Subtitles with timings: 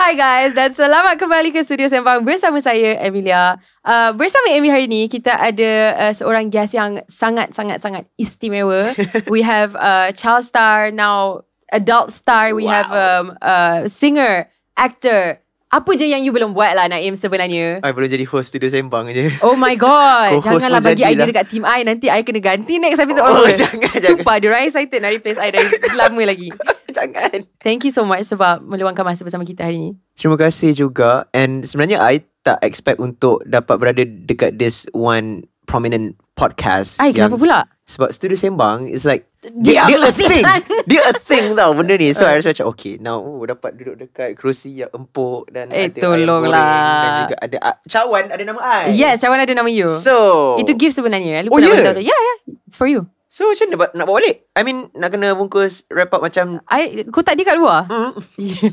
[0.00, 3.60] Hi guys dan selamat kembali ke Studio Sembang bersama saya Emilia.
[3.84, 5.72] Uh, bersama Amy hari ini kita ada
[6.08, 8.96] uh, seorang guest yang sangat sangat sangat istimewa.
[9.32, 12.56] We have uh, child star now adult star.
[12.56, 12.72] We Wow.
[12.72, 15.44] have um, uh, singer, actor.
[15.70, 17.78] Apa je yang you belum buat lah Naim sebenarnya?
[17.78, 19.30] I belum jadi host studio sembang je.
[19.38, 23.22] Oh my god Janganlah bagi idea dekat team I Nanti I kena ganti next episode
[23.22, 23.54] Oh, over.
[23.62, 24.18] jangan, jangan.
[24.18, 26.50] Sumpah Diorang excited nak replace I Dari lama lagi
[26.90, 27.46] Jangan.
[27.62, 31.30] Thank you so much Sebab meluangkan masa bersama kita hari ni Terima kasih juga.
[31.30, 36.98] And sebenarnya I tak expect untuk dapat berada dekat this one prominent podcast.
[36.98, 37.64] Ai kenapa pula?
[37.90, 40.44] Sebab studio sembang is like dia, dia lah, a thing.
[40.86, 42.14] dia a thing tau benda ni.
[42.14, 42.30] So Uh.
[42.30, 45.98] I rasa macam okay now oh, dapat duduk dekat kerusi yang empuk dan Eh, ada
[45.98, 46.70] ayam tolonglah.
[46.70, 48.94] goreng dan juga ada ah, cawan ada nama I.
[48.94, 50.14] Yes Cawan ada nama you So
[50.56, 51.90] Itu gift sebenarnya Lupa Oh, yeah?
[51.90, 51.98] tu.
[52.00, 54.36] Yeah yeah It's for you So macam mana nak- bawa balik?
[54.52, 58.18] I mean nak kena bungkus wrap up macam I Kotak dia kat luar hmm.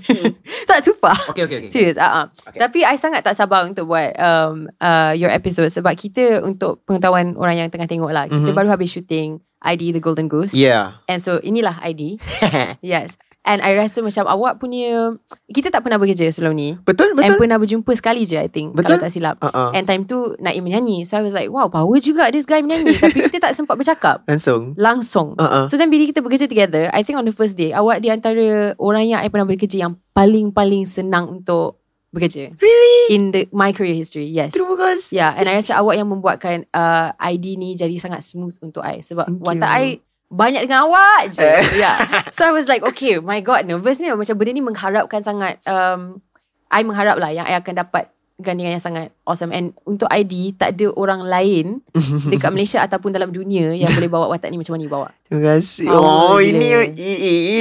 [0.69, 1.69] Tak sumpah Okay okay okay.
[1.69, 2.25] Serius uh, uh.
[2.43, 2.57] Okay.
[2.57, 7.37] Tapi I sangat tak sabar Untuk buat um, uh, Your episode Sebab kita Untuk pengetahuan
[7.37, 8.57] Orang yang tengah tengok lah Kita Mhm.
[8.57, 10.97] baru habis shooting ID The Golden Goose Yeah.
[11.05, 12.17] And so inilah ID
[12.81, 13.13] Yes
[13.47, 15.15] And I rasa macam awak punya
[15.47, 17.39] Kita tak pernah bekerja sebelum ni betul And betul.
[17.39, 18.99] pernah berjumpa sekali je I think Betul.
[18.99, 19.71] Kalau tak silap Uh-uh.
[19.71, 22.99] And time tu Naim menyanyi So I was like Wow power juga This guy menyanyi
[23.07, 24.75] Tapi kita tak sempat bercakap Langsung.
[24.75, 25.63] Langsung Uh-uh.
[25.63, 28.75] So then bila kita bekerja together I think on the first day Awak di antara
[28.75, 31.79] Orang yang I pernah bekerja Yang paling-paling senang untuk
[32.11, 33.15] Bekerja Really?
[33.15, 35.15] In the my career history Yes Terima kasih.
[35.15, 38.99] Yeah and I rasa awak yang membuatkan uh, ID ni jadi sangat smooth untuk I
[38.99, 39.79] Sebab Thank watak you.
[39.79, 39.85] I
[40.27, 41.47] banyak dengan awak je.
[41.79, 42.03] Yeah
[42.35, 46.19] So I was like okay my god nervous ni Macam benda ni mengharapkan sangat um,
[46.67, 50.75] I mengharap lah yang I akan dapat gandingan yang sangat awesome And untuk ID tak
[50.75, 51.79] ada orang lain
[52.31, 55.41] dekat Malaysia ataupun dalam dunia Yang boleh bawa watak ni macam mana you bawa Terima
[55.55, 55.87] kasih.
[55.89, 56.43] Oh, gila.
[56.43, 56.67] ini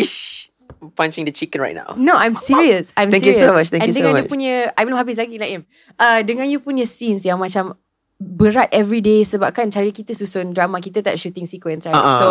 [0.02, 0.50] ish.
[0.98, 1.94] Punching the chicken right now.
[1.94, 4.26] No I'm serious I'm Thank you serious so much, thank And you so dengan much.
[4.26, 5.62] dia punya I belum habis lagi Naim
[5.96, 7.78] uh, Dengan you punya scenes yang macam
[8.16, 12.16] Berat everyday Sebab kan cara kita susun drama Kita tak shooting sequence right Uh-uh.
[12.16, 12.26] So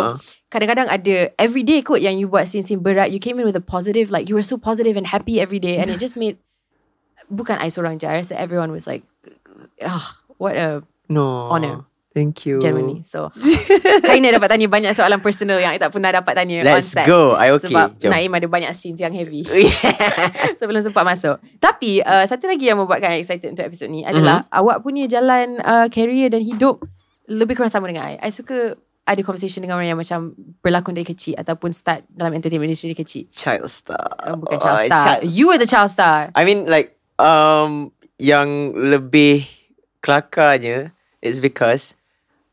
[0.50, 4.10] kadang-kadang ada Everyday kot yang you buat scene-scene berat You came in with a positive
[4.10, 6.42] Like you were so positive and happy every day And it just made
[7.30, 9.06] Bukan I seorang je I rasa everyone was like
[9.82, 11.54] ah, What a No.
[11.54, 11.86] Honor.
[12.16, 12.56] Thank you.
[12.56, 13.28] Germany So
[14.08, 16.96] Hari ni dapat tanya banyak soalan personal Yang I tak pernah dapat tanya Let's on
[16.96, 17.36] set go.
[17.36, 17.68] I okay.
[17.68, 18.08] Sebab Jom.
[18.08, 19.44] Naim ada banyak scenes yang heavy
[20.58, 21.36] sebelum sempat masuk.
[21.58, 24.56] Tapi uh, satu lagi yang membuatkan I excited untuk episod ni adalah Mhm.
[24.56, 26.80] awak punya jalan uh, career dan hidup
[27.26, 28.16] lebih kurang sama dengan I.
[28.18, 28.74] I suka
[29.04, 32.98] ada conversation dengan orang yang macam berlakon dari kecil ataupun start dalam entertainment industry dari
[32.98, 33.28] kecil.
[33.28, 34.08] Child star.
[34.18, 35.04] Uh, bukan child Oh, star.
[35.04, 36.32] child- You were the child star.
[36.32, 39.44] I mean like um yang lebih
[40.00, 41.95] kelakarnya is because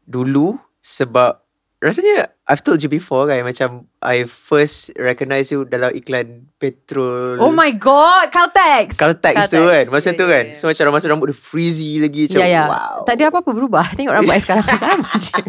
[0.04, 1.40] dulu sebab
[1.80, 7.52] rasanya I've told you before kan macam I first recognize you dalam iklan petrol Oh
[7.52, 8.96] my god, Caltex.
[8.96, 10.56] Caltex tu kan Masa Yeah, tu yeah, kan yeah.
[10.56, 12.64] So macam masa rambut dia frizzy lagi Macam Ya, ya.
[12.68, 13.84] wow Tak ada apa-apa berubah.
[13.96, 15.40] Tengok rambut I sekarang sama je.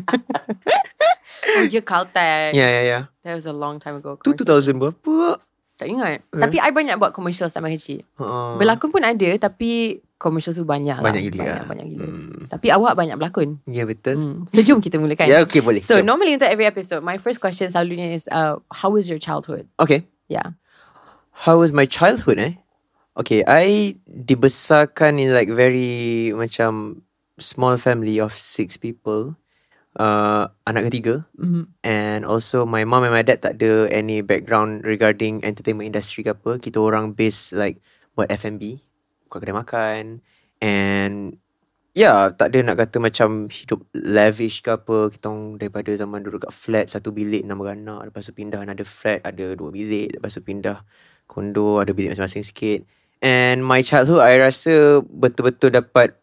[1.55, 2.51] oh, ya Caltex.
[2.51, 4.19] Ya ya ya That was a long time ago.
[4.21, 5.39] Tu 2000 berapa
[5.75, 6.23] Tak ingat.
[6.23, 6.39] Eh.
[6.39, 8.07] Tapi I banyak buat commercial sama kecil.
[8.17, 11.05] uh, Berlakon pun ada tapi commercial tu banyak lah.
[11.05, 11.67] Banyak gila Banyak, lah.
[11.69, 12.07] banyak gila.
[12.07, 12.41] hmm.
[12.49, 13.61] Tapi awak banyak berlakon.
[13.67, 14.37] Ya betul Hmm.
[14.49, 15.27] So jom kita mulakan.
[15.29, 16.07] Ya okay boleh So Jom.
[16.07, 19.69] normally untuk every episode, my first question selalunya is, uh, how was your childhood?
[19.77, 20.57] Okay Yeah.
[21.35, 22.55] How was my childhood eh
[23.15, 27.03] Okay I Dibesarkan in like very Macam
[27.37, 29.35] Small family of six people
[29.99, 31.65] uh, Anak ketiga Mm-hmm.
[31.83, 36.33] And also my mom and my dad tak ada any background regarding entertainment industry ke
[36.33, 36.57] apa.
[36.59, 37.83] Kita orang base like
[38.15, 38.79] buat F&B,
[39.35, 40.23] buka kedai makan
[40.63, 41.35] and
[41.91, 45.11] yeah, tak ada nak kata macam hidup lavish ke apa.
[45.11, 48.87] Kita orang daripada zaman duduk kat flat satu bilik enam beranak, lepas tu pindah another
[48.87, 50.87] flat ada dua bilik, lepas tu pindah
[51.27, 52.87] kondo ada bilik masing-masing sikit.
[53.19, 56.15] And my childhood I rasa betul-betul dapat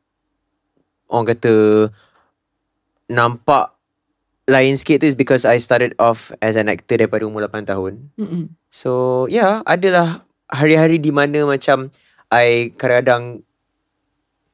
[1.11, 1.53] orang kata
[3.12, 3.75] nampak
[4.47, 8.12] lain sikit tu is because I started off as an actor daripada umur 8 tahun.
[8.15, 8.56] Mm-mm.
[8.71, 11.91] So yeah, adalah hari-hari di mana macam
[12.31, 13.44] I kadang-kadang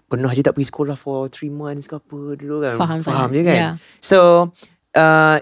[0.07, 2.75] pernah je tak pergi sekolah for 3 months ke apa dulu kan.
[2.79, 3.57] Faham Faham je kan.
[3.57, 3.73] Yeah.
[4.01, 4.49] So
[4.97, 5.37] uh,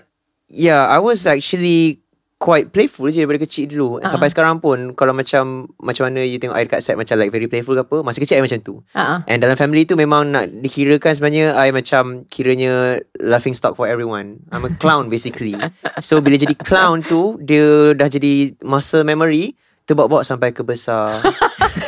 [0.52, 2.06] yeah, I was actually
[2.36, 4.04] quite playful je daripada kecil dulu.
[4.04, 4.12] Ah.
[4.12, 7.48] Sampai sekarang pun kalau macam macam mana you tengok I dekat set macam like very
[7.48, 8.76] playful ke apa, masa kecil I macam tu.
[8.92, 9.24] Uh-uh.
[9.26, 14.44] And dalam family tu memang nak dikirakan sebenarnya I macam kiranya laughing stock for everyone.
[14.52, 15.56] I'm a clown basically.
[16.04, 19.56] So bila jadi clown tu dia dah jadi muscle memory
[19.86, 21.22] terbawa-bawa sampai ke besar.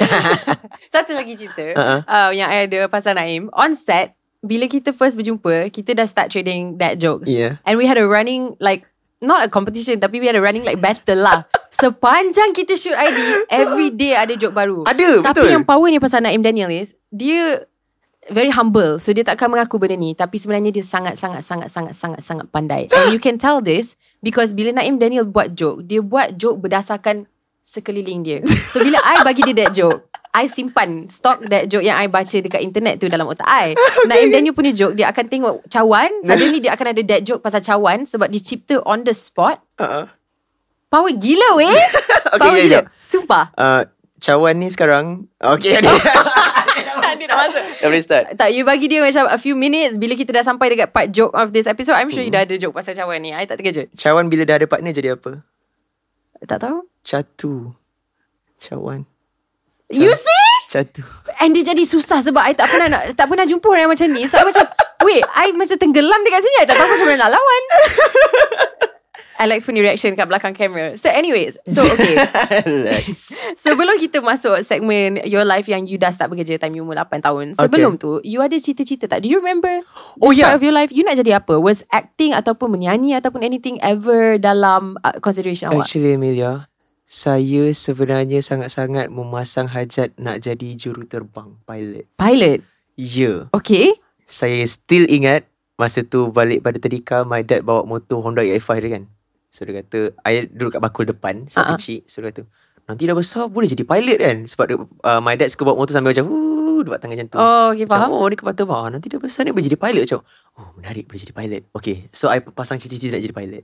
[0.94, 2.00] Satu lagi cerita Uh-uh.
[2.06, 3.50] uh, yang I ada pasal Naim.
[3.58, 4.14] On set,
[4.46, 7.28] bila kita first berjumpa, kita dah start trading dad jokes.
[7.28, 7.58] Yeah.
[7.66, 8.86] And we had a running like
[9.18, 11.46] not a competition tapi we had a running like battle lah.
[11.74, 14.86] Sepanjang kita shoot ID, every day ada joke baru.
[14.86, 15.54] Ada, Tapi betul.
[15.54, 17.66] yang powernya pasal Naim Daniel is dia
[18.30, 18.98] very humble.
[18.98, 22.48] So dia takkan mengaku benda ni tapi sebenarnya dia sangat sangat sangat sangat sangat sangat
[22.50, 22.90] pandai.
[22.90, 27.30] And you can tell this because bila Naim Daniel buat joke, dia buat joke berdasarkan
[27.68, 28.40] sekeliling dia.
[28.72, 32.32] So bila I bagi dia that joke, I simpan stok that joke yang I baca
[32.40, 33.76] dekat internet tu dalam otak I.
[33.98, 34.08] Okay.
[34.08, 36.08] Naim Daniel punya joke, dia akan tengok cawan.
[36.28, 39.60] Suddenly dia akan ada that joke pasal cawan sebab dicipta on the spot.
[39.76, 40.08] Uh-uh.
[40.88, 41.68] Power gila weh.
[42.28, 42.80] Okay, Power ya, gila.
[42.80, 42.82] ya.
[43.04, 43.46] Sumpah.
[43.56, 43.84] Uh,
[44.20, 45.88] cawan ni sekarang Okay ada
[47.18, 47.64] dia dah masuk.
[47.82, 50.72] Dah boleh start Tak, you bagi dia macam a few minutes bila kita dah sampai
[50.72, 51.98] dekat part joke of this episode.
[51.98, 53.34] I'm sure you dah ada joke pasal cawan ni.
[53.34, 53.92] I tak terkejut.
[53.98, 55.42] Cawan bila dah ada partner jadi apa?
[56.46, 56.86] Tak tahu.
[57.02, 57.74] Catu
[58.62, 59.08] Cawan
[59.88, 60.52] You see?
[60.68, 61.02] Catu
[61.40, 64.08] And dia jadi susah sebab I tak pernah nak, tak pernah jumpa orang yang macam
[64.12, 64.28] ni.
[64.28, 64.66] So I macam,
[65.08, 66.58] wait, I macam tenggelam dekat sini.
[66.62, 67.62] I tak tahu macam mana nak lawan.
[69.38, 70.98] Alex punya reaction kat belakang kamera.
[70.98, 72.18] So anyways, so okay.
[72.66, 76.98] Relax Sebelum kita masuk segmen your life yang you dah start bekerja time you umur
[76.98, 77.46] 8 tahun.
[77.54, 79.22] Sebelum tu, you ada cita-cita tak?
[79.22, 79.86] Do you remember
[80.18, 80.50] Oh, yeah.
[80.50, 80.90] part of your life?
[80.90, 81.62] You nak jadi apa?
[81.62, 85.86] Was acting ataupun menyanyi ataupun anything ever dalam uh, consideration awak?
[85.86, 86.66] Actually Amelia
[87.06, 92.60] Saya sebenarnya sangat-sangat memasang hajat nak jadi juruterbang pilot Pilot.
[92.98, 93.40] Ya yeah.
[93.54, 93.94] Okay.
[94.26, 95.46] Saya still ingat
[95.78, 99.06] Masa tu balik pada tadika My dad bawa motor Honda EI5 dia kan
[99.50, 101.68] So dia kata I duduk kat bakul depan Sebab Ah, ah.
[101.74, 101.80] uh-huh.
[101.80, 102.44] kecil So dia kata
[102.88, 105.92] Nanti dah besar boleh jadi pilot kan Sebab dia, uh, my dad suka bawa motor
[105.92, 106.28] sambil macam
[106.78, 108.10] buat tangan macam tu Oh, okay, Macam, faham.
[108.14, 110.20] oh ni kapal terbang Nanti dah besar ni boleh jadi pilot Macam
[110.56, 113.64] Oh menarik boleh jadi pilot Okay So I pasang cita-cita nak jadi pilot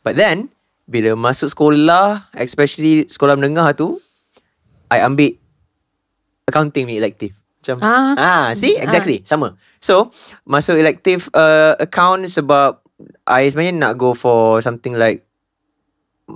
[0.00, 0.50] But then
[0.84, 3.98] Bila masuk sekolah Especially sekolah menengah tu
[4.86, 5.34] I ambil
[6.44, 8.14] Accounting ni elective Macam Ah.
[8.16, 9.52] Ah, see exactly sama.
[9.78, 10.08] So
[10.42, 12.80] masuk elective uh, account sebab
[13.28, 15.24] I sebenarnya nak go for something like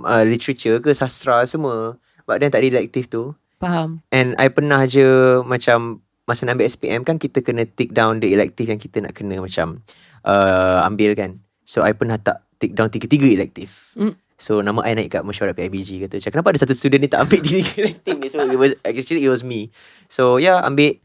[0.03, 1.95] uh, literature ke sastra semua.
[2.25, 3.37] But then tak ada elective tu.
[3.61, 4.01] Faham.
[4.11, 8.33] And I pernah je macam masa nak ambil SPM kan kita kena tick down the
[8.33, 9.85] elective yang kita nak kena macam
[10.25, 11.37] uh, ambil kan.
[11.69, 13.71] So I pernah tak tick down tiga-tiga elective.
[13.95, 14.17] Mm.
[14.35, 17.23] So nama I naik kat mesyuarat PIBG kata macam kenapa ada satu student ni tak
[17.23, 18.27] ambil tiga elective ni.
[18.27, 19.69] So it was, actually it was me.
[20.11, 20.97] So yeah ambil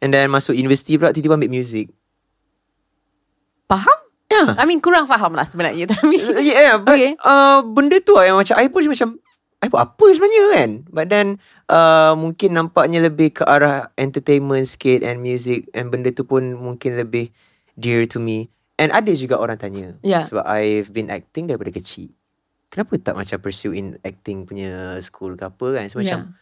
[0.00, 1.92] and then masuk universiti pula tiba-tiba ambil music.
[3.68, 4.09] Faham?
[4.40, 4.56] Yeah.
[4.56, 5.84] I mean, kurang faham lah sebenarnya.
[5.92, 7.12] Tapi Yeah, but Okay.
[7.20, 9.20] uh, benda tu lah yang macam I pun macam
[9.60, 11.36] I buat apa sebenarnya kan But then
[11.68, 16.96] uh, Mungkin nampaknya lebih ke arah Entertainment sikit And music And benda tu pun Mungkin
[16.96, 17.28] lebih
[17.76, 18.48] Dear to me
[18.80, 20.24] And ada juga orang tanya Yeah.
[20.24, 22.08] Sebab I've been acting Daripada kecil
[22.72, 26.32] Kenapa tak macam Pursue in acting punya School ke apa kan So macam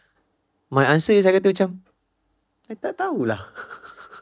[0.71, 1.69] My answer saya kata macam
[2.69, 3.41] I tak tahulah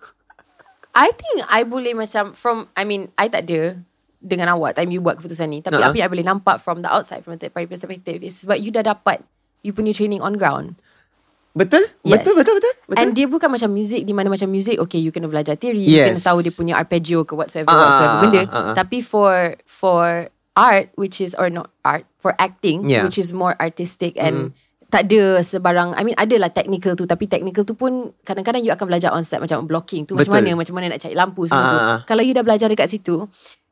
[0.97, 3.77] I think I boleh macam from I mean I tak ada
[4.17, 5.93] dengan awak time you buat keputusan ni tapi uh-huh.
[5.93, 8.57] apa yang I boleh nampak from the outside from a third party perspective is sebab
[8.57, 9.21] you dah dapat
[9.61, 10.73] you punya training on ground
[11.57, 11.89] Betul?
[12.05, 12.21] Yes.
[12.21, 12.97] Betul, betul, betul, betul.
[13.01, 16.05] and dia bukan macam music di mana macam music okay you kena belajar theory you
[16.05, 16.25] kena Yes.
[16.25, 18.75] tahu dia punya arpeggio ke whatsoever Ah, whatsoever benda ah, ah, ah.
[18.77, 23.05] tapi for for art which is or not art for acting Yeah.
[23.05, 24.53] which is more artistic and
[24.87, 27.91] tak ada sebarang I mean adalah technical tu tapi technical tu pun
[28.21, 30.47] kadang-kadang you akan belajar on set macam blocking tu macam Betul.
[30.47, 31.99] mana macam mana nak cari lampu semua Ah, tu ah, ah.
[32.03, 33.27] kalau you dah belajar dekat situ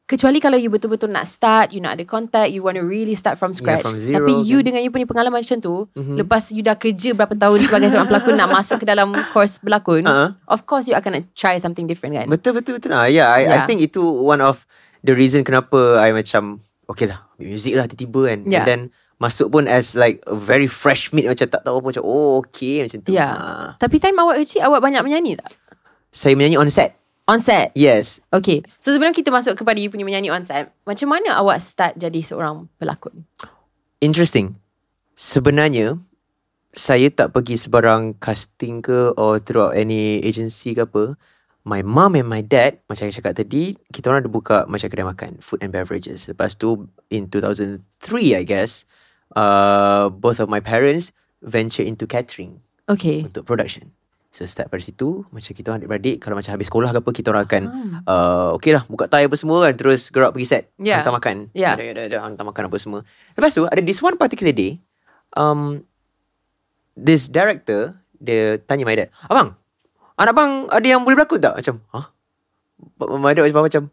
[0.05, 3.35] kecuali kalau you betul-betul nak start you nak ada contact you want to really start
[3.35, 4.65] from scratch from zero tapi you kan.
[4.67, 6.19] dengan you punya pengalaman macam tu Mhm.
[6.19, 10.03] lepas you dah kerja berapa tahun sebagai seorang pelakon nak masuk ke dalam course berlakon
[10.03, 10.35] Ah.
[10.45, 12.91] of course you akan nak try something different kan Betul betul betul.
[12.91, 13.65] Ah yeah, I, I Yeah.
[13.65, 14.61] think itu one of
[15.01, 18.39] the reason kenapa I macam okay lah, music lah tiba-tiba kan.
[18.43, 18.61] Yeah.
[18.61, 18.81] And then
[19.15, 22.83] masuk pun as like a very fresh meat macam tak tahu apa macam oh okay
[22.83, 23.15] macam tu.
[23.15, 23.27] Ya.
[23.31, 23.67] Ah.
[23.79, 25.55] Tapi time awak kecil Awak banyak menyanyi tak?
[26.11, 26.99] Saya menyanyi on set.
[27.25, 28.19] On set Yes.
[28.29, 31.97] Okay So sebelum kita masuk kepada You punya menyanyi on set Macam mana awak start
[31.97, 33.25] Jadi seorang pelakon
[34.03, 34.59] Interesting.
[35.15, 35.97] Sebenarnya
[36.75, 41.15] saya tak pergi sebarang casting ke or throughout any agency ke apa.
[41.65, 45.07] My mom and my dad macam saya cakap tadi, kita orang ada buka macam kedai
[45.07, 46.29] makan, food and beverages.
[46.29, 48.85] Lepas tu in 2003 I guess,
[49.35, 51.11] uh, both of my parents
[51.43, 53.91] venture into catering Okay untuk production.
[54.35, 57.31] So start dari situ Macam kita orang adik-beradik Kalau macam habis sekolah ke apa Kita
[57.31, 58.03] orang akan Ah.
[58.03, 60.99] uh, Okay lah Buka tie apa semua kan Terus gerak pergi set Yeah.
[60.99, 61.79] Hantar makan Yeah.
[61.79, 64.83] ada, ada, ada, Hantar makan apa semua Lepas tu ada this one particular day
[65.39, 65.87] um,
[66.99, 69.55] This director Dia tanya my dad Abang
[70.19, 71.55] Anak bang ada yang boleh berlakon tak?
[71.55, 72.05] Macam Hah?
[73.15, 73.83] My dad macam macam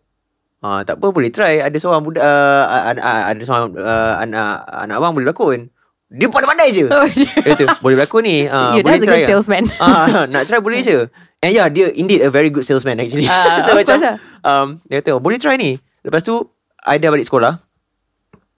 [0.63, 1.59] Ah, tak apa boleh try.
[1.59, 3.01] Ada seorang budak uh, ada,
[3.35, 5.75] ada seorang uh, anak anak abang boleh berlakon.
[6.13, 6.87] Dia pandai-pandai je.
[6.87, 7.03] Oh,
[7.83, 8.47] boleh berlakon ni.
[8.47, 9.65] Uh, You boleh that's a try good tak?" salesman.
[9.83, 11.11] Ah, nak try boleh je.
[11.43, 13.27] And yeah, dia indeed a very good salesman actually.
[13.27, 14.17] Ah, so macam course lah.
[14.47, 15.83] um, dia kata, oh, boleh try ni.
[16.07, 16.39] Lepas tu,
[16.87, 17.59] I dah balik sekolah.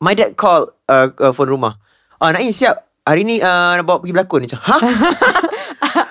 [0.05, 1.81] My dad call uh, uh, phone rumah.
[2.21, 2.85] Ah, Naim siap.
[3.09, 4.45] Hari ni uh, nak bawa pergi berlakon.
[4.45, 4.77] Macam, ha?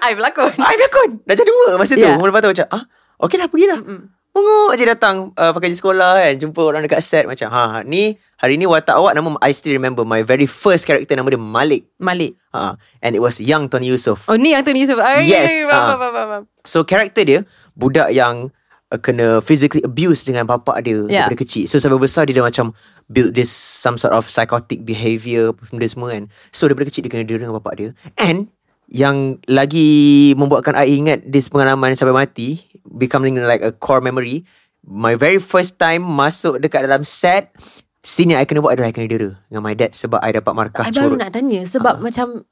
[0.10, 0.58] I berlakon.
[0.58, 1.10] I berlakon.
[1.22, 2.02] Dah macam dua masa tu.
[2.02, 2.18] Yeah.
[2.18, 2.84] Lepas tu macam, ah,
[3.30, 3.80] okey lah pergilah.
[3.82, 4.02] Mm-mm.
[4.34, 6.34] Mengok je datang uh, pakai je sekolah kan.
[6.42, 10.02] Jumpa orang dekat set macam, ha, ni hari ni watak awak nama, I still remember
[10.02, 11.86] my very first character nama dia Malik.
[12.02, 12.34] Malik.
[12.50, 12.74] Ha,
[13.06, 14.26] and it was young Tony Yusof.
[14.26, 14.98] Oh ni yang tu ni Yusuf.
[14.98, 15.86] Oh, Yes, Faham, ah.
[15.86, 16.44] faham, faham, faham.
[16.66, 17.40] So karakter dia
[17.78, 18.50] budak yang
[18.90, 21.30] uh, kena physically abuse dengan bapak dia Yeah.
[21.30, 21.70] daripada kecil.
[21.70, 22.74] So sampai besar dia dah macam
[23.14, 26.26] build this some sort of psychotic behaviour benda semua kan.
[26.50, 27.90] So daripada kecil dia kena dengan bapak dia.
[28.18, 28.50] And
[28.94, 29.90] yang lagi
[30.38, 34.46] membuatkan I ingat this pengalaman sampai mati becoming like a core memory.
[34.86, 37.56] My very first time masuk dekat dalam set
[38.04, 40.52] Scene yang I kena buat adalah I kena dera Dengan my dad Sebab I dapat
[40.52, 42.44] markah I baru corot nak tanya sebab macam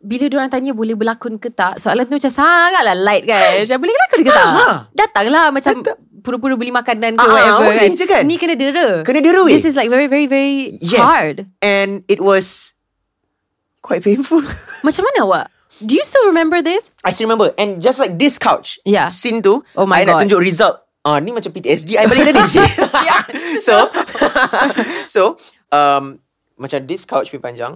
[0.00, 3.60] bila diorang tanya boleh berlakon ke tak, soalan tu macam sangatlah light kan.
[3.60, 4.48] Macam boleh berlakon ke tak?
[4.48, 4.68] Ha.
[4.96, 5.74] Datanglah macam
[6.24, 8.00] pura-pura beli makanan ke Ah, whatever boleh kan.
[8.00, 8.22] je kan?
[8.24, 9.04] Ni kena dera.
[9.04, 11.04] Kena dera weh This is like very very very Yes.
[11.04, 11.52] hard.
[11.60, 12.72] And it was
[13.80, 14.40] Quite painful
[14.80, 15.46] Macam mana awak?
[15.80, 16.92] Do you still remember this?
[17.00, 19.08] I still remember And just like this couch Yeah.
[19.08, 20.28] Scene tu Oh my I nak God.
[20.28, 22.68] tunjuk result Ah ni macam PTSD I balik dah cik.
[23.66, 23.88] So
[25.14, 25.22] So
[25.72, 26.20] um,
[26.54, 27.72] Macam this couch punya panjang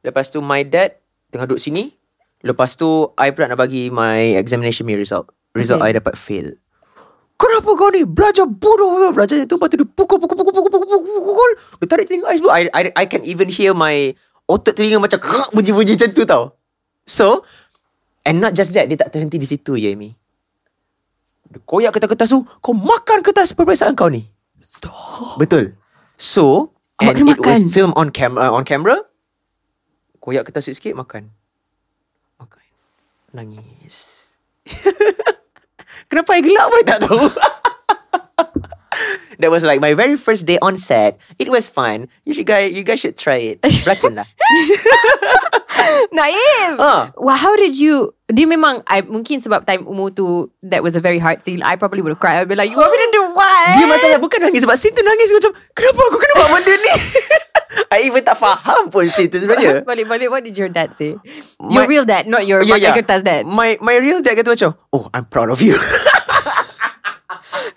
[0.00, 1.96] Lepas tu my dad Tengah duduk sini
[2.44, 2.86] Lepas tu
[3.16, 5.96] I pula nak bagi My examination punya result Result Okay.
[5.96, 6.52] I dapat fail
[7.36, 10.88] Kenapa kau ni Belajar bodoh Belajar tu Lepas tu dia pukul Pukul pukul pukul pukul
[10.92, 14.12] pukul pukul Dia tarik telinga I, I, I, I can even hear my
[14.44, 15.18] Otak telinga macam
[15.50, 16.44] bunyi-bunyi macam tu tau
[17.06, 17.46] So
[18.26, 20.12] And not just that Dia tak terhenti di situ je Amy
[21.46, 24.26] Dia koyak kertas-kertas tu Kau makan kertas peperiksaan kau ni
[25.38, 25.78] Betul
[26.18, 27.70] So Awak And it was makan.
[27.70, 28.98] filmed on camera On camera
[30.18, 31.30] Koyak kertas sikit-sikit Makan
[32.42, 32.66] Makan
[33.30, 34.30] Nangis
[36.10, 37.22] Kenapa I gelak pun tak tahu
[39.38, 41.20] That was like my very first day on set.
[41.36, 42.08] It was fun.
[42.24, 43.60] You should guys, you guys should try it.
[43.84, 44.24] Berlakon lah.
[46.16, 46.76] Naim.
[46.78, 47.10] Ah.
[47.16, 48.12] Well, how did you?
[48.26, 51.62] Dia memang I mungkin sebab time umur tu that was a very hard scene.
[51.62, 52.42] I probably would have cried.
[52.42, 53.70] I'd be like, you want me to do what?
[53.78, 56.92] Dia masalah bukan nangis sebab scene tu nangis macam kenapa aku kena buat benda ni?
[57.94, 59.84] I even tak faham pun scene tu sebenarnya.
[59.90, 61.14] balik balik what did your dad say?
[61.62, 62.96] My- your real dad, not your Yeah, yeah, yeah.
[62.98, 63.46] kertas dad.
[63.46, 65.76] My my real dad kata macam, "Oh, I'm proud of you."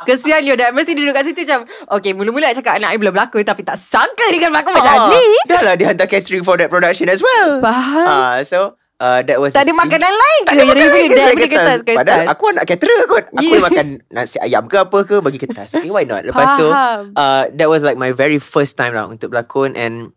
[0.10, 0.72] Kesian your dad.
[0.72, 3.76] Mesti duduk kat situ macam Okay mula-mula I cakap Anak I belum berlakon Tapi tak
[3.76, 4.74] sangka Dia kan berlakon.
[4.74, 5.24] Macam Ah, ni?
[5.46, 7.60] Dah lah dia hantar catering for that production as well.
[7.60, 8.06] Faham.
[8.06, 10.52] Ah, so uh, that was Tak ada makanan lain Tak ke?
[10.52, 11.98] ada Yang makanan dad selain punya kertas, kertas.
[12.00, 13.26] Padahal aku anak caterer kot.
[13.32, 13.62] Aku Yeah.
[13.62, 15.70] makan nasi ayam ke apa ke Bagi kertas.
[15.74, 16.24] Okay why not?
[16.24, 19.74] Lepas tu uh, That was like my very first time lah Untuk berlakon.
[19.74, 20.12] And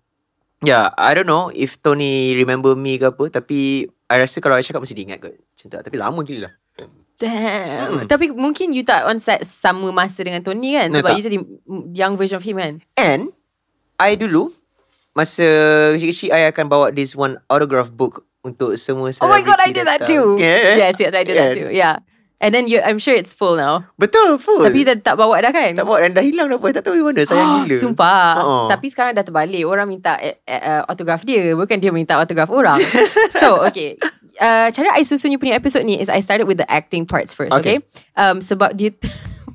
[0.60, 4.62] Yeah I don't know If Tony remember me ke apa Tapi I rasa kalau I
[4.62, 5.34] cakap Mesti dia ingat kot.
[5.34, 6.52] Macam tu Tapi lama gila lah
[7.22, 8.10] Damn.
[8.10, 10.90] Tapi mungkin you tak on set Sama masa dengan Tony kan?
[10.90, 11.16] No, Sebab tak.
[11.16, 11.38] you jadi
[11.94, 12.82] Young version of him kan?
[12.98, 13.30] And
[13.96, 14.50] I dulu
[15.14, 15.46] Masa
[15.94, 19.86] kecil-kecil I akan bawa this one autograph book Untuk semua Oh my god I did
[19.86, 20.10] that datang.
[20.10, 20.42] too.
[20.42, 20.74] Yeah.
[20.82, 21.58] Yes yes I did that Yeah.
[21.62, 21.68] too.
[21.70, 21.96] Yeah.
[22.42, 23.86] And then you, I'm sure it's full now.
[23.94, 24.66] Betul full.
[24.66, 25.78] Tapi dah tak bawa dah kan?
[25.78, 26.74] Tak bawa dan dah hilang dah pun.
[26.74, 27.78] Tak tahu mana Sayang gila.
[27.78, 28.34] Sumpah.
[28.34, 28.66] Uh-uh.
[28.66, 29.62] Tapi sekarang dah terbalik.
[29.62, 31.54] Orang minta uh, uh, autograf dia.
[31.54, 32.74] Bukan dia minta autograf orang.
[33.38, 33.94] So okay
[34.42, 37.30] uh, Cara I susun you punya episode ni Is I started with the acting parts
[37.30, 37.86] first Okay, Okay.
[38.18, 38.90] Um, Sebab dia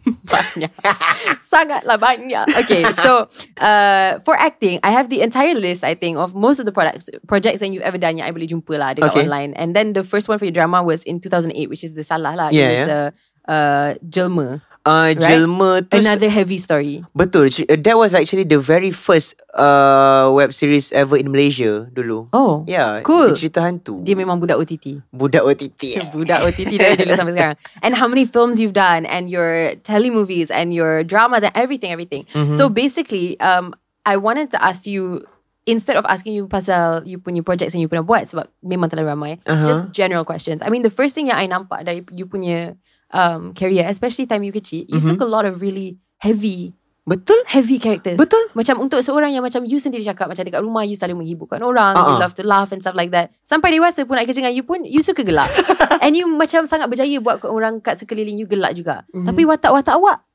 [0.08, 0.72] Banyak
[1.52, 3.28] Sangatlah banyak Okay so
[3.60, 7.12] uh, For acting I have the entire list I think Of most of the products
[7.28, 9.28] Projects yang you've ever done Yang I boleh jumpa lah Dekat Okay.
[9.28, 12.08] online And then the first one for your drama Was in 2008 Which is the
[12.08, 12.96] Salah lah Yeah, It was yeah.
[12.96, 13.08] uh,
[13.52, 17.04] uh, Jelma uh, Jelma tu Another heavy story.
[17.12, 17.52] Betul.
[17.68, 22.32] Uh, That was actually the very first uh, Web series ever in Malaysia Dulu.
[22.32, 23.36] Oh Yeah Cool.
[23.36, 24.00] Dia cerita hantu.
[24.08, 27.58] Dia memang budak OTT Budak OTT Budak OTT dari dulu sampai sekarang.
[27.84, 32.24] And how many films you've done And your telemovies And your dramas And everything everything.
[32.32, 32.56] Mm-hmm.
[32.56, 33.76] So basically um,
[34.08, 35.28] I wanted to ask you
[35.68, 39.12] Instead of asking you pasal You punya projects yang you pernah buat Sebab memang terlalu
[39.12, 39.68] ramai Uh-huh.
[39.68, 40.64] Just general questions.
[40.64, 44.42] I mean the first thing yang I nampak Dari you punya um, career Especially time
[44.42, 45.10] you kecil You Mm-hmm.
[45.10, 46.74] took a lot of really heavy
[47.04, 48.52] Betul Heavy characters Betul.
[48.52, 51.96] Macam untuk seorang yang Macam you sendiri cakap Macam dekat rumah You selalu menghiburkan orang
[51.96, 52.20] You Uh-uh.
[52.20, 54.84] love to laugh And stuff like that Sampai dewasa pun Nak kerja dengan you pun
[54.84, 55.48] You suka gelak
[56.04, 59.24] And you macam sangat berjaya Buat orang kat sekeliling you gelak juga Mhm.
[59.24, 60.27] Tapi watak-watak awak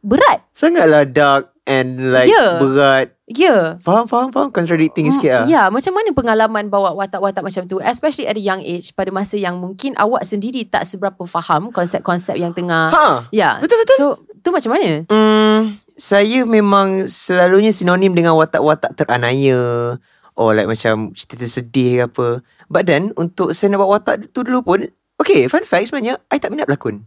[0.00, 2.58] Berat Sangatlah dark And like Yeah.
[2.58, 3.64] berat Ya yeah.
[3.84, 7.78] Faham faham faham Contradicting sikit lah Ya, yeah, macam mana pengalaman bawa watak-watak macam tu
[7.78, 12.34] especially at a young age pada masa yang mungkin awak sendiri tak seberapa faham konsep-konsep
[12.34, 13.62] yang tengah Ha Ya.
[13.62, 13.96] Betul-betul.
[14.00, 14.06] So,
[14.40, 15.04] tu macam mana?
[15.06, 19.94] Hmm, saya memang selalunya sinonim dengan watak-watak teranaya.
[20.38, 22.26] Or like macam cerita sedih ke apa
[22.70, 24.80] But then Untuk saya nak buat watak tu dulu pun
[25.20, 27.04] Okay fun fact sebenarnya I tak minat berlakon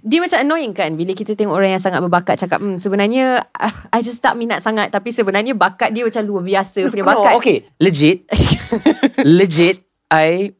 [0.00, 3.74] Dia macam annoying kan Bila kita tengok orang yang sangat berbakat Cakap hmm, sebenarnya uh,
[3.88, 7.32] I just tak minat sangat Tapi sebenarnya bakat dia macam luar biasa punya bakat.
[7.32, 8.24] No okay Legit.
[9.38, 10.56] Legit I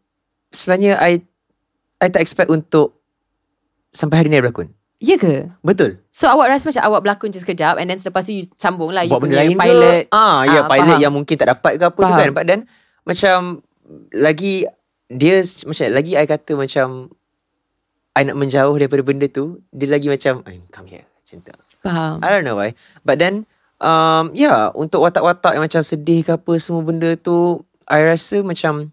[0.47, 1.25] Sebenarnya I
[1.97, 3.01] I tak expect untuk
[3.89, 4.71] Sampai hari ni I berlakon.
[5.01, 5.49] Ya ke?
[5.61, 5.99] Betul.
[6.09, 9.03] So awak rasa macam awak berlakon je sekejap And then selepas tu you sambung lah
[9.03, 10.03] You Buat benda punya lain pilot.
[10.05, 11.03] Ke ah, Ya Ah, pilot faham.
[11.03, 12.21] yang mungkin tak dapat ke apa tu Faham.
[12.21, 12.31] kan.
[12.31, 12.61] But then
[13.03, 13.39] Macam
[14.11, 14.69] Lagi
[15.07, 17.09] Dia macam Lagi I kata macam
[18.21, 21.09] I nak menjauh daripada benda tu Dia lagi macam I come here.
[21.09, 21.53] Macam tu.
[21.81, 22.21] Faham.
[22.21, 22.77] I don't know why.
[23.01, 23.49] But then
[23.81, 28.93] um, Yeah Untuk watak-watak yang macam sedih ke apa Semua benda tu I rasa macam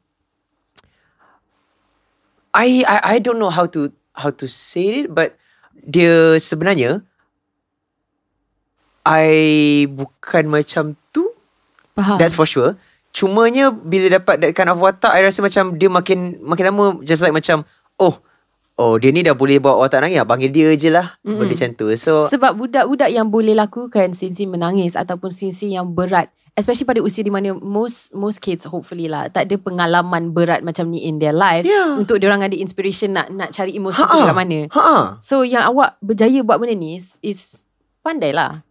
[2.55, 5.35] I I, I don't know how to How to say it But
[5.75, 7.03] Dia sebenarnya
[9.03, 9.27] I
[9.91, 11.27] Bukan macam tu.
[11.99, 12.15] Faham.
[12.15, 12.79] That's for sure.
[13.11, 17.19] Cumanya Bila dapat that kind of watak I rasa macam Dia makin Makin lama Just
[17.19, 17.67] like macam
[17.99, 18.23] Oh
[18.77, 21.41] Oh dia ni dah boleh bawa watak nangis Panggil dia je lah Mm-mm.
[21.41, 26.29] Benda macam tu So Sebab budak-budak yang boleh lakukan Scene-scene menangis Ataupun scene-scene yang berat
[26.53, 30.93] Especially pada usia di mana Most most kids hopefully lah Tak ada pengalaman berat macam
[30.93, 31.97] ni in their life Yeah.
[31.97, 34.21] Untuk orang ada inspiration Nak nak cari emosi tu Ha-ha.
[34.29, 34.85] dekat mana Ha
[35.25, 37.65] So yang awak berjaya buat benda ni Is, is
[38.05, 38.61] pandai lah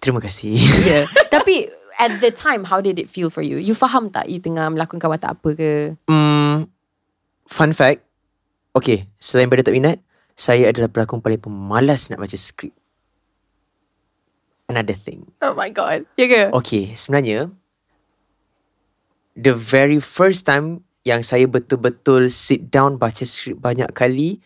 [0.00, 1.04] Terima kasih Yeah.
[1.36, 1.68] Tapi
[2.00, 3.56] at the time how did it feel for you?
[3.56, 5.72] You faham tak you tengah melakonkan watak apa ke?
[6.10, 6.66] Hmm,
[7.46, 8.02] fun fact.
[8.74, 10.02] Okay, selain pada tak minat,
[10.34, 12.74] saya adalah pelakon paling pemalas nak baca skrip.
[14.66, 15.30] Another thing.
[15.38, 16.02] Oh my god.
[16.18, 16.42] Ya ke?
[16.50, 17.54] Okay, sebenarnya,
[19.38, 24.42] the very first time yang saya betul-betul sit down baca skrip banyak kali,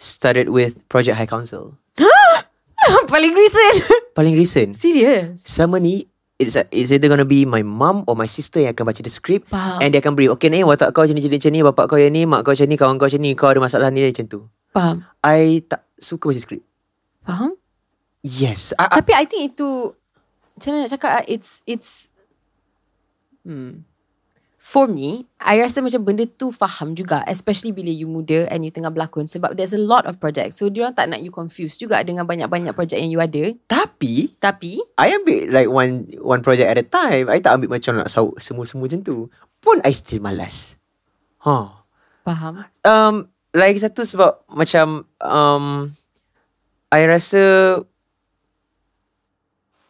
[0.00, 1.76] started with Project High Council.
[3.12, 3.76] Paling recent.
[4.16, 4.72] Paling recent.
[4.72, 5.42] Serious?
[5.44, 9.00] Selama ni, it's, it's either gonna be my mum or my sister yang akan baca
[9.00, 9.48] the script.
[9.48, 9.80] Faham.
[9.80, 12.12] And dia akan beri, okay ni watak kau macam ni, macam ni, bapak kau yang
[12.12, 14.40] ni, mak kau macam ni, kawan kau macam ni, kau ada masalah ni, macam tu.
[14.76, 15.04] Faham.
[15.24, 16.62] I tak suka baca skrip.
[17.24, 17.56] Faham?
[18.20, 18.76] Yes.
[18.76, 19.96] I, I, Tapi I think itu
[20.56, 22.08] macam mana nak cakap ah, it's it's
[23.44, 23.84] hmm.
[24.66, 28.74] For me, I rasa macam benda tu faham juga especially bila you muda and you
[28.74, 30.58] tengah berlakon sebab there's a lot of projects.
[30.58, 33.54] So diorang tak nak you confused juga dengan banyak-banyak project yang you ada.
[33.70, 37.30] tapi, Tapi I ambil like one one project at a time.
[37.30, 39.30] I tak ambil macam nak saut semua-semua macam tu.
[39.62, 40.74] Pun I still malas.
[41.46, 41.70] Huh.
[42.26, 42.66] faham?
[42.82, 45.94] Um, lagi satu sebab macam um,
[46.90, 47.42] I rasa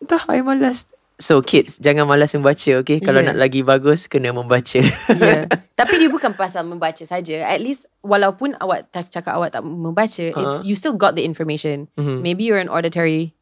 [0.05, 0.85] entah I malas.
[1.16, 3.33] So kids jangan malas membaca okay Kalau Yeah.
[3.33, 4.81] nak lagi bagus Kena membaca
[5.16, 5.48] Ya.
[5.81, 7.40] Tapi dia bukan pasal membaca saja.
[7.42, 11.88] At least walaupun awak cak- cakap awak tak membaca, it's you still got the information.
[11.94, 12.20] Mhm.
[12.20, 13.33] Maybe you're an auditory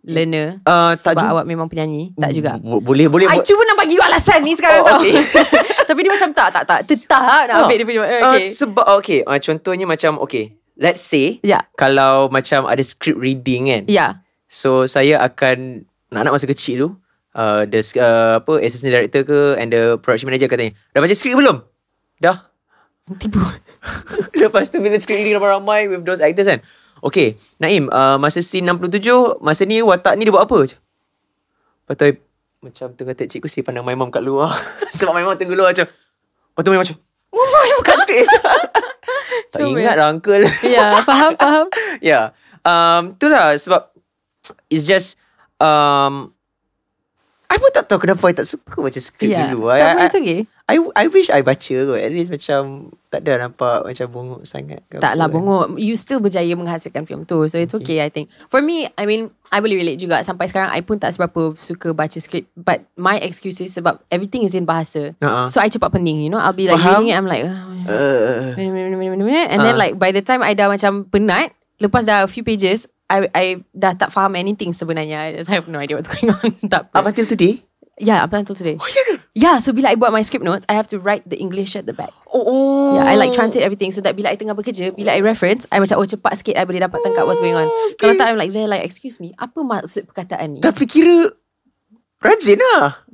[0.00, 0.58] learner.
[0.64, 2.10] uh, Tak sebab juga awak memang penyanyi.
[2.12, 2.58] Tak juga.
[2.58, 4.98] Bo- Boleh boleh I bo- cuba nak bagi you alasan ni sekarang Oh, tau.
[4.98, 5.14] okay.
[5.88, 6.80] Tapi dia macam tak, tak, tak.
[6.84, 7.62] Tetap nak Oh.
[7.64, 8.00] ambil dia punya.
[8.00, 8.46] Uh, Okay.
[8.48, 11.66] sebab okay uh, Contohnya macam Okay Let's say Ya.
[11.72, 14.06] Kalau macam ada script reading kan Ya.
[14.46, 16.88] So saya akan Anak-anak masa kecil tu
[17.34, 21.36] uh, The uh, apa Assistant director ke And the production manager katanya Dah baca skrip
[21.36, 21.62] belum?
[22.18, 22.48] Dah
[23.18, 23.42] Tipu.
[24.40, 26.62] Lepas tu bila skrip ni ramai-ramai With those actors kan
[27.02, 30.70] Okay Naim uh, Masa scene 67 Masa ni watak ni dia buat apa?
[30.70, 32.06] Lepas tu
[32.62, 34.54] Macam tengah tengok cikgu Si pandang my mom kat luar
[34.96, 36.96] Sebab my mom tengah luar macam Lepas tu my mom macam
[37.32, 38.26] Oh bukan skrip
[39.52, 39.84] Tak Comel.
[39.84, 41.66] ingat lah uncle Ya, faham, faham.
[42.00, 42.32] Yeah.
[42.64, 43.90] Um, itulah sebab
[44.72, 45.20] it's just
[45.60, 46.32] um,
[47.52, 49.44] I pun tak tahu kenapa I tak suka baca skrip Ya.
[49.46, 49.68] dulu.
[49.68, 50.40] Tak I, apa, I, it's okay.
[50.64, 52.00] I, I wish I baca kot.
[52.00, 52.60] At least macam
[53.06, 54.80] tak ada nampak macam bongok sangat.
[54.86, 55.34] ke Tak apa lah kan.
[55.36, 59.04] bongok You still berjaya menghasilkan film tu So it's okay I think For me I
[59.04, 62.88] mean I boleh relate juga Sampai sekarang I pun tak seberapa Suka baca skrip But
[62.94, 65.44] my excuse is Sebab everything is in bahasa Uh-uh.
[65.44, 67.04] So I cepat pening You know I'll be like Faham.
[67.04, 67.44] reading it I'm like
[67.84, 69.78] Uh, And then Ah.
[69.78, 73.46] like By the time I dah macam penat Lepas dah a few pages I I
[73.76, 77.04] dah tak faham anything sebenarnya I just have no idea what's going on tak up
[77.04, 77.60] until today?
[78.00, 79.14] Yeah up until today Oh, ya ke?
[79.36, 81.84] Yeah so bila I buat my script notes I have to write the English at
[81.84, 82.88] the back Oh, oh.
[82.96, 85.80] Yeah, I like translate everything so that bila I tengah bekerja, bila I reference, I
[85.80, 87.68] macam oh cepat sikit I boleh dapat tangkap what's going on.
[87.68, 88.00] okay.
[88.00, 90.60] Kalau tak I'm like there like excuse me, apa maksud perkataan ni?
[90.64, 91.28] Tapi kira
[92.20, 93.04] rajin lah.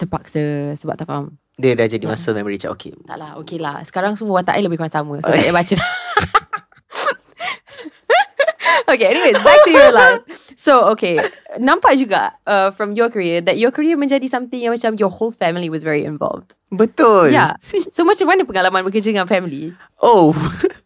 [0.00, 1.36] Terpaksa sebab tak faham.
[1.54, 2.92] Dia dah jadi muscle memory macam okay.
[3.04, 3.80] Tak lah, okay lah.
[3.86, 5.20] Sekarang semua watak I lebih kurang sama.
[5.20, 5.90] So I baca dah.
[8.94, 10.22] okay, anyways, back to your life.
[10.54, 11.20] So, okay.
[11.60, 15.34] Nampak juga uh, from your career that your career menjadi something yang macam your whole
[15.34, 16.56] family was very involved.
[16.72, 17.34] Betul.
[17.34, 17.60] Yeah.
[17.90, 19.74] So, macam mana pengalaman bekerja dengan family?
[20.00, 20.32] Oh,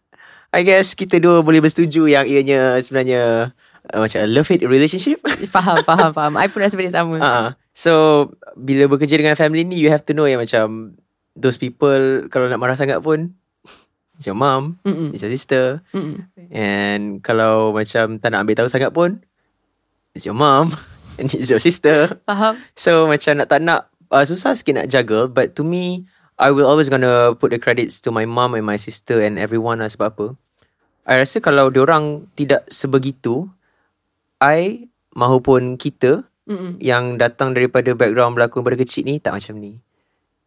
[0.57, 3.53] I guess kita dua boleh bersetuju yang ianya sebenarnya
[3.93, 5.21] uh, macam a love-hate relationship.
[5.53, 6.33] Faham, faham, faham.
[6.37, 7.17] I pun rasa benda sama.
[7.21, 8.27] uh So
[8.59, 10.99] bila bekerja dengan family ni you have to know yang macam
[11.39, 13.39] those people kalau nak marah sangat pun
[14.19, 15.15] it's your mom, Mm-mm.
[15.15, 16.27] it's your sister Mm-mm.
[16.51, 19.23] and kalau macam tak nak ambil tahu sangat pun
[20.11, 20.75] it's your mom
[21.19, 22.19] and it's your sister.
[22.27, 22.59] Faham?
[22.75, 26.03] So macam nak tak nak uh, susah sikit nak juggle but to me
[26.39, 29.79] I will always gonna put the credits to my mom and my sister and everyone
[29.79, 30.27] lah sebab apa.
[31.07, 33.47] I rasa kalau diorang tidak sebegitu
[34.39, 36.79] I mahupun kita Mm-mm.
[36.79, 39.79] yang datang daripada background berlakon pada kecil ni tak macam ni.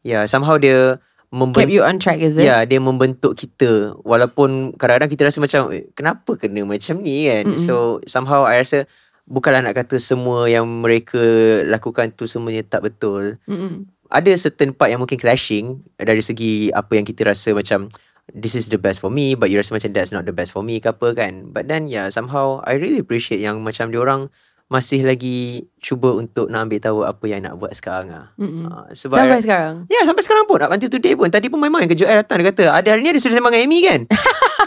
[0.02, 0.96] Ya, yeah, somehow dia
[1.32, 2.44] Kept membentuk you on track, is it?
[2.44, 7.56] Ya, dia membentuk kita walaupun kadang-kadang kita rasa macam eh, kenapa kena macam ni kan.
[7.56, 7.64] Mm-mm.
[7.64, 8.84] So somehow I rasa
[9.24, 11.24] bukanlah nak kata semua yang mereka
[11.64, 13.40] lakukan tu semuanya tak betul.
[13.48, 13.88] Mm-mm.
[14.12, 17.88] Ada certain part yang mungkin clashing dari segi apa yang kita rasa macam
[18.36, 20.60] this is the best for me but you rasa macam that's not the best for
[20.60, 21.48] me ke apa kan.
[21.48, 24.28] But then yeah somehow I really appreciate yang macam diorang
[24.70, 28.26] masih lagi cuba untuk nak ambil tahu apa yang nak buat sekarang ah.
[28.40, 28.66] Mm-mm.
[28.66, 29.74] Uh, sebab Sampai sekarang.
[29.92, 30.58] Ya sampai sekarang pun.
[30.64, 31.28] Up until today pun.
[31.28, 32.40] Tadi pun my mom yang kejut I datang.
[32.40, 34.00] Dia kata Ada hari ni ada sudah sembang dengan Amy kan?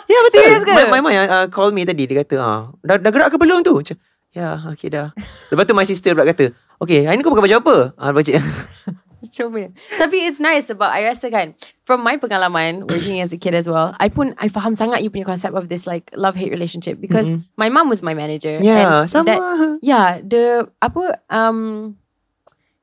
[0.05, 0.45] Ya betul.
[0.45, 0.71] Serius ke?
[0.71, 2.05] My, my mom yang uh, call me tadi.
[2.05, 3.81] Dia kata ah, dah, dah gerak ke belum tu?
[3.81, 3.97] Macam
[4.35, 5.15] Ya okay dah.
[5.49, 6.51] Lepas tu my sister pula kata
[6.83, 7.75] Okay hari ni kau pakai baju apa?
[7.95, 8.31] Ah, Baju
[9.27, 9.69] Cuba.
[9.95, 13.65] Tapi it's nice sebab I rasa kan from my pengalaman working as a kid as
[13.65, 16.97] well, I pun I faham sangat you punya concept of this like love hate relationship
[16.97, 17.45] because Mm-mm.
[17.55, 18.57] my mom was my manager.
[18.59, 19.39] Ya and sama That,
[19.81, 21.93] yeah, the apa um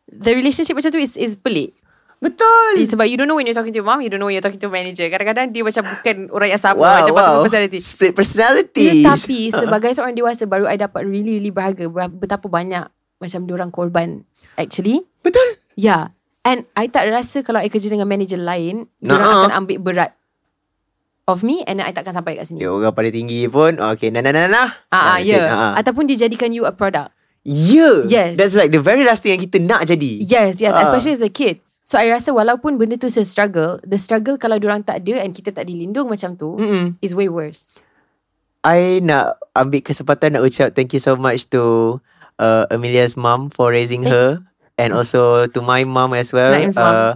[0.06, 1.72] the relationship macam tu is is pelik.
[2.22, 4.38] Betul Sebab you don't know when you're talking to your mom, you don't know when
[4.38, 5.10] you're talking to manager.
[5.10, 7.78] Kadang-kadang dia macam bukan orang yang sama Wow macam wow personality.
[7.82, 12.86] Split personality Tetapi sebagai seorang dewasa baru I dapat really really berharga ber- betapa banyak
[13.18, 14.22] macam diorang korban
[14.54, 15.02] actually.
[15.26, 16.14] Betul Yeah.
[16.42, 19.46] And I tak rasa kalau I kerja dengan manager lain, Nah.
[19.46, 20.10] akan ambil berat
[21.30, 22.66] of me and then I takkan sampai kat sini.
[22.66, 25.38] Ya orang paling tinggi pun Okay nah nah nah nah Ah, ah, ya.
[25.46, 25.72] Ah, ah.
[25.78, 27.14] Ataupun dia jadikan you a product.
[27.46, 28.34] Ya Yes.
[28.34, 30.74] That's like the very last thing yang kita nak jadi Yes, yes.
[30.74, 30.82] Ah.
[30.82, 31.62] Especially as a kid.
[31.82, 35.50] So I rasa walaupun benda tu se-struggle, the struggle kalau diorang tak ada and kita
[35.50, 36.94] tak dilindung macam tu, Mm-mm.
[37.02, 37.66] is way worse.
[38.62, 41.98] I nak ambil kesempatan nak ucap thank you so much to
[42.38, 44.38] uh, Amelia's mom for raising her
[44.78, 46.52] and also to my mom as well.
[46.52, 46.88] Naim's mom.
[46.94, 47.12] Uh,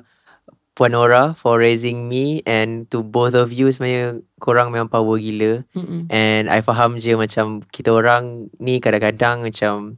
[0.77, 5.65] Puan Nora for raising me and to both of you sebenarnya korang memang power gila
[5.73, 6.05] Mm-mm.
[6.13, 9.97] and I faham je macam kita orang ni kadang-kadang macam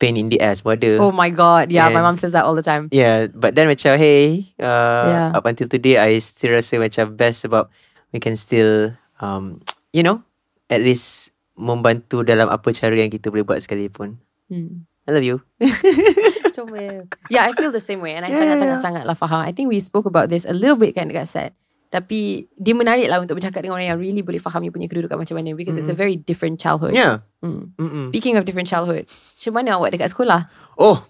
[0.00, 0.80] pain in the ass pun.
[0.96, 1.68] Oh my god.
[1.68, 2.88] Yeah, my And- mom says that all the time.
[2.88, 5.28] Yeah, but then macam hey, uh, Yeah.
[5.36, 7.68] up until today I still rasa macam best sebab
[8.16, 9.60] we can still um,
[9.92, 10.24] you know,
[10.72, 14.16] at least membantu dalam apa cara yang kita boleh buat sekalipun.
[14.48, 14.88] Hmm.
[15.04, 15.44] I love you.
[16.50, 17.06] Comel.
[17.30, 19.42] yeah, I feel the same way and I Yeah, sangat-sangat-sangat lah faham.
[19.42, 21.50] I think we spoke about this a little bit kan dekat set.
[21.90, 25.18] Tapi dia menarik lah untuk bercakap dengan orang yang really boleh faham you punya kedudukan
[25.18, 26.94] macam mana because it's a very different childhood.
[26.94, 27.26] Yeah.
[27.42, 28.06] Mm-mm.
[28.06, 30.46] Speaking of different childhood, macam mana awak dekat sekolah?
[30.78, 31.02] Oh.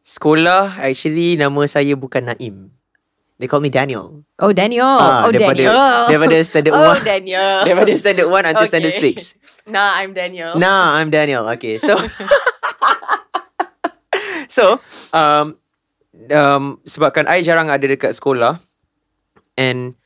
[0.00, 2.72] Sekolah actually nama saya bukan Naim.
[3.36, 4.22] They call me Daniel.
[4.38, 4.86] Oh, Daniel.
[4.86, 6.06] Ah, oh, daripada, Daniel.
[6.06, 7.02] Daripada standard oh, 1.
[7.04, 7.56] Daniel.
[7.66, 9.12] Daripada standard 1 until standard Okay.
[9.18, 9.68] 6.
[9.74, 10.54] Nah, I'm Daniel.
[10.56, 11.48] Nah, I'm Daniel.
[11.58, 11.96] Okay, so
[14.54, 14.78] so
[15.10, 15.58] um
[16.30, 18.62] um sebabkan I jarang ada dekat sekolah
[19.58, 19.98] and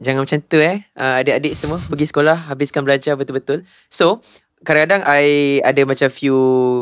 [0.00, 3.68] jangan macam tu eh uh, adik-adik semua pergi sekolah habiskan belajar betul-betul.
[3.92, 4.24] So
[4.64, 6.36] kadang-kadang I ada macam few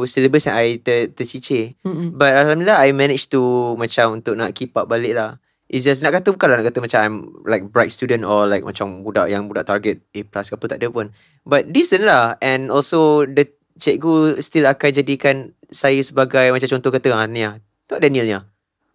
[0.07, 1.75] syllabus yang I ter, tercicir.
[1.83, 2.15] Mm-mm.
[2.15, 5.43] But Alhamdulillah I managed to macam untuk nak keep up balik lah.
[5.69, 9.05] It's just nak kata bukanlah nak kata macam I'm like bright student or like macam
[9.05, 11.13] budak yang budak target A plus ke apa tak ada pun.
[11.45, 15.37] But decent lah and also the cikgu still akan jadikan
[15.71, 17.57] saya sebagai macam contoh kata ah ni ah.
[17.87, 18.45] Tak Daniel ni ah.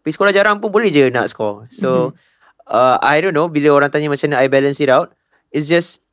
[0.03, 1.65] Pergi sekolah jarang pun boleh je nak score.
[1.71, 2.11] So
[2.67, 5.15] uh, I don't know bila orang tanya macam mana I balance it out.
[5.49, 6.03] It's just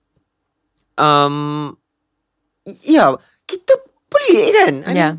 [0.94, 1.74] um
[2.86, 3.18] ya
[3.50, 3.74] kita
[4.06, 4.74] pelik kan.
[4.86, 5.12] I mean, Yeah.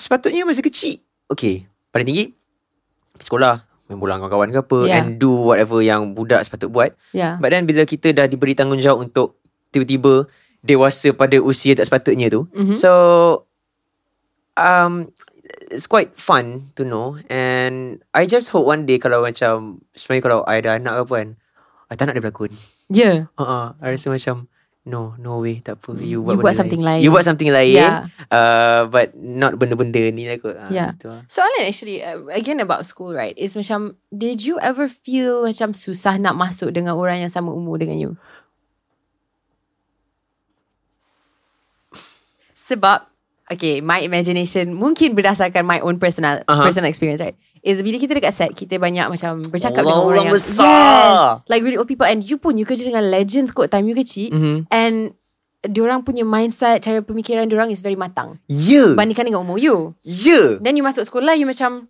[0.00, 2.24] sepatutnya masa kecil Okay Paling tinggi
[3.20, 4.96] sekolah Main bola dengan kawan ke apa Yeah.
[5.04, 7.36] And do whatever yang budak sepatut buat Yeah.
[7.36, 9.36] But then bila kita dah diberi tanggungjawab untuk
[9.70, 10.26] Tiba-tiba
[10.60, 12.74] Dewasa pada usia tak sepatutnya tu Mhm.
[12.74, 12.90] So
[14.54, 15.08] um,
[15.70, 20.38] It's quite fun to know And I just hope one day Kalau macam Sebenarnya kalau
[20.44, 21.28] I ada anak ke apa kan
[21.90, 22.52] I tak nak dia berlakon
[22.90, 23.30] Yeah.
[23.34, 24.46] uh-uh, I rasa macam
[24.80, 25.92] No, no way, tak apa.
[25.92, 27.00] You You buat, buat benda something lain.
[27.04, 27.76] You buat something lain.
[27.76, 28.08] Yeah.
[28.32, 30.56] Uh, but not benda-benda ni lah kot.
[30.56, 30.96] Uh, Yeah.
[30.96, 31.22] Macam tu lah.
[31.28, 36.16] Soalan actually uh, again about school right is macam did you ever feel macam susah
[36.16, 38.10] nak masuk dengan orang yang sama umur dengan you?
[42.70, 42.98] Sebab
[43.50, 46.62] okay my imagination mungkin berdasarkan my own personal Aha.
[46.62, 50.06] personal experience right is bila kita dekat set kita banyak macam bercakap dengan Allah, orang
[50.06, 50.70] orang yang besar.
[50.70, 53.98] yes like really old people and you pun you kerja dengan legends kot time you
[53.98, 54.70] kecil Mhm.
[54.70, 55.18] and
[55.60, 58.40] diorang punya mindset, cara pemikiran diorang is very matang.
[58.48, 58.96] Ya.
[58.96, 59.92] Bandingkan dengan umur you.
[60.00, 60.56] Ya.
[60.56, 61.84] Then you masuk sekolah, you macam,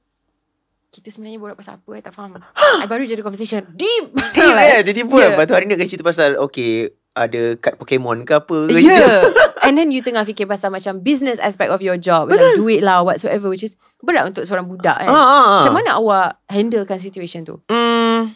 [0.90, 2.34] kita sebenarnya borak pasal apa, I tak faham.
[2.82, 3.62] I baru jadi conversation.
[3.70, 4.10] Deep!
[4.10, 4.82] Deep eh.
[4.82, 5.22] Jadi pun.
[5.22, 5.38] Yeah.
[5.38, 6.90] Lepas tu hari ni nak cerita pasal, okay,
[7.20, 8.80] ada kad Pokemon ke apa ke.
[8.80, 9.28] Yeah.
[9.68, 12.32] And then you tengah fikir pasal macam business aspect of your job.
[12.32, 13.52] Macam duit lah, whatsoever.
[13.52, 15.10] Which is berat untuk seorang budak kan.
[15.12, 15.44] Ah, ah, ah.
[15.60, 17.60] Macam mana awak handlekan situation tu?
[17.68, 18.32] Hmm,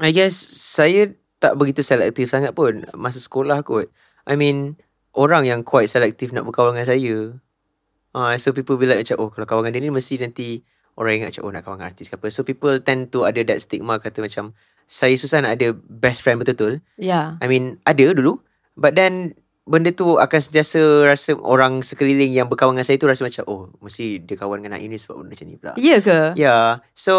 [0.00, 3.92] I guess saya tak begitu selektif sangat pun masa sekolah kot.
[4.24, 4.80] I mean,
[5.14, 7.16] orang yang quite selektif nak berkawan dengan saya.
[8.16, 10.48] Uh, so people be like macam, oh kalau kawan dengan dia ni mesti nanti
[10.98, 12.26] orang ingat macam, oh nak kawan dengan artis ke apa.
[12.32, 14.56] So people tend to ada that stigma kata macam,
[14.88, 16.80] saya susah nak ada best friend betul-betul.
[16.96, 17.36] Yeah.
[17.38, 18.40] I mean, ada dulu.
[18.72, 19.36] But then,
[19.68, 23.68] benda tu akan sentiasa rasa orang sekeliling yang berkawan dengan saya tu rasa macam, oh
[23.84, 25.72] mesti dia kawan dengan Naim ni sebab benda macam ni pula.
[25.76, 26.32] Ya ke?
[26.40, 26.80] Yeah.
[26.96, 27.14] So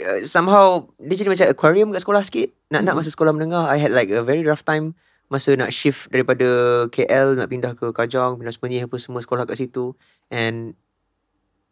[0.00, 2.48] uh, somehow dia jadi macam aquarium kat sekolah sikit.
[2.72, 2.98] Nak nak Mhm.
[3.04, 4.96] masa sekolah menengah I had like a very rough time
[5.28, 6.48] masa nak shift daripada
[6.90, 9.94] KL nak pindah ke Kajang, pindah Semenyih apa semua sekolah kat situ
[10.26, 10.74] and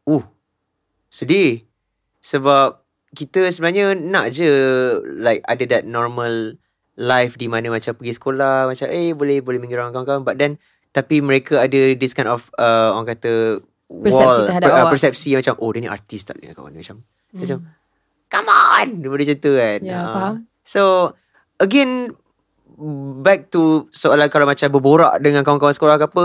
[0.06, 0.22] uh
[1.08, 1.64] sedih
[2.20, 4.50] sebab kita sebenarnya nak je
[5.14, 6.54] like ada that normal
[6.94, 10.58] life di mana macam pergi sekolah macam eh boleh boleh mengira kawan-kawan but then
[10.90, 14.92] tapi mereka ada this kind of uh, orang kata Persepsi terhadap per- uh, awak.
[14.92, 17.40] persepsi macam oh dia ni artis tak dia kawan dia macam Hmm.
[17.40, 17.58] macam
[18.26, 20.08] come on dia boleh macam tu kan Ya, Ah.
[20.10, 20.34] faham.
[20.62, 20.82] so
[21.58, 22.12] again
[23.18, 26.22] back to soalan kalau macam berborak dengan kawan-kawan sekolah ke apa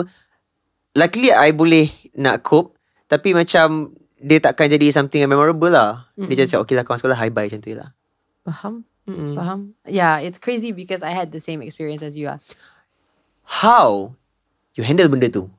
[0.94, 3.92] luckily I boleh nak cope tapi macam
[4.24, 6.32] dia takkan jadi something yang memorable lah Mm-mm.
[6.32, 7.90] dia macam okay lah kawan sekolah hi bye macam tu lah
[8.44, 8.74] Faham?
[9.04, 9.36] Mm-mm.
[9.36, 9.60] Faham?
[9.84, 12.40] Yeah, it's crazy because I had the same experience as you are.
[13.44, 14.16] how
[14.76, 15.52] you handle benda tu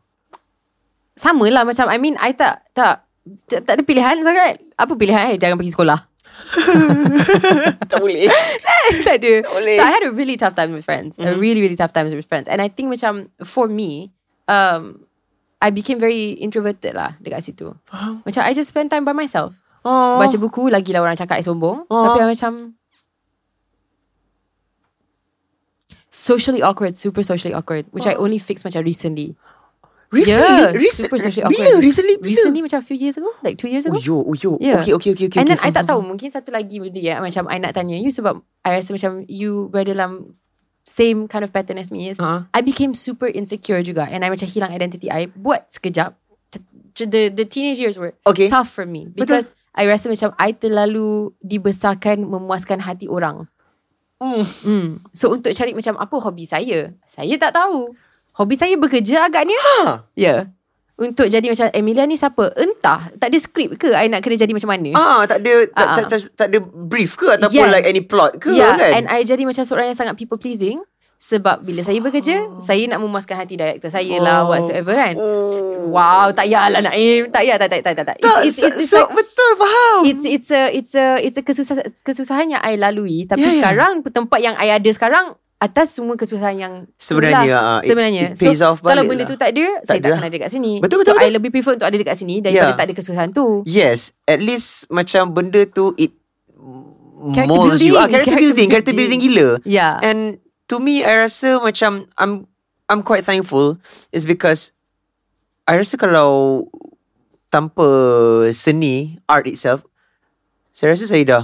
[1.14, 3.04] Sama lah macam, I mean, I tak, tak,
[3.46, 4.58] tak, tak ada pilihan sangat.
[4.74, 5.38] Apa pilihan eh?
[5.38, 6.00] Jangan pergi sekolah.
[7.90, 8.26] tak boleh
[9.06, 9.32] tak ada.
[9.46, 9.76] boleh.
[9.78, 11.14] So I had a really tough time with friends.
[11.22, 11.38] A Mhm.
[11.38, 12.50] really, really tough time with friends.
[12.50, 14.10] And I think macam, for me,
[14.50, 15.06] um,
[15.64, 17.72] I became very introverted lah dekat situ.
[17.88, 19.56] faham Macam I just spend time by myself.
[19.80, 20.20] oh.
[20.20, 21.88] Baca buku, lagilah orang cakap I sombong.
[21.88, 22.04] Oh.
[22.04, 22.76] Tapi I macam,
[26.10, 29.34] socially awkward, super socially awkward, which I only fixed macam recently.
[30.12, 31.82] recently Yeah, recent, super socially bila awkward.
[31.82, 33.98] recently bila Recently macam a few years ago, like two years oh ago.
[33.98, 34.78] yo oh yo Yeah.
[34.78, 37.18] okay okay okay okay And then okay, I tak tahu Mungkin satu lagi benda ya
[37.18, 40.38] Macam I nak tanya you Sebab I rasa macam You berada dalam
[40.84, 42.44] Same kind of pattern as me is faham.
[42.52, 46.12] I became super insecure juga And I macam hilang identity I Buat sekejap
[46.94, 51.32] The the teenage years were okay Tough for me Because I rasa macam I terlalu
[51.40, 53.48] Dibesarkan Memuaskan hati orang
[54.22, 54.40] Mm.
[54.46, 54.88] hmm.
[55.10, 57.92] So untuk cari macam Apa hobi saya Saya tak tahu
[58.38, 59.76] Hobi saya bekerja agaknya Ha.
[59.82, 60.40] Ya yeah.
[60.94, 64.54] Untuk jadi macam Emilia ni siapa Entah Tak ada skrip ke I nak kena jadi
[64.54, 67.74] macam mana Ah, tak ada tak, Ah, tak, tak, tak ada brief ke ataupun Yes.
[67.74, 69.02] like any plot ke yeah, kan?
[69.02, 72.60] and I jadi macam seorang yang sangat people pleasing sebab bila saya bekerja, Oh.
[72.60, 75.16] saya nak memuaskan hati director saya lah whatsoever kan.
[75.16, 75.88] Oh.
[75.88, 77.32] Wow, tak payahlah Naim.
[77.32, 78.04] Tak payah, tak tak tak tak.
[78.04, 78.16] tak.
[78.20, 79.98] It's, it's, it's, it's so, like betul faham.
[80.04, 83.56] it's it's a it's a it's a kesusah, kesusahan yang I lalui tapi Yeah, yeah.
[83.56, 85.32] sekarang tempat yang I ada sekarang
[85.64, 87.62] atas semua kesusahan yang Sebenarnya, itulah.
[87.64, 89.30] ah, it- sebenarnya it pays so, off kalau benda lah.
[89.30, 90.18] tu tak ada saya ada tak lah.
[90.18, 91.32] akan ada kat sini Betul, so betul, I betul.
[91.34, 92.76] lebih prefer untuk ada dekat sini daripada Yeah.
[92.76, 96.12] tak ada kesusahan tu Yes, at least macam benda tu it
[97.26, 97.90] Character molds you.
[97.90, 99.20] building, Ah, character, character building, character building.
[99.22, 99.48] building gila.
[99.64, 100.20] yeah And
[100.66, 102.44] to me, I rasa macam I'm
[102.84, 104.76] I'm quite thankful is because
[105.64, 106.68] I rasa kalau
[107.48, 107.86] tanpa
[108.50, 109.88] seni art itself,
[110.70, 111.42] saya rasa saya dah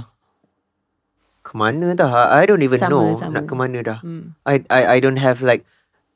[1.51, 2.07] ke mana dah?
[2.31, 3.35] I don't even Sama, know sama.
[3.35, 3.99] nak ke mana dah.
[3.99, 4.39] hmm.
[4.47, 5.67] I I I don't have like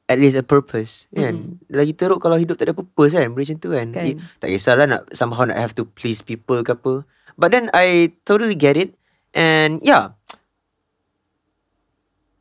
[0.08, 1.60] at least a purpose kan.
[1.68, 3.28] Lagi teruk kalau hidup tak ada purpose kan.
[3.36, 3.88] Benda macam tu kan.
[3.92, 4.06] Kan.
[4.06, 7.04] It, tak kisahlah nak somehow nak have to please people ke apa.
[7.36, 8.96] But then I totally get it.
[9.36, 10.16] And yeah.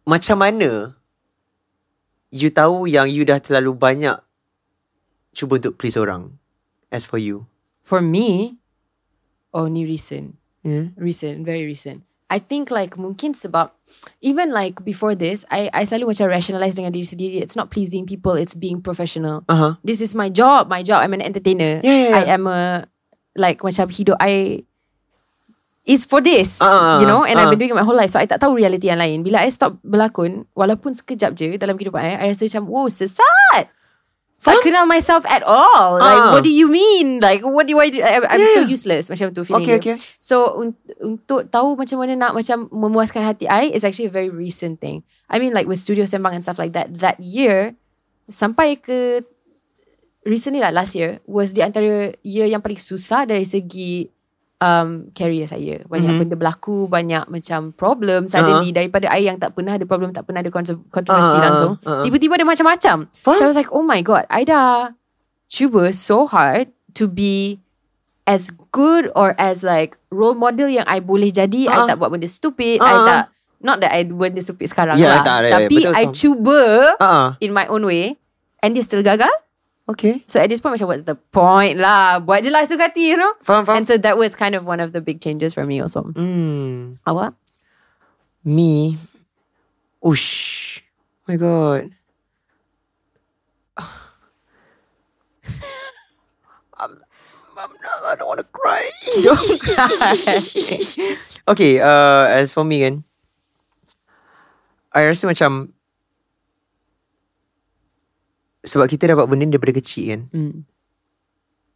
[0.05, 0.95] Macam mana
[2.29, 4.21] you tahu yang you dah terlalu banyak
[5.33, 6.37] cuba untuk please orang
[6.91, 7.49] as for you?
[7.85, 8.57] for me
[9.53, 10.97] only recent Yeah.
[10.97, 12.01] recent very recent
[12.35, 13.71] I think like mungkin sebab
[14.19, 17.37] even like before this I I selalu macam rationalize dengan diri sendiri.
[17.39, 19.47] It's not pleasing people it's being professional.
[19.47, 19.79] Uh-huh.
[19.87, 20.67] this is my job.
[20.67, 21.79] My job I'm an entertainer.
[21.87, 22.19] Yeah, yeah, yeah.
[22.19, 22.91] I am a
[23.39, 24.19] like macam hidup.
[24.19, 24.67] I
[25.87, 27.23] is for this Ah, you know?
[27.23, 27.53] And I've ah.
[27.55, 29.23] been doing it my whole life so I tak tahu reality yang lain.
[29.23, 33.71] Bila I stop berlakon walaupun sekejap je dalam kehidupan I I rasa macam wow sesat
[34.45, 35.97] tak kenal myself at all.
[35.97, 36.31] Like, Ah.
[36.31, 37.19] what do you mean?
[37.19, 37.99] Like, what do I do?
[37.99, 38.71] I, I'm Yeah, so yeah.
[38.71, 39.09] useless.
[39.09, 39.97] Macam tu feeling Okay, okay.
[40.17, 44.29] So un- untuk tahu macam mana nak macam memuaskan hati I is actually a very
[44.29, 45.03] recent thing.
[45.27, 46.93] I mean like with Studio Sembang and stuff like that.
[47.01, 47.75] That year
[48.29, 49.25] sampai ke
[50.25, 54.09] recently lah last year was di antara year yang paling susah dari segi
[54.65, 55.85] um, career saya.
[55.85, 56.19] Banyak Mhm.
[56.19, 60.41] benda berlaku, banyak macam problem suddenly daripada I yang tak pernah ada problem, tak pernah
[60.41, 61.73] ada kontro- kontroversi ah, langsung.
[61.83, 62.01] ah.
[62.01, 62.97] Tiba-tiba ada macam-macam.
[63.21, 63.37] Faham?
[63.37, 64.97] So I was like, oh my god, I dah
[65.47, 67.61] cuba so hard to be
[68.25, 71.69] as good or as like role model yang I boleh jadi.
[71.69, 71.87] I Ah.
[71.87, 72.81] tak buat benda stupid.
[72.81, 73.23] Ah, I tak,
[73.61, 75.23] not that I benda stupid sekarang Ya, lah.
[75.23, 76.61] tak, Tapi betul, I cuba
[76.97, 77.29] ah.
[77.39, 78.17] in my own way
[78.59, 79.29] and dia still gagal.
[79.85, 80.25] Okay.
[80.27, 82.17] So at this point macam what's the point lah.
[82.25, 83.37] Buat je lah suka hati, you know.
[83.45, 83.85] Faham, faham.
[83.85, 86.09] And so that was kind of one of the big changes for me also.
[86.17, 86.97] Hmm.
[87.05, 87.37] Awak?
[88.45, 88.97] Me.
[90.01, 90.81] Ush.
[91.29, 91.93] my god.
[96.81, 97.01] I'm,
[97.57, 98.89] I'm not, I don't want to cry.
[99.61, 101.17] Cry.
[101.53, 103.05] okay, uh, as for me kan,
[104.93, 105.73] I rasa macam
[108.65, 110.55] sebab kita dapat benda ni daripada kecil kan, mm.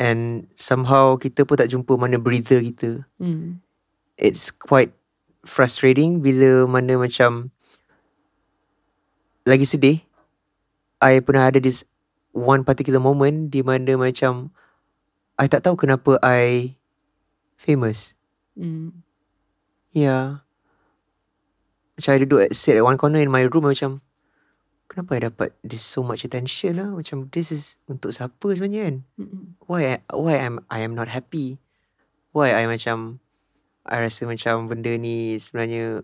[0.01, 3.05] and somehow kita pun tak jumpa mana breather kita.
[3.21, 3.61] Mm.
[4.19, 4.91] it's quite
[5.47, 7.55] frustrating bila mana macam
[9.47, 9.99] lagi sedih.
[10.99, 11.87] I pernah ada this
[12.35, 14.51] one particular moment di mana macam
[15.39, 16.75] I tak tahu kenapa I
[17.55, 18.19] famous.
[18.59, 18.91] Mm.
[19.95, 20.43] Yeah.
[21.95, 24.03] Macam I duduk at, sit at one corner in my room macam
[24.89, 26.89] kenapa I dapat this so much attention lah?
[26.91, 28.97] Macam this is untuk siapa sebenarnya kan?
[29.69, 31.61] Why I, why I'm I am not happy?
[32.33, 33.21] Why I macam
[33.85, 36.03] I rasa macam benda ni sebenarnya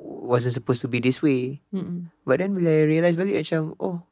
[0.00, 1.60] wasn't supposed to be this way.
[1.72, 2.12] Mm.
[2.24, 4.04] But then bila I realise balik macam oh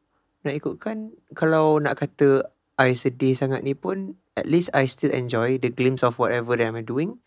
[0.43, 5.59] nak ikutkan kalau nak kata I sedih sangat ni pun at least I still enjoy
[5.59, 7.19] the glimpse of whatever that I'm doing.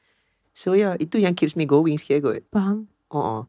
[0.56, 2.42] So yeah, itu yang keeps me going sikit kot.
[2.52, 2.88] Faham?
[3.12, 3.48] Oh,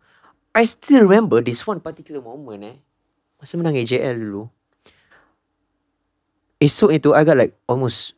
[0.53, 2.77] I still remember this one particular moment eh.
[3.41, 4.45] Masa menang AJL dulu.
[6.63, 8.15] Esok itu I got like almost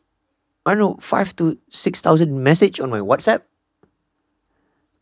[0.67, 3.45] I don't know 5 to 6,000 message on my WhatsApp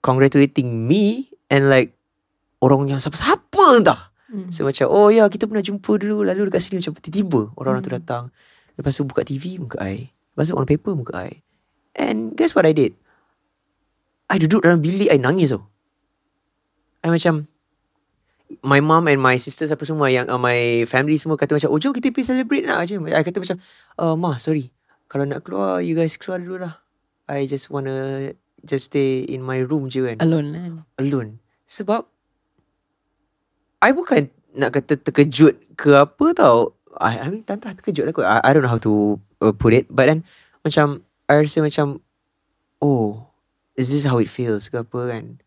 [0.04, 1.96] congratulating me and like
[2.60, 4.12] orang yang siapa-siapa entah.
[4.30, 4.52] Mm.
[4.52, 7.92] So macam oh ya kita pernah jumpa dulu lalu dekat sini macam tiba-tiba orang-orang tu
[7.92, 8.00] Hmm.
[8.00, 8.24] datang.
[8.76, 10.12] Lepas tu buka TV muka I.
[10.36, 11.42] Lepas tu on paper muka I.
[11.96, 12.98] And guess what I did?
[14.28, 15.73] I duduk dalam bilik I nangis tau.
[17.04, 17.52] I macam
[18.64, 21.80] my mom and my sisters apa semua yang uh, my family semua kata macam oh
[21.82, 22.96] jom kita pergi celebrate nak je.
[22.96, 23.58] I kata macam
[24.00, 24.72] uh, ma sorry.
[25.12, 26.80] Kalau nak keluar you guys keluar dulu lah.
[27.28, 28.32] I just wanna
[28.64, 30.74] just stay in my room je kan Alone kan?
[31.00, 31.30] alone.
[31.68, 32.08] Sebab
[33.84, 36.72] I bukan nak kata terkejut ke apa tau.
[37.04, 38.24] I, I mean tantah terkejut lah kot.
[38.24, 39.92] I, I don't know how to uh, put it.
[39.92, 40.24] But then
[40.64, 42.00] macam I rasa macam
[42.80, 43.28] oh
[43.76, 45.43] is this how it feels ke apa kan.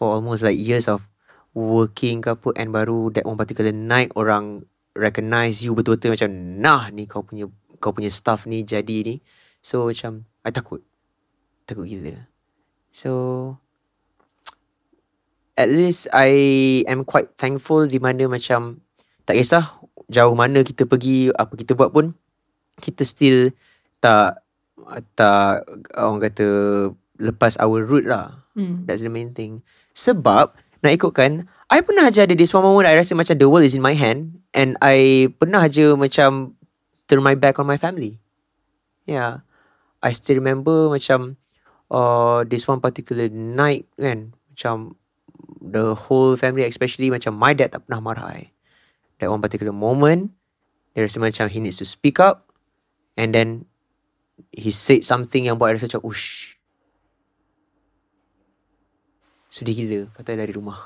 [0.00, 1.04] For almost like years of
[1.52, 4.64] working ke apa and baru that one particular night orang
[4.96, 9.20] recognize you betul-betul macam nah ni kau punya kau punya staff ni jadi ni.
[9.60, 10.80] So macam I takut.
[11.68, 12.16] Takut gila.
[12.88, 13.12] So
[15.52, 16.32] at least I
[16.88, 18.80] am quite thankful di mana macam
[19.28, 19.68] tak kisah
[20.08, 22.16] jauh mana kita pergi apa kita buat pun
[22.80, 23.52] kita still
[24.00, 24.40] tak
[25.12, 26.48] tak orang kata
[27.20, 28.48] lepas our route lah.
[28.56, 28.88] Mm.
[28.88, 29.60] That's the main thing.
[29.94, 33.62] Sebab nak ikutkan I pernah je ada this one moment I rasa macam the world
[33.62, 36.58] is in my hand and I pernah je macam
[37.06, 38.18] turn my back on my family.
[39.06, 39.46] Yeah.
[40.02, 41.38] I still remember macam
[41.94, 44.98] uh, this one particular night kan macam
[45.62, 48.50] the whole family especially macam my dad tak pernah marah I.
[49.22, 50.34] That one particular moment
[50.98, 52.50] dia rasa macam he needs to speak up
[53.14, 53.70] and then
[54.50, 56.58] he said something yang buat I rasa macam ush
[59.50, 60.78] sedih gila Lepas tu I lari rumah.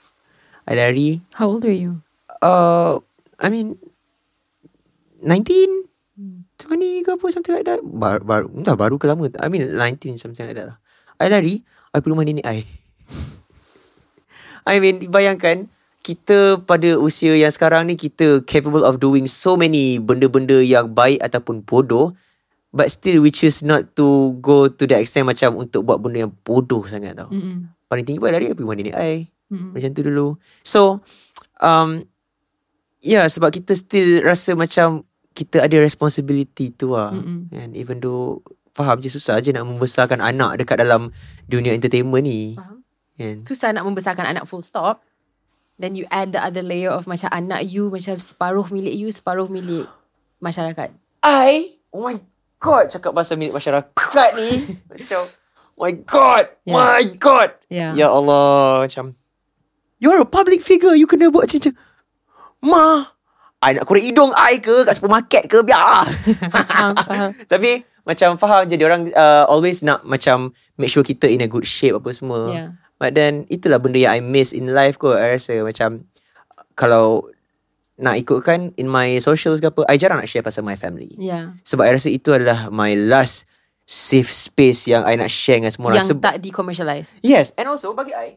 [0.68, 2.00] I lari How old were you?
[2.40, 2.96] uh,
[3.38, 3.76] I mean
[5.20, 5.86] 19
[6.58, 7.78] 20 ke apa something like that.
[7.84, 9.30] Baru, baru entah baru ke lama.
[9.38, 10.78] I mean 19 something like that lah.
[11.22, 11.62] I lari
[11.94, 12.66] I pergi rumah nenek I.
[14.66, 15.70] I mean bayangkan
[16.02, 21.20] kita pada usia yang sekarang ni kita capable of doing so many benda-benda yang baik
[21.20, 22.16] ataupun bodoh
[22.72, 26.32] but still we choose not to go to the extent macam untuk buat benda yang
[26.44, 27.28] bodoh sangat tau.
[27.30, 27.70] Mm-mm.
[27.88, 29.26] Paling tinggi pun lari pergi rumah nenek I.
[29.48, 29.72] Mm-mm.
[29.72, 30.28] Macam tu dulu.
[30.60, 31.00] So,
[31.64, 32.04] um,
[33.00, 37.16] ya yeah, sebab kita still rasa macam kita ada responsibility tu lah.
[37.16, 37.48] Mm-mm.
[37.56, 38.44] And even though
[38.76, 41.10] faham je susah je nak membesarkan anak dekat dalam
[41.50, 42.54] dunia entertainment ni.
[42.54, 42.78] Faham.
[43.18, 43.36] Kan?
[43.42, 45.02] Susah nak membesarkan anak full stop.
[45.78, 49.46] Then you add the other layer of macam anak you macam separuh milik you, separuh
[49.46, 49.86] milik
[50.42, 50.90] masyarakat.
[51.22, 52.18] I, oh my
[52.58, 54.50] god, cakap pasal milik masyarakat ni.
[54.90, 55.22] macam,
[55.78, 56.76] my god, Yeah.
[56.76, 57.54] my god.
[57.70, 57.94] Yeah.
[57.94, 59.14] Ya Allah, macam,
[59.98, 61.74] you're a public figure, you kena buat macam,
[62.58, 63.06] Ma,
[63.62, 66.06] I nak korek hidung I ke kat supermarket ke, biar.
[66.54, 67.30] Faham, faham.
[67.46, 71.50] Tapi macam faham je dia orang uh, always nak macam make sure kita in a
[71.50, 72.50] good shape apa semua.
[72.50, 72.68] Yeah.
[72.98, 75.18] But then itulah benda yang I miss in life kot.
[75.18, 76.06] I rasa macam
[76.74, 77.30] kalau
[77.98, 81.10] nak ikutkan in my socials ke apa, I jarang nak share pasal my family.
[81.18, 81.58] Yeah.
[81.66, 83.42] Sebab I rasa itu adalah my last
[83.88, 86.04] safe space yang I nak share dengan semua orang.
[86.04, 87.16] Yang Seb- tak di-commercialize.
[87.24, 88.36] Yes, and also bagi I,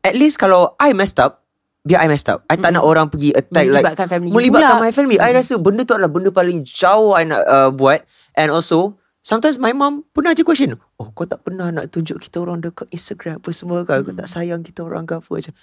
[0.00, 1.44] at least kalau I messed up,
[1.84, 2.48] biar I messed up.
[2.48, 4.84] I tak nak orang pergi attack like Melibatkan family melibatkan pula.
[4.88, 5.18] my family.
[5.20, 8.08] I rasa benda tu adalah benda paling jauh I nak uh, buat.
[8.40, 12.40] And also, sometimes my mom pernah je question, oh kau tak pernah nak tunjuk kita
[12.40, 14.00] orang dekat Instagram apa semua kan?
[14.00, 15.54] Kau tak sayang kita orang ke apa macam.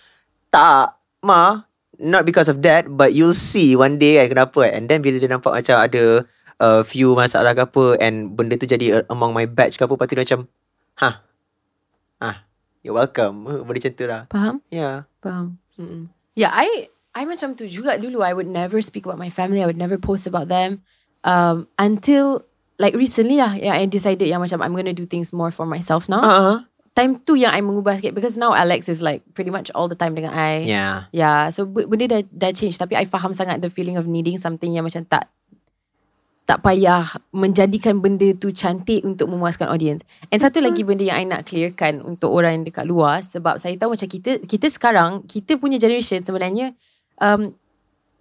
[0.54, 0.88] Tak,
[1.26, 1.66] ma.
[1.98, 4.66] Not because of that, but you'll see one day kan kenapa.
[4.70, 6.26] And then bila dia nampak macam ada
[6.60, 9.94] uh, few masalah ke apa and benda tu jadi uh, among my batch ke apa,
[9.96, 10.40] lepas tu dia macam,
[11.00, 11.10] ha,
[12.24, 12.38] ah,
[12.84, 13.48] you're welcome.
[13.68, 14.22] Benda macam tu lah.
[14.30, 14.56] Faham?
[14.70, 15.08] Yeah.
[15.24, 15.58] Faham.
[15.80, 16.12] Mm-mm.
[16.38, 18.22] Yeah, I I macam tu juga dulu.
[18.22, 19.62] I would never speak about my family.
[19.62, 20.82] I would never post about them
[21.24, 22.46] um, until
[22.78, 23.54] like recently lah.
[23.54, 26.22] Yeah, I decided yang macam I'm gonna do things more for myself now.
[26.22, 26.58] Uh-huh.
[26.94, 29.98] Time tu yang I mengubah sikit because now Alex is like pretty much all the
[29.98, 30.62] time dengan I.
[30.62, 31.10] Yeah.
[31.10, 34.70] Yeah, so benda dah, dah change tapi I faham sangat the feeling of needing something
[34.70, 35.26] yang macam tak
[36.44, 40.04] tak payah menjadikan benda tu cantik untuk memuaskan audience.
[40.28, 43.80] And satu lagi benda yang I nak clearkan untuk orang yang dekat luar sebab saya
[43.80, 46.76] tahu macam kita kita sekarang kita punya generation sebenarnya
[47.24, 47.56] um,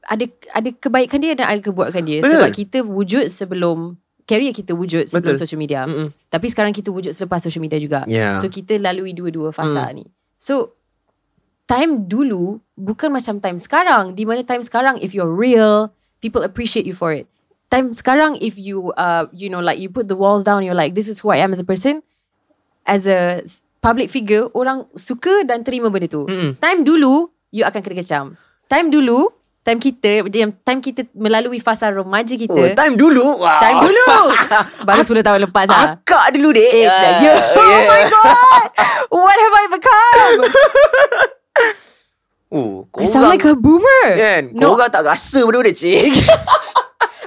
[0.07, 2.39] ada ada kebaikan dia dan ada keburukan dia Betul.
[2.39, 5.43] sebab kita wujud sebelum career kita wujud sebelum Betul.
[5.43, 5.83] social media.
[5.83, 6.15] Mm-mm.
[6.31, 8.07] Tapi sekarang kita wujud selepas social media juga.
[8.07, 8.39] Yeah.
[8.39, 10.07] So kita lalui dua-dua fasa ni.
[10.39, 10.79] So
[11.67, 14.15] time dulu bukan macam time sekarang.
[14.15, 15.91] Di mana time sekarang if you're real,
[16.23, 17.27] people appreciate you for it.
[17.73, 20.93] Time sekarang if you uh you know like you put the walls down you're like
[20.93, 22.05] this is who I am as a person
[22.85, 23.41] as a
[23.81, 26.29] public figure orang suka dan terima benda tu.
[26.29, 26.61] Mm-mm.
[26.61, 28.37] Time dulu you akan kena kecam.
[28.69, 30.27] Time dulu time kita
[30.67, 33.41] time kita melalui fasa remaja kita Oh, time dulu.
[33.41, 33.61] Wow.
[33.63, 34.07] Time dulu
[34.91, 36.71] Baru 10 tahun lepas lah Akak dulu dek.
[36.77, 37.41] Eh, Ah, yeah.
[37.57, 38.67] Oh my god
[39.09, 40.39] What have I become
[42.53, 44.53] Oh, I sound like a boomer Kan?
[44.53, 44.61] No.
[44.61, 46.13] Kau orang tak rasa benda tu cik.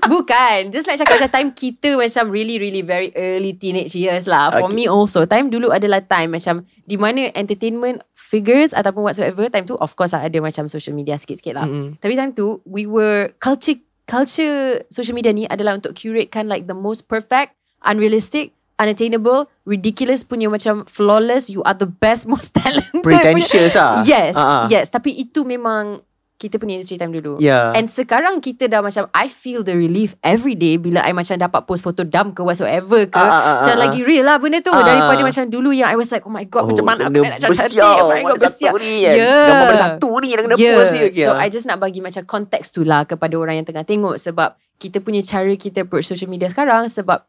[0.05, 4.53] Bukan Just like cakap macam Time kita macam Really really very early Teenage years lah
[4.53, 4.77] For Okay.
[4.77, 9.73] me also Time dulu adalah time Macam Di mana entertainment Figures Ataupun whatsoever Time tu
[9.75, 11.97] of course lah Ada macam social media Sikit-sikit lah Mm-mm.
[11.97, 16.77] Tapi time tu We were Culture Culture social media ni Adalah untuk curatekan Like the
[16.77, 23.73] most perfect Unrealistic Unattainable Ridiculous punya macam Flawless You are the best Most talented Pretentious
[23.73, 24.03] lah.
[24.03, 24.65] Yes Ah, ah.
[24.67, 26.03] Yes Tapi itu memang
[26.35, 27.71] Kita punya industry time dulu Yeah.
[27.71, 31.63] And sekarang kita dah macam I feel the relief every day Bila I macam dapat
[31.63, 33.81] post foto dump ke Whatsoever ke Ah, ah, ah, Macam ah.
[33.81, 34.83] lagi real lah benda tu Ah.
[34.83, 37.79] Daripada macam dulu Yang I was like Oh my god Macam mana aku nak cantik.
[37.79, 39.15] Oh my god bersiap satu ni kan.
[39.15, 39.47] Yeah.
[39.47, 40.75] Gambar pada satu ni yang kena Yeah.
[40.75, 41.03] post je.
[41.07, 41.39] Okay, So ah.
[41.39, 44.99] I just nak bagi macam konteks tu lah Kepada orang yang tengah tengok Sebab kita
[44.99, 47.23] punya cara kita approach social media sekarang Sebab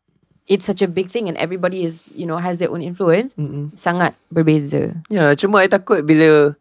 [0.47, 3.75] It's such a big thing And everybody is You know Has their own influence Mm-mm.
[3.75, 6.55] Sangat berbeza Ya, cuma I takut bila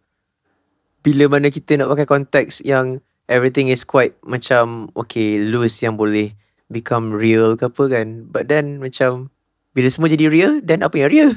[1.05, 2.97] bila mana kita nak pakai konteks yang
[3.29, 6.33] everything is quite macam okay loose yang boleh
[6.73, 8.25] become real ke apa kan.
[8.25, 9.29] But then macam
[9.77, 11.31] bila semua jadi real, then apa yang real?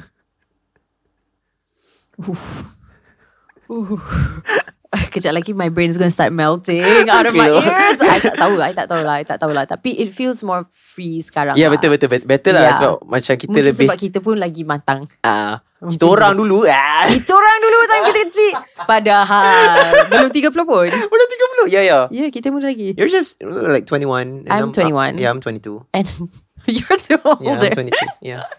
[3.69, 4.01] Uh.
[5.13, 7.61] Kejap lagi my brain is going to start melting out of my Okay.
[7.61, 8.01] ears.
[8.01, 9.63] I tak tahu, I tak tahu lah, I tak tahu lah.
[9.63, 11.53] Tapi it feels more free sekarang.
[11.53, 11.77] Ya, lah.
[11.77, 12.25] betul betul betul.
[12.25, 12.73] Better lah Ya.
[12.73, 15.05] sebab macam kita Mungkin lebih sebab kita pun lagi matang.
[15.21, 18.53] ah kita orang dulu ah Kita orang dulu time kita kecil.
[18.83, 19.77] Padahal
[20.09, 20.87] belum 30 pun.
[21.13, 21.27] Belum
[21.69, 21.69] 30.
[21.69, 21.99] Ya ya.
[22.09, 22.97] Ya, yeah, kita muda lagi.
[22.97, 24.49] You're just uh, like 21.
[24.49, 25.21] and I'm 21.
[25.21, 25.85] yeah, I'm 22.
[25.93, 26.09] And
[26.65, 27.69] you're too Yeah, older.
[27.71, 28.25] I'm 22.
[28.25, 28.49] Yeah.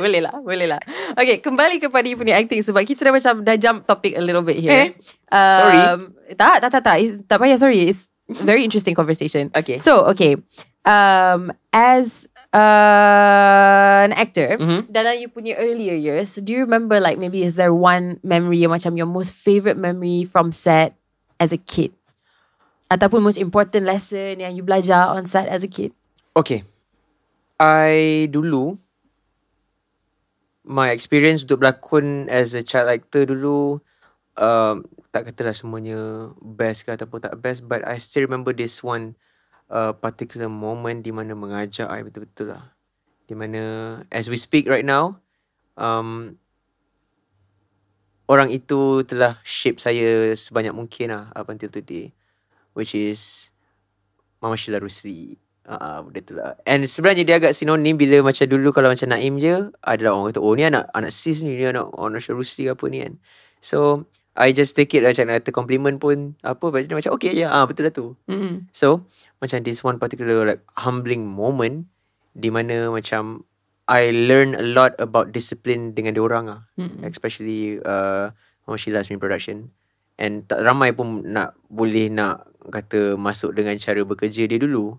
[0.00, 0.80] Boleh lah, boleh lah.
[1.14, 4.42] Okay, kembali kepada you punya acting sebab kita dah macam dah jump topic a little
[4.42, 4.72] bit here.
[4.72, 4.88] Eh?
[5.30, 5.80] Sorry.
[5.84, 6.00] Um,
[6.34, 6.96] tak, tak, tak, tak.
[6.98, 7.86] It's, tak payah, sorry.
[7.86, 8.08] It's
[8.42, 9.52] very interesting conversation.
[9.52, 9.76] Okay.
[9.78, 10.40] So, okay.
[10.82, 14.90] Um, as uh, an actor, Mhm.
[14.90, 18.74] dalam you punya earlier years, do you remember like maybe is there one memory yang
[18.74, 20.96] macam your most favorite memory from set
[21.38, 21.94] as a kid?
[22.90, 25.94] Ataupun most important lesson yang you belajar on set as a kid?
[26.34, 26.66] Okay.
[27.60, 28.74] I dulu
[30.64, 33.80] my experience untuk berlakon as a child actor dulu
[34.36, 39.16] um, tak katalah semuanya best ke ataupun tak best but I still remember this one
[39.72, 42.76] uh, particular moment di mana mengajar I betul-betul lah.
[43.24, 43.62] Di mana
[44.10, 45.18] as we speak right now
[45.78, 46.36] um,
[48.30, 52.12] orang itu telah shape saya sebanyak mungkin lah up until today
[52.76, 53.50] which is
[54.40, 55.36] Mama Sheila Rusli.
[55.70, 56.58] Ah, uh, benda tu lah.
[56.66, 60.42] And sebenarnya dia agak sinonim bila macam dulu kalau macam Naim je, adalah orang kata,
[60.42, 63.14] oh ni anak anak sis ni, ni anak anak Sheila Rusli ke apa ni kan.
[63.62, 64.10] So,
[64.40, 67.66] I just take it macam nak kata compliment pun apa macam macam okay ya ah
[67.66, 68.06] betul lah tu.
[68.30, 68.70] Mm-mm.
[68.70, 69.04] So
[69.42, 71.90] macam this one particular like humbling moment
[72.32, 73.44] di mana macam
[73.90, 76.60] I learn a lot about discipline dengan dia orang ah.
[76.78, 77.02] Mm-mm.
[77.04, 78.30] Especially uh,
[78.64, 79.74] Mama Sheila's main production.
[80.14, 84.94] And tak ramai pun nak boleh nak kata masuk dengan cara bekerja dia dulu.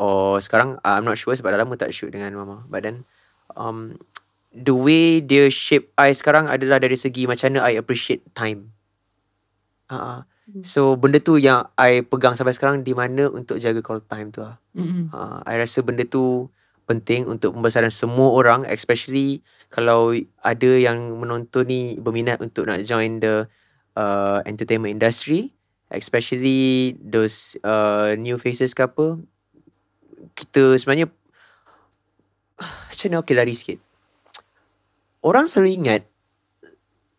[0.00, 2.64] Or sekarang uh, I'm not sure sebab dah lama tak shoot dengan Mama.
[2.72, 3.04] But then
[3.52, 4.00] um,
[4.48, 8.72] the way dia shape I sekarang adalah dari segi macam mana I appreciate time.
[9.92, 10.66] Uh, Hmm.
[10.66, 14.42] so benda tu yang I pegang sampai sekarang di mana untuk jaga call time tu
[14.42, 14.58] lah.
[14.74, 15.06] Mm-mm.
[15.14, 16.50] Uh, I rasa benda tu
[16.90, 20.10] penting untuk pembesaran semua orang especially kalau
[20.42, 23.46] ada yang menonton ni berminat untuk nak join the
[23.94, 25.54] uh, entertainment industry
[25.94, 29.22] especially those uh, new faces ke apa
[30.40, 31.12] kita sebenarnya
[32.60, 33.78] macam mana okay lari sikit.
[35.20, 36.02] Orang selalu ingat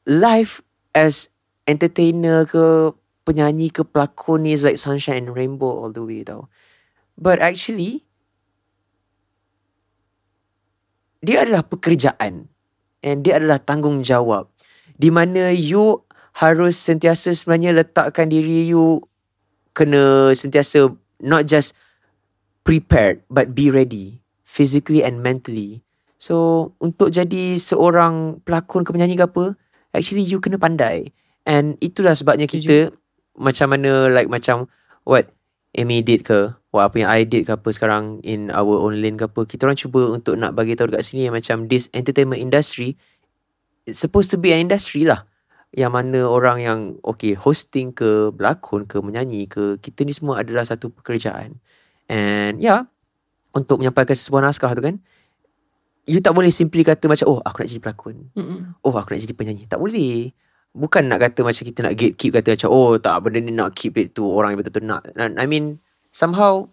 [0.10, 0.66] life
[0.98, 1.30] as
[1.70, 6.50] entertainer ke penyanyi ke pelakon ni is like sunshine and rainbow all the way tau.
[7.14, 8.02] But actually
[11.22, 12.50] dia adalah pekerjaan
[13.06, 14.50] and dia adalah tanggungjawab.
[14.98, 16.02] Di mana you
[16.38, 19.06] harus sentiasa sebenarnya letakkan diri you
[19.78, 20.90] kena sentiasa
[21.22, 21.78] not just
[22.64, 25.82] prepared but be ready physically and mentally.
[26.22, 29.58] So untuk jadi seorang pelakon ke penyanyi ke apa
[29.96, 31.10] actually you kena pandai.
[31.50, 32.94] And itulah sebabnya kita
[33.34, 34.70] macam mana like macam
[35.10, 35.34] what
[35.74, 39.20] Amy did ke What apa yang I did ke apa sekarang In our own lane
[39.20, 42.40] ke apa Kita orang cuba untuk nak bagi tahu dekat sini yang Macam this entertainment
[42.40, 42.96] industry
[43.84, 45.28] It's supposed to be an industry lah.
[45.72, 50.68] Yang mana orang yang Okay hosting ke Berlakon ke Menyanyi ke Kita ni semua adalah
[50.68, 51.60] satu pekerjaan
[52.12, 52.92] And yeah
[53.56, 55.00] Untuk menyampaikan sebuah naskah tu kan
[56.10, 58.34] You tak boleh simply kata macam Oh aku nak jadi pelakon.
[58.34, 58.74] Mm-mm.
[58.82, 59.70] Oh aku nak jadi penyanyi.
[59.70, 60.34] Tak boleh.
[60.74, 64.00] Bukan nak kata macam kita nak gatekeep Kata macam Oh tak benda ni nak keep
[64.00, 65.04] it tu Orang yang betul-betul nak.
[65.20, 65.84] And I mean
[66.16, 66.72] Somehow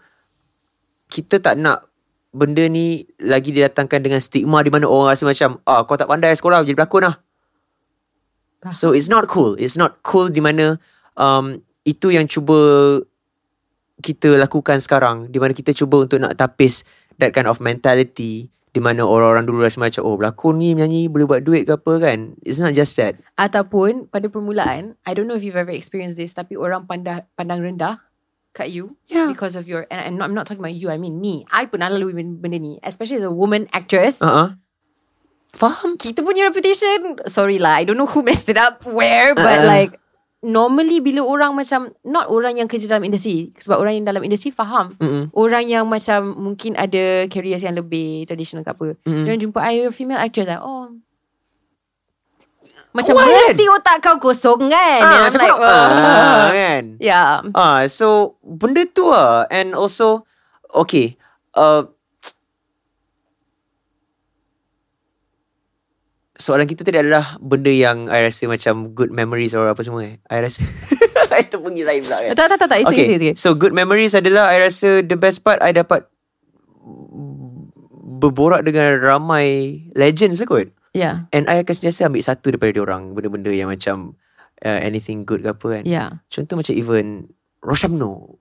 [1.11, 1.91] Kita tak nak
[2.31, 6.31] Benda ni Lagi didatangkan dengan stigma Di mana orang rasa macam Ah kau tak pandai
[6.39, 7.19] sekolah Jadi pelakon lah.
[8.63, 8.75] Faham.
[8.75, 9.59] So it's not cool.
[9.59, 10.79] It's not cool di mana
[11.19, 12.57] um, Itu yang cuba
[13.99, 16.87] Kita lakukan sekarang Di mana kita cuba untuk nak tapis
[17.19, 21.27] That kind of mentality Di mana orang-orang dulu rasa macam Oh pelakon ni menyanyi Boleh
[21.27, 25.35] buat duit ke apa kan It's not just that Ataupun pada permulaan, I don't know
[25.35, 28.03] if you've ever experienced this, tapi orang pandang pandang rendah
[28.57, 30.99] kat you Yeah because of your and I'm not, I'm not talking about you, I
[30.99, 31.47] mean me.
[31.53, 34.19] I pernah lalui ben- benda ni, especially as a woman actress.
[34.19, 34.59] Uh-uh.
[35.55, 39.63] Faham Kita punya reputation, sorry lah, I don't know who messed it up where, but
[39.63, 39.71] Uh-uh.
[39.71, 39.93] like
[40.39, 44.55] normally bila orang macam not orang yang kerja dalam industri, sebab orang yang dalam industri
[44.55, 44.95] faham.
[45.03, 45.35] Mm-mm.
[45.35, 48.89] Orang yang macam mungkin ada careers yang lebih traditional ke apa.
[49.03, 49.27] Mm-mm.
[49.27, 50.63] Dia orang jumpa I, female actress lah.
[50.63, 50.95] Oh.
[52.95, 55.01] Macam mesti otak kau kosong kan?
[55.05, 56.49] Ah, macam like, kau nak- ah, oh.
[56.51, 57.29] kan Yeah.
[57.53, 60.25] Ah, so benda tu ah, and also
[60.73, 61.21] okay,
[61.53, 61.85] uh,
[66.39, 70.23] soalan kita tadi adalah benda yang I rasa macam good memories or apa semua eh.
[70.31, 70.63] I rasa
[71.43, 72.35] itu pergi lain pula kan.
[72.39, 72.79] Tak, tak, tak, tak.
[72.83, 73.07] It's okay.
[73.11, 73.35] It's okay.
[73.35, 76.07] so good memories adalah I rasa the best part I dapat
[78.19, 80.71] berborak dengan ramai legends lah kot.
[80.95, 81.31] Yeah.
[81.35, 84.19] And I akan sentiasa ambil satu daripada dia orang benda-benda yang macam
[84.63, 85.83] uh, anything good ke apa kan.
[85.87, 86.23] Yeah.
[86.31, 87.31] Contoh macam even
[87.63, 88.39] Roshamno.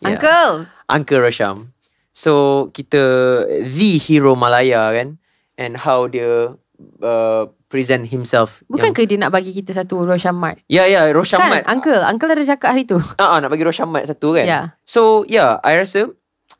[0.00, 0.16] Yeah.
[0.16, 0.68] Uncle.
[0.88, 1.72] Uncle Rosham.
[2.12, 3.00] So kita
[3.48, 5.21] the hero Malaya kan
[5.56, 6.56] and how dia
[7.02, 7.42] uh,
[7.72, 8.60] present himself.
[8.68, 10.60] Bukan ke dia nak bagi kita satu Roshamat?
[10.68, 11.64] Ya ya Rosham Kan, Mat.
[11.68, 12.00] Uncle.
[12.04, 13.00] Uncle ada cakap hari tu.
[13.16, 14.44] Ah, ah, nak bagi Rosham Mat satu kan.
[14.44, 14.64] Yeah.
[14.84, 16.12] So yeah, I rasa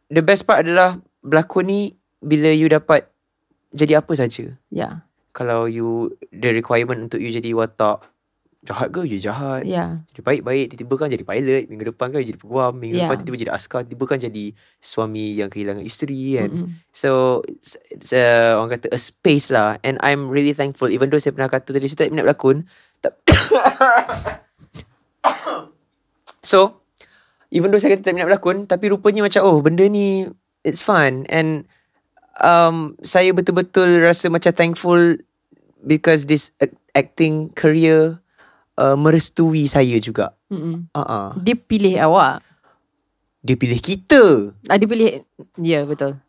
[0.09, 1.80] the best part adalah berlakon ni
[2.24, 3.09] bila you dapat
[3.76, 4.57] jadi apa saja.
[4.72, 5.05] Yeah.
[5.32, 8.05] Kalau you the requirement untuk you jadi watak
[8.63, 9.67] jahat ke you jahat.
[9.67, 10.07] Yeah.
[10.15, 13.11] Jadi baik-baik Tiba-tiba kan jadi pilot Minggu depan kan jadi peguam Minggu Yeah.
[13.11, 14.45] depan tiba-tiba jadi askar Tiba-tiba kan jadi
[14.79, 16.69] Suami yang kehilangan isteri kan Mm-mm.
[16.95, 21.19] So it's, it's a, Orang kata A space lah And I'm really thankful Even though
[21.19, 22.71] saya pernah kata tadi Saya tak minat berlakon
[23.03, 23.19] tak
[26.47, 26.79] So
[27.51, 30.31] Even though saya kata tak minat berlakon Tapi rupanya macam Oh benda ni
[30.63, 31.67] It's fun And
[32.39, 35.19] um, Saya betul-betul Rasa macam thankful
[35.83, 38.22] Because this act- acting career
[38.79, 40.89] uh, Merestui saya juga Mm-mm.
[40.93, 41.37] uh-uh.
[41.41, 42.45] Dia pilih awak.
[43.43, 45.25] Dia pilih kita Ah, dia pilih.
[45.59, 46.20] Ya, yeah, betul.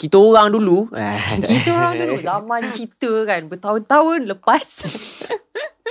[0.00, 0.88] Kita orang dulu.
[1.50, 4.66] Kita orang dulu zaman kita kan bertahun-tahun lepas.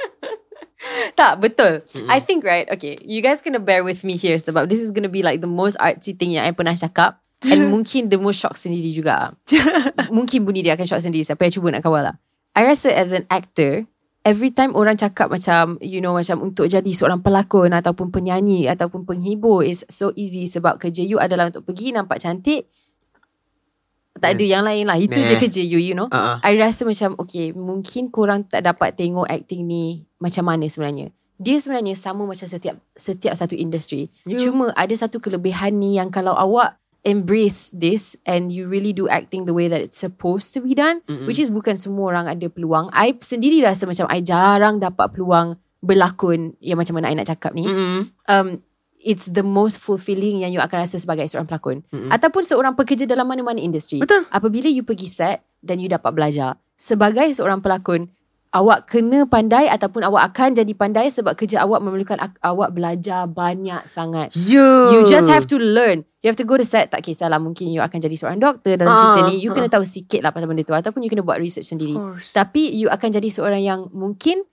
[1.19, 1.85] tak, betul.
[1.95, 2.09] Mm-mm.
[2.09, 5.11] I think right, okay, you guys gonna bear with me here sebab this is gonna
[5.11, 7.21] be like the most artsy thing yang I pernah cakap.
[7.45, 9.37] And mungkin the most shock sendiri juga.
[10.11, 11.23] mungkin bunyi dia akan shock sendiri.
[11.23, 12.15] Siapa yang cuba nak kawal lah.
[12.51, 13.87] I rasa as an actor,
[14.21, 19.03] every time orang cakap macam you know macam untuk jadi seorang pelakon ataupun penyanyi ataupun
[19.03, 22.69] penghibur is so easy sebab kerja you adalah untuk pergi nampak cantik
[24.21, 25.41] tak ada yang lain lah itu je Nah.
[25.41, 26.37] kerja you you know Uh-uh.
[26.45, 31.09] I rasa macam okay mungkin korang tak dapat tengok acting ni macam mana sebenarnya
[31.41, 34.37] dia sebenarnya sama macam setiap setiap satu industri Ya.
[34.37, 39.49] cuma ada satu kelebihan ni yang kalau awak embrace this and you really do acting
[39.49, 41.25] the way that it's supposed to be done Mm-mm.
[41.25, 45.57] which is bukan semua orang ada peluang I sendiri rasa macam I jarang dapat peluang
[45.81, 48.05] berlakon yang macam mana I nak cakap ni Mm-mm.
[48.29, 48.47] um,
[49.01, 52.13] it's the most fulfilling yang you akan rasa sebagai seorang pelakon Mm-mm.
[52.13, 54.29] ataupun seorang pekerja dalam mana-mana industri Betul.
[54.29, 58.13] apabila you pergi set dan you dapat belajar sebagai seorang pelakon
[58.51, 63.23] awak kena pandai ataupun awak akan jadi pandai sebab kerja awak memerlukan ak- awak belajar
[63.25, 64.91] banyak sangat Yeah.
[64.91, 66.03] You just have to learn.
[66.19, 66.91] You have to go to set.
[66.91, 67.39] Tak kisahlah.
[67.39, 69.41] Mungkin you akan jadi seorang doktor dalam Ah, cerita ni.
[69.41, 69.55] You ah.
[69.55, 70.75] kena tahu sikit lah pasal benda tu.
[70.75, 71.95] Ataupun you kena buat research sendiri.
[72.29, 74.43] Tapi you akan jadi seorang yang mungkin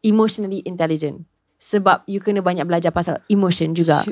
[0.00, 1.22] emotionally intelligent.
[1.62, 4.02] Sebab you kena banyak belajar pasal emotion juga.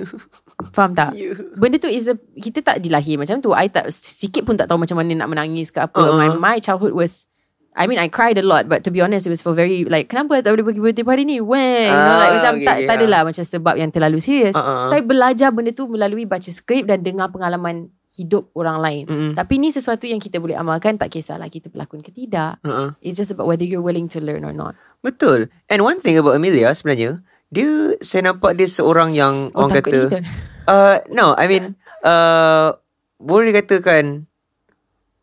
[0.70, 1.18] Faham tak?
[1.18, 1.34] Yeah.
[1.58, 3.50] Benda tu is a, kita tak dilahir macam tu.
[3.50, 5.98] I tak sikit pun tak tahu macam mana nak menangis ke apa.
[5.98, 6.14] Uh-uh.
[6.14, 7.26] My my childhood was
[7.70, 10.10] I mean I cried a lot but to be honest it was for very like
[10.10, 11.38] kenapa tak boleh pergi birthday party ni?
[11.38, 12.98] Weh, you know, like Ah, macam okay, tak tak yeah.
[12.98, 14.54] adalah macam sebab yang terlalu serius.
[14.58, 14.90] Uh-uh.
[14.90, 19.04] Saya belajar benda tu melalui baca skrip dan dengar pengalaman hidup orang lain.
[19.06, 19.32] Mm-mm.
[19.38, 22.58] Tapi ni sesuatu yang kita boleh amalkan tak kisahlah kita pelakon ke tidak.
[22.66, 22.98] Uh-uh.
[22.98, 24.74] It's just about whether you're willing to learn or not.
[25.00, 25.46] Betul.
[25.70, 27.22] And one thing about Amelia sebenarnya,
[27.54, 30.22] dia saya nampak dia seorang yang Oh, orang kata
[30.70, 32.74] uh, no, I mean uh,
[33.18, 34.29] boleh dikatakan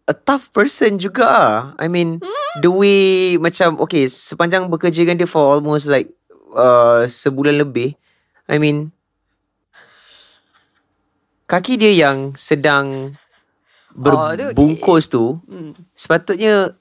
[0.08, 1.30] a tough person juga.
[1.76, 2.24] I mean
[2.64, 6.10] the way macam okay sepanjang bekerja dengan dia for almost like
[6.56, 7.94] uh, sebulan lebih.
[8.48, 8.96] I mean
[11.48, 13.16] kaki dia yang sedang
[13.98, 14.54] Oh, okay.
[14.54, 15.74] berbungkus tu Hmm.
[15.98, 16.78] sepatutnya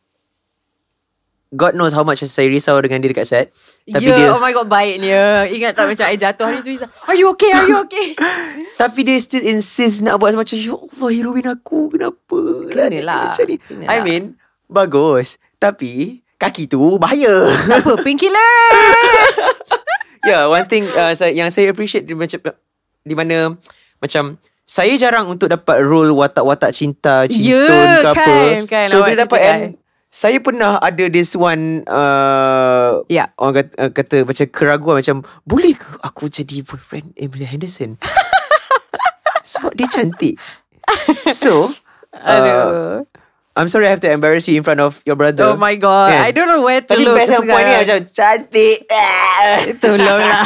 [1.56, 3.46] God knows how much saya risau dengan dia dekat set.
[3.88, 5.48] Tapi yeah, dia oh my god baiknya.
[5.48, 7.54] Ingat tak macam I jatuh hari tu Izzah, Are you okay?
[7.54, 8.12] Are you okay?
[8.82, 12.90] Tapi dia still insist nak buat macam Ya Allah heroin aku Kenapa Kenalah.
[12.90, 13.88] dia macam ni Kenalah.
[13.88, 14.22] I mean
[14.66, 18.58] Bagus Tapi Kaki tu bahaya tak apa, painkiller.
[20.28, 22.42] Yeah one thing uh, saya, Yang saya appreciate di, macam,
[23.06, 23.54] di mana
[24.02, 24.34] Macam
[24.66, 29.14] Saya jarang untuk dapat role Watak-watak cinta Cintun Ya, ke apa kan, kan, So dia
[29.14, 29.85] dapat cerita and
[30.16, 33.36] Saya pernah ada this one uh, Ya.
[33.36, 38.00] Orang kata, uh, kata Macam keraguan Macam Boleh ke aku jadi boyfriend Emilia Henderson
[39.52, 40.40] Sebab dia cantik
[41.36, 41.68] So
[42.16, 43.04] uh, Aduh.
[43.56, 45.56] I'm sorry I have to embarrass you in front of your Oh brother.
[45.56, 46.12] my god.
[46.12, 46.28] Kan?
[46.28, 47.16] I don't know where to Tapi look.
[47.16, 48.78] best yang point ni macam cantik.
[49.80, 50.44] Tolonglah.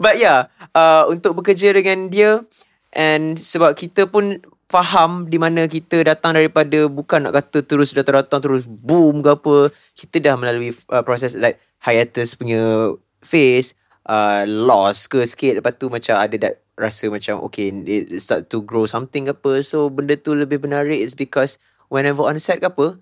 [0.00, 2.48] But yeah, uh, untuk bekerja dengan dia
[2.96, 8.42] and sebab kita pun faham di mana kita datang daripada bukan nak kata terus datang-datang
[8.42, 9.56] terus boom ke apa.
[9.94, 13.78] Kita dah melalui uh, proses like hiatus punya phase,
[14.10, 18.60] uh, loss ke sikit lepas tu macam ada that rasa macam okay it start to
[18.60, 19.52] grow something ke apa.
[19.62, 22.98] So benda tu lebih menarik is because whenever on set ke apa,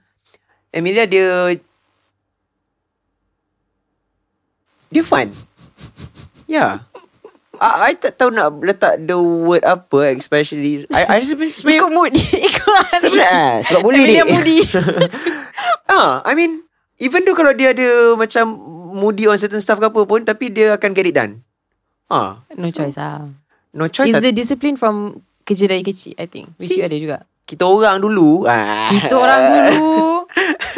[0.74, 1.56] Emilia dia
[4.92, 5.32] dia fun.
[6.44, 6.86] Yeah.
[7.64, 11.90] I, I tak tahu nak letak the word apa especially I, I rasa sebenarnya Ikut
[11.90, 12.12] mood.
[12.52, 14.30] Ikut sebenarnya sebab boleh Emilia ni.
[14.30, 14.58] moody.
[15.90, 16.60] ah, I mean
[17.00, 18.52] even though kalau dia ada macam
[18.94, 21.40] moody on certain stuff ke apa pun tapi dia akan get it done.
[22.06, 23.24] Ah, No choice lah.
[23.72, 24.12] no choice.
[24.12, 24.22] It's lah.
[24.22, 26.52] the discipline from kerja dari kecil, I think.
[26.56, 26.78] Which See?
[26.78, 27.16] you ada juga.
[27.44, 28.44] Kita orang dulu.
[28.44, 28.84] Ah.
[28.86, 29.40] Kita orang
[29.72, 30.24] dulu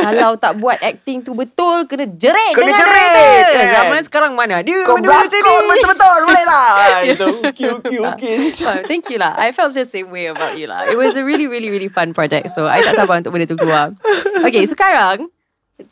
[0.09, 3.67] Kalau tak buat acting tu betul Kena jerit Kena jerit, kan?
[3.83, 5.31] Zaman sekarang mana Dia Kau berlakon
[5.67, 6.71] betul-betul boleh tak?
[6.87, 7.27] Ah, gitu.
[7.45, 8.35] Okay, okay, okay.
[8.85, 11.47] Thank you lah I felt the same way about you lah It was a really
[11.47, 13.93] really really fun project So I tak sabar untuk benda tu keluar
[14.43, 15.29] Okay sekarang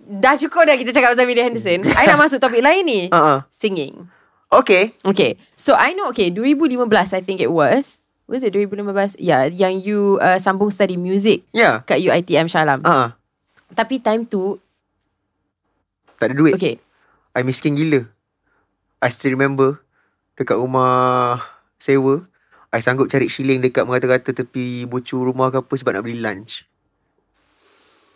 [0.00, 3.44] Dah cukup dah kita cakap pasal Amelia Henderson I nak masuk topik lain ni Uh-uh.
[3.48, 4.08] Singing
[4.48, 4.94] Okay.
[5.02, 9.20] Okay So I know okay 2015 I think it was Was it 2015?
[9.20, 11.84] Yeah Yang you uh, sambung study music Yeah.
[11.84, 13.12] Kat UITM Shalam Ah,
[13.75, 14.57] Tapi time tu
[16.16, 16.55] tak ada duit.
[16.55, 16.79] Okay
[17.35, 18.07] I miskin gila.
[19.03, 19.83] I still remember
[20.39, 21.43] dekat rumah
[21.83, 22.22] sewa,
[22.70, 26.62] I sanggup cari shilling dekat merata-rata tepi bocor rumah ke apa sebab nak beli lunch.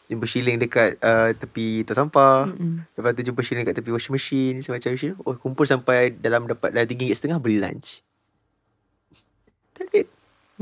[0.09, 2.49] Jumpa shilling dekat uh, tepi tong sampah.
[2.49, 2.87] Mm-mm.
[2.95, 6.73] Lepas tu jumpa shilling dekat tepi washing machine semacam macam Oh kumpul sampai dalam dapat
[6.73, 8.01] dah RM3.5 beli lunch.
[9.75, 10.09] That's it.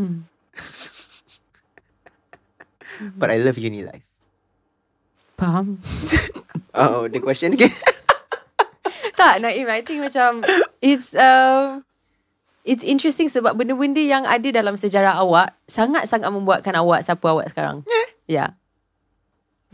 [0.01, 0.25] Hmm.
[3.21, 4.06] But I love uni life.
[5.37, 5.79] Faham
[6.77, 7.73] Oh, the question again.
[9.21, 10.45] Tak Naim I think macam
[10.85, 11.81] It's uh,
[12.67, 17.87] It's interesting sebab benda-benda yang ada dalam sejarah awak sangat-sangat membuatkan awak siapa awak sekarang.
[17.87, 17.95] Ya.
[17.95, 18.09] Yeah.
[18.27, 18.47] Ya.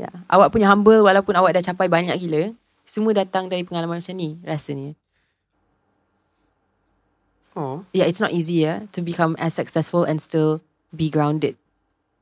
[0.04, 0.14] Yeah.
[0.28, 2.52] Awak punya humble walaupun awak dah capai banyak gila.
[2.84, 4.92] Semua datang dari pengalaman macam ni rasanya.
[7.56, 7.88] Oh.
[7.96, 10.60] Yeah, it's not easy ya to become as successful and still
[10.92, 11.56] be grounded.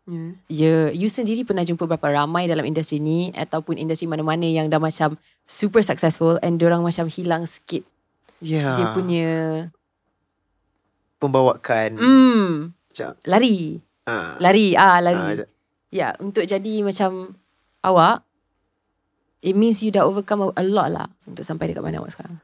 [0.04, 0.32] Yeah.
[0.48, 4.80] Ya, you sendiri pernah jumpa berapa ramai dalam industri ni ataupun industri mana-mana yang dah
[4.80, 7.84] macam super successful and orang macam hilang sikit
[8.40, 8.74] Yeah.
[8.74, 9.28] dia punya
[11.20, 11.90] pembawakan.
[11.94, 13.78] hmm Macam, lari.
[14.08, 14.34] ah.
[14.40, 15.44] Lari, ah Ah, lari.
[15.92, 17.36] Ya, untuk jadi macam
[17.80, 18.24] awak
[19.40, 22.40] it means you dah overcome a- lot lah untuk sampai dekat mana awak sekarang.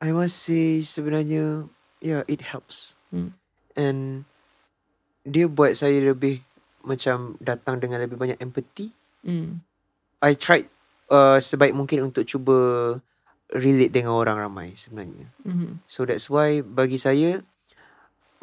[0.00, 1.64] I must say sebenarnya
[2.00, 2.96] yeah it helps.
[3.08, 3.32] Hmm.
[3.74, 4.28] And
[5.24, 6.44] dia buat saya lebih
[6.84, 8.92] macam datang dengan lebih banyak empathy.
[9.24, 9.64] Hmm.
[10.20, 10.68] I tried
[11.08, 12.56] uh, sebaik mungkin untuk cuba
[13.52, 15.28] relate dengan orang ramai sebenarnya.
[15.44, 15.84] Mhm.
[15.88, 17.44] So that's why bagi saya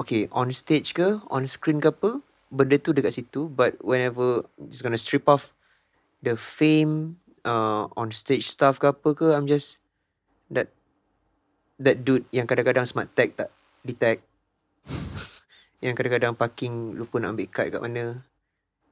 [0.01, 2.17] okay on stage ke on screen ke apa
[2.51, 5.53] benda tu dekat situ but whenever just gonna strip off
[6.25, 9.77] the fame uh, on stage stuff ke apa ke I'm just
[10.49, 10.73] that
[11.77, 13.53] that dude yang kadang-kadang smart tag tak
[13.85, 14.25] detect
[15.81, 18.21] yang kadang-kadang parking lupa nak ambil card kat mana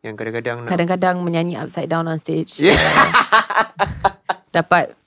[0.02, 2.58] yang kadang-kadang nak Kadang-kadang menyanyi upside down on stage.
[2.58, 2.76] Yeah.
[4.58, 4.98] Dapat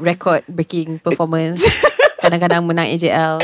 [0.00, 1.62] record breaking performance.
[2.24, 3.38] Kadang-kadang menang AJL.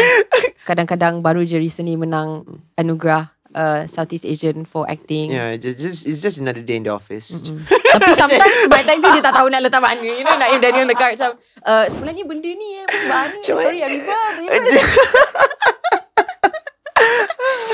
[0.64, 2.42] Kadang-kadang baru je recently menang
[2.74, 5.30] anugerah uh, Southeast Asian for acting.
[5.30, 7.38] yeah just, just it's just another day in the office.
[7.94, 10.02] Tapi sometimes by time tu dia tak tahu nak letak mana.
[10.02, 13.36] You know, nak Daniel the card macam, uh, sebenarnya benda ni eh, macam mana?
[13.46, 14.80] Sorry, mana?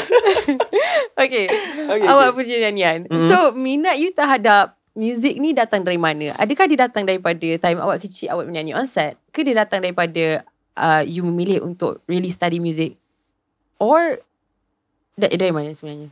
[1.20, 1.46] Okay.
[1.50, 2.36] Okay, Awak okay.
[2.40, 3.04] punya nyanyian.
[3.04, 3.28] Mhm.
[3.28, 6.32] So, minat you terhadap muzik ni datang dari mana?
[6.36, 9.20] Adakah dia datang daripada time awak kecil awak menyanyi on set?
[9.28, 10.42] Ke dia datang daripada
[10.76, 12.96] uh, you memilih untuk really study music?
[13.76, 14.16] Or
[15.14, 16.08] da- dari mana sebenarnya?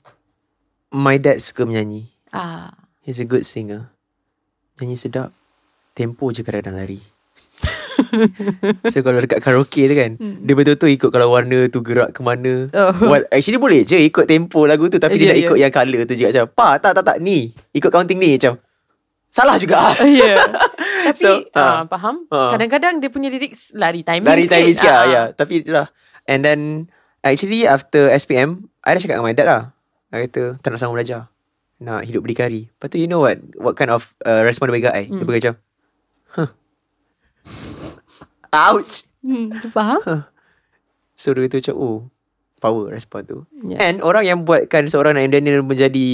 [0.89, 2.73] my dad suka menyanyi Ah,
[3.05, 3.89] He's a good singer.
[4.77, 5.33] Nyanyi sedap.
[5.97, 7.01] Tempo je kadang-kadang lari.
[8.93, 10.43] so kalau dekat karaoke tu kan, Hmm.
[10.43, 12.67] dia betul-betul ikut kalau warna tu gerak ke mana.
[12.73, 12.93] Oh.
[13.07, 15.47] Well, actually boleh je ikut tempo lagu tu tapi dia Yeah, nak yeah.
[15.49, 17.51] ikut yang colour tu juga macam, "Pa, tak tak tak ni.
[17.73, 18.59] Ikut counting ni." Macam
[19.29, 19.93] salah juga.
[20.05, 20.41] yeah.
[21.09, 21.81] Tapi So, uh, ah.
[21.87, 22.27] faham.
[22.29, 22.51] Ah.
[22.53, 24.53] Kadang-kadang dia punya lyrics lari timing sikit.
[24.53, 25.09] timing sikit Ah, lah, ah.
[25.09, 25.23] ya.
[25.33, 25.87] Tapi itulah.
[26.29, 26.61] And then
[27.23, 29.63] actually after SPM, I dah cakap dengan my dad lah.
[30.13, 31.29] I kata tak nak sambung belajar.
[31.79, 32.69] Nak hidup berdikari.
[32.69, 35.05] Lepas tu you know what what kind of uh, respon dia bagi kat I?
[35.07, 35.55] Dia bagi macam,
[36.35, 36.51] huh.
[38.53, 39.05] Ouch.
[39.21, 40.01] Hmm, dia faham?
[41.19, 41.99] So dia kata macam, oh,
[42.59, 43.39] power respon tu.
[43.67, 43.79] Yeah.
[43.83, 46.07] And orang yang buatkan seorang Naim Daniel menjadi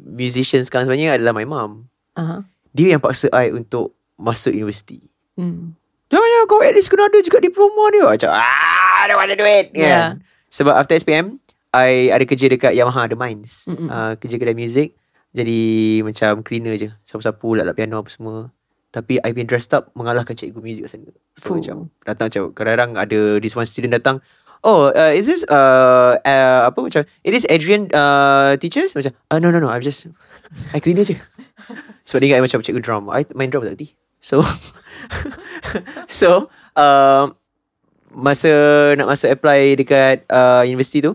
[0.00, 1.88] musician sekarang sebenarnya adalah my mum.
[2.16, 2.40] Uh-huh.
[2.76, 5.00] Dia yang paksa I untuk masuk universiti.
[5.38, 5.76] Hmm.
[6.08, 8.04] Jangan jangan kau at least kena ada juga diploma dia.
[8.08, 9.80] Macam ah ada mana duit kan.
[9.80, 10.08] Yeah.
[10.48, 11.36] Sebab after SPM
[11.76, 13.68] I ada kerja dekat Yamaha The Mines.
[13.68, 13.88] Mm-mm.
[13.92, 14.96] Uh, kerja kedai muzik.
[15.36, 15.60] Jadi
[16.00, 16.88] macam cleaner je.
[17.04, 18.48] Sapu-sapu, lap-lap piano apa semua.
[18.88, 21.12] Tapi I been dressed up mengalahkan cikgu muzik kat sana.
[21.36, 21.60] So Fuh.
[21.60, 21.76] macam
[22.08, 24.24] datang macam kadang-kadang ada this one student datang.
[24.66, 29.38] Oh, uh, is this uh, uh, apa macam it is Adrian uh, teachers macam uh,
[29.38, 30.08] no no no I'm just
[30.74, 31.14] I cleaner je.
[32.08, 33.06] Sebab dia ingat I macam cikgu drum.
[33.12, 33.94] I main drum tak kerti.
[34.18, 34.42] So
[36.10, 37.38] so um,
[38.10, 38.50] masa
[38.96, 41.14] nak masuk apply dekat uh, universiti tu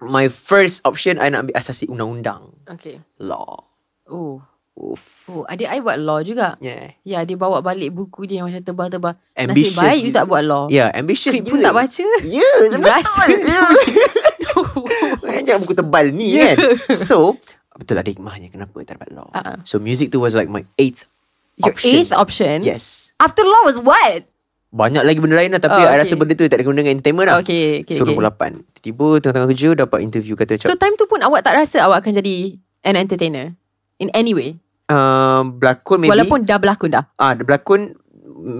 [0.00, 3.00] my first option I nak ambil asasi undang-undang Okay.
[3.20, 3.68] law.
[4.10, 4.42] Oh.
[4.80, 5.28] Oof.
[5.28, 6.56] Oh, adik I buat law juga.
[6.56, 6.96] Yeah.
[7.04, 9.12] Ya, dia bawa balik buku dia yang macam tebal-tebal.
[9.36, 10.64] Ambitious Nasib baik you tak buat law.
[10.72, 12.04] Yeah, ambitious Skrip pun tak baca.
[12.24, 13.28] Ya, yeah, betul.
[15.46, 16.56] Jangan buku tebal ni kan.
[16.96, 17.36] So,
[17.76, 19.28] betul ada hikmahnya kenapa tak dapat law.
[19.36, 19.60] Uh-uh.
[19.68, 21.04] So, music tu was like my eighth
[21.60, 21.92] Your option.
[21.92, 22.56] eighth option?
[22.64, 23.12] Yes.
[23.20, 24.24] After law was what?
[24.70, 26.06] Banyak lagi benda lain lah Tapi Oh, I okay.
[26.06, 28.14] rasa benda tu Tak ada guna dengan entertainment lah Okay, okay, So okay.
[28.14, 31.90] nombor 8 Tiba-tiba tengah-tengah kerja Dapat interview kata So time tu pun awak tak rasa
[31.90, 32.54] awak akan jadi
[32.86, 33.58] an entertainer?
[33.98, 34.62] In any way?
[34.90, 37.04] Uh, Berlakon maybe Walaupun dah berlakon dah.
[37.16, 37.94] Ah, dia berlakon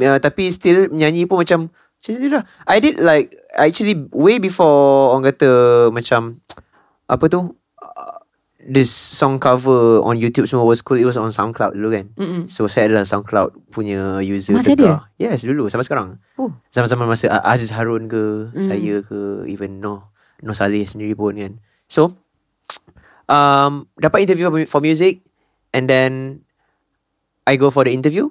[0.06, 1.68] uh, tapi still menyanyi pun macam
[2.00, 2.44] macam tu lah.
[2.64, 5.50] I did like actually way before orang kata
[5.92, 6.40] macam
[7.10, 7.52] apa tu
[7.82, 8.16] uh,
[8.62, 10.96] this song cover on YouTube semua was cool.
[10.96, 12.06] It was on SoundCloud dulu kan.
[12.16, 12.48] Mm-mm.
[12.48, 15.12] So saya adalah SoundCloud punya user Masih Tegar.
[15.20, 16.22] Yes, dulu sampai sekarang.
[16.40, 16.54] Oh.
[16.72, 18.62] Sama-sama masa Aziz Harun ke, Mm.
[18.64, 20.08] saya ke, even Noh,
[20.40, 21.60] Noh Saleh sendiri pun kan.
[21.90, 22.16] So,
[23.28, 25.26] um, dapat interview for music
[25.74, 26.42] and then
[27.46, 28.30] I go for the interview.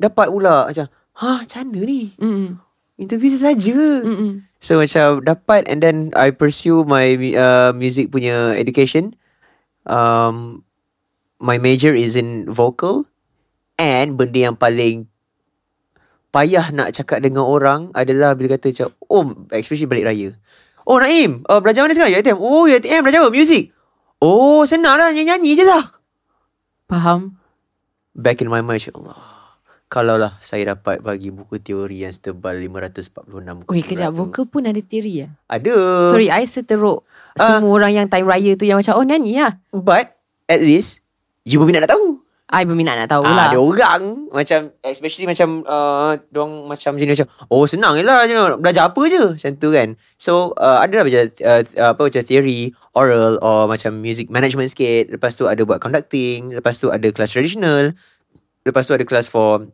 [0.00, 0.86] Dapat pula macam,
[1.20, 2.02] ha macam mana ni?
[2.18, 2.58] Mm-mm.
[2.98, 3.78] Interview saja.
[4.02, 4.44] Mm-mm.
[4.62, 9.18] So macam dapat and then I pursue my uh, music punya education.
[9.84, 10.62] Um,
[11.42, 13.10] my major is in vocal
[13.74, 15.10] and benda yang paling
[16.32, 20.30] payah nak cakap dengan orang adalah bila kata macam oh especially balik raya.
[20.82, 22.18] Oh Naim, uh, belajar mana sekarang?
[22.18, 22.38] UiTM.
[22.38, 23.30] Oh UiTM belajar apa?
[23.30, 23.70] Music.
[24.22, 26.01] Oh senang lah nyanyi-nyanyi je lah.
[26.92, 27.40] Faham?
[28.12, 29.16] back in my mind Allah
[29.88, 34.10] kalau lah saya dapat bagi buku teori yang setebal 546 muka Oi, surat kejap.
[34.12, 35.28] Vokal pun ada teori ya?
[35.48, 35.76] Ada.
[36.08, 37.56] Sorry, I seteruk Ah.
[37.56, 39.56] semua orang yang time raya tu yang macam, oh nyanyi lah.
[39.68, 41.00] But at least
[41.44, 42.20] you berminat nak tahu.
[42.48, 43.46] I berminat nak tahu Ah, lah.
[43.48, 48.36] ada orang macam especially macam uh, dorang macam jenis macam oh senang je lah je
[48.60, 49.88] belajar apa je macam tu kan.
[50.16, 55.08] So uh, ada lah macam uh, apa macam theory, oral or macam music management sikit.
[55.12, 57.92] Lepas tu ada buat conducting, lepas tu ada kelas traditional.
[58.62, 59.66] Lepas tu ada kelas for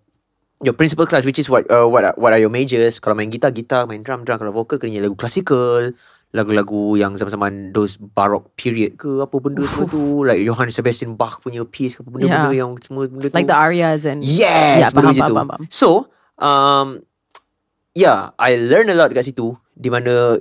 [0.66, 2.98] your principal class which is what uh, what are, what are your majors.
[2.98, 5.92] Kalau main gitar gitar, main drum drum, kalau vocal kena nyanyi lagu klasikal.
[6.28, 11.40] Lagu-lagu yang zaman-zaman those baroque period ke apa benda semua tu like Johann Sebastian Bach
[11.40, 12.60] punya piece ke apa benda-benda Yeah.
[12.68, 14.20] yang semua benda tu Like the arias and...
[14.20, 15.32] Yes, Yeah, benda faham, tu.
[15.32, 15.62] faham, faham.
[15.72, 15.88] So,
[16.36, 17.00] um,
[17.96, 19.56] yeah, I learn a lot dekat situ.
[19.72, 20.36] Di mana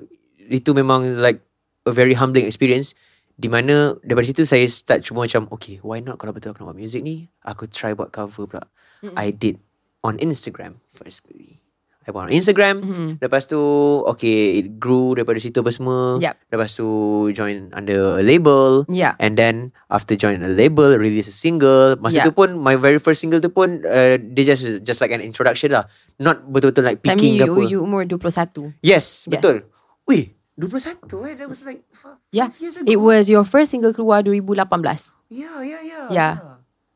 [0.51, 1.46] itu memang like
[1.87, 2.91] a very humbling experience.
[3.33, 6.73] Di mana daripada situ saya start cuma macam, okay, why not kalau betul aku nak
[6.73, 8.65] buat music ni, aku try buat cover pula.
[8.99, 9.13] Mm-mm.
[9.13, 9.61] I did
[10.01, 11.61] on Instagram firstly.
[12.01, 12.81] I buat on Instagram.
[12.81, 13.09] Mhm.
[13.19, 13.59] Lepas tu,
[14.07, 16.17] okay, it grew daripada situ apa semua.
[16.17, 16.33] Yup.
[16.49, 16.87] Lepas tu,
[17.29, 18.87] join under a label.
[18.87, 19.13] Yeah.
[19.19, 21.99] And then after join a label, release a single.
[21.99, 22.25] Masa Yeah.
[22.25, 25.75] tu pun my very first single tu pun uh, dia just just like an introduction
[25.75, 25.85] lah.
[26.15, 27.59] Not betul-betul like Time picking ni ke apa.
[27.67, 28.71] you, you umur 21.
[28.79, 29.29] yes, Yes.
[29.29, 29.67] betul.
[30.07, 31.35] Wih, 21 eh.
[31.37, 32.49] That was like five, Yeah.
[32.57, 32.85] years ago.
[32.85, 35.13] It was your first single keluar 2018.
[35.29, 36.05] Yeah, yeah, yeah.
[36.09, 36.33] Yeah.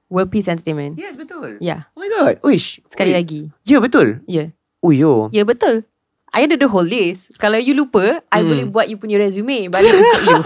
[0.10, 0.98] World Peace Entertainment.
[0.98, 1.62] Yes, betul.
[1.62, 1.88] Yeah.
[1.94, 2.34] Oh my god.
[2.44, 2.82] Wish.
[2.84, 3.18] Sekali Wih.
[3.22, 3.42] lagi.
[3.64, 4.20] Ya, betul.
[4.26, 4.52] Yeah.
[4.82, 5.30] Oh, yo.
[5.30, 5.86] Ya, betul.
[6.32, 7.36] I ada the whole list.
[7.38, 8.48] Kalau you lupa, I Hmm.
[8.48, 10.40] boleh buat you punya resume balik untuk you.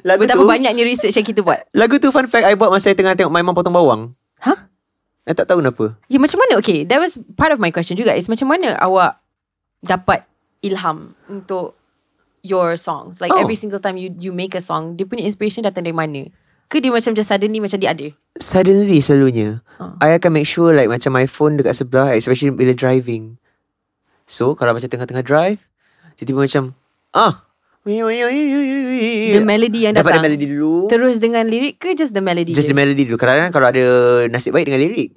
[0.00, 1.60] Lagu Betapa tu, banyaknya research yang kita buat.
[1.70, 4.12] lagu tu fun fact I buat masa saya tengah tengok My Mom Potong Bawang.
[4.40, 4.68] Hah?
[5.24, 5.94] I tak tahu kenapa.
[6.08, 6.58] Ya, macam mana?
[6.58, 8.12] Okay, that was part of my question juga.
[8.12, 9.20] Is macam mana awak
[9.80, 10.24] dapat
[10.60, 11.76] ilham untuk
[12.42, 13.18] your songs?
[13.18, 13.38] Like Oh.
[13.38, 16.28] every single time you you make a song, dia punya inspiration datang dari mana?
[16.66, 18.06] Ke dia macam just suddenly macam dia ada?
[18.36, 19.98] Suddenly selalunya Ah.
[19.98, 23.40] I akan make sure like Macam my phone dekat sebelah Especially bila driving
[24.22, 25.58] So kalau macam tengah-tengah drive
[26.14, 26.64] Tiba-tiba macam
[27.10, 27.42] Ah
[27.82, 30.22] The melody yang Dapat datang.
[30.22, 32.52] the melody dulu Terus dengan lirik ke just the melody?
[32.52, 32.72] Just je?
[32.72, 33.84] the melody dulu Kadang-kadang kalau ada
[34.28, 35.10] Nasib baik dengan lirik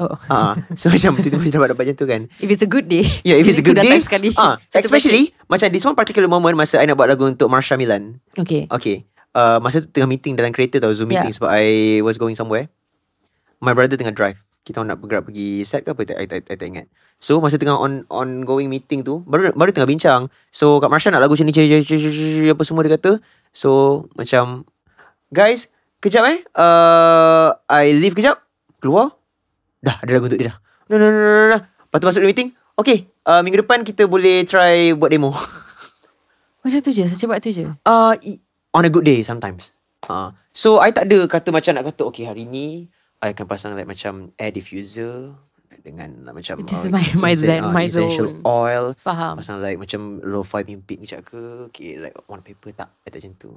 [0.00, 0.16] Oh.
[0.26, 3.04] Ah, So macam Tiba-tiba dapat dapat macam tu kan If it's a good day.
[3.20, 4.32] Yeah if it's a good day Sekali.
[4.34, 7.76] ah, Satu Especially Macam this one particular moment Masa I nak buat lagu Untuk Marsha
[7.76, 8.16] Milan.
[8.32, 8.64] Okay.
[8.66, 9.04] Okay
[9.36, 11.20] uh, Masa tu tengah meeting Dalam kereta tau Zoom Yeah.
[11.20, 11.66] meeting Sebab I
[12.00, 12.72] was going somewhere
[13.60, 16.54] My brother tengah drive Kita nak bergerak pergi set ke apa I, I, I, I
[16.56, 16.88] tak ingat
[17.20, 21.20] So masa tengah on ongoing meeting tu Baru baru tengah bincang So Kak Marsha nak
[21.20, 21.52] lagu macam ni
[22.48, 23.20] Apa semua dia kata
[23.52, 23.68] So
[24.16, 24.64] Macam
[25.28, 25.68] Guys
[26.00, 28.40] Kejap eh uh, I leave kejap
[28.80, 29.12] Keluar
[29.80, 30.56] Dah ada lagu untuk dia dah
[30.86, 31.58] No no no no no.
[31.58, 35.30] Lepas tu masuk dalam meeting Okay uh, Minggu depan kita boleh try Buat demo
[36.62, 37.08] Macam tu je.
[37.08, 37.64] Secepat tu je.
[37.88, 38.12] Uh,
[38.76, 39.72] on a good day sometimes.
[40.04, 42.84] Uh, so I tak ada kata macam nak kata okay hari ni
[43.16, 45.32] I akan pasang like macam air diffuser
[45.80, 48.44] dengan like, macam This uh, is my my zen, uh, my essential zone.
[48.44, 49.40] oil Faham.
[49.40, 51.40] pasang like macam low five beat kejap ke
[51.72, 53.50] okay like one paper tak I tak macam tu.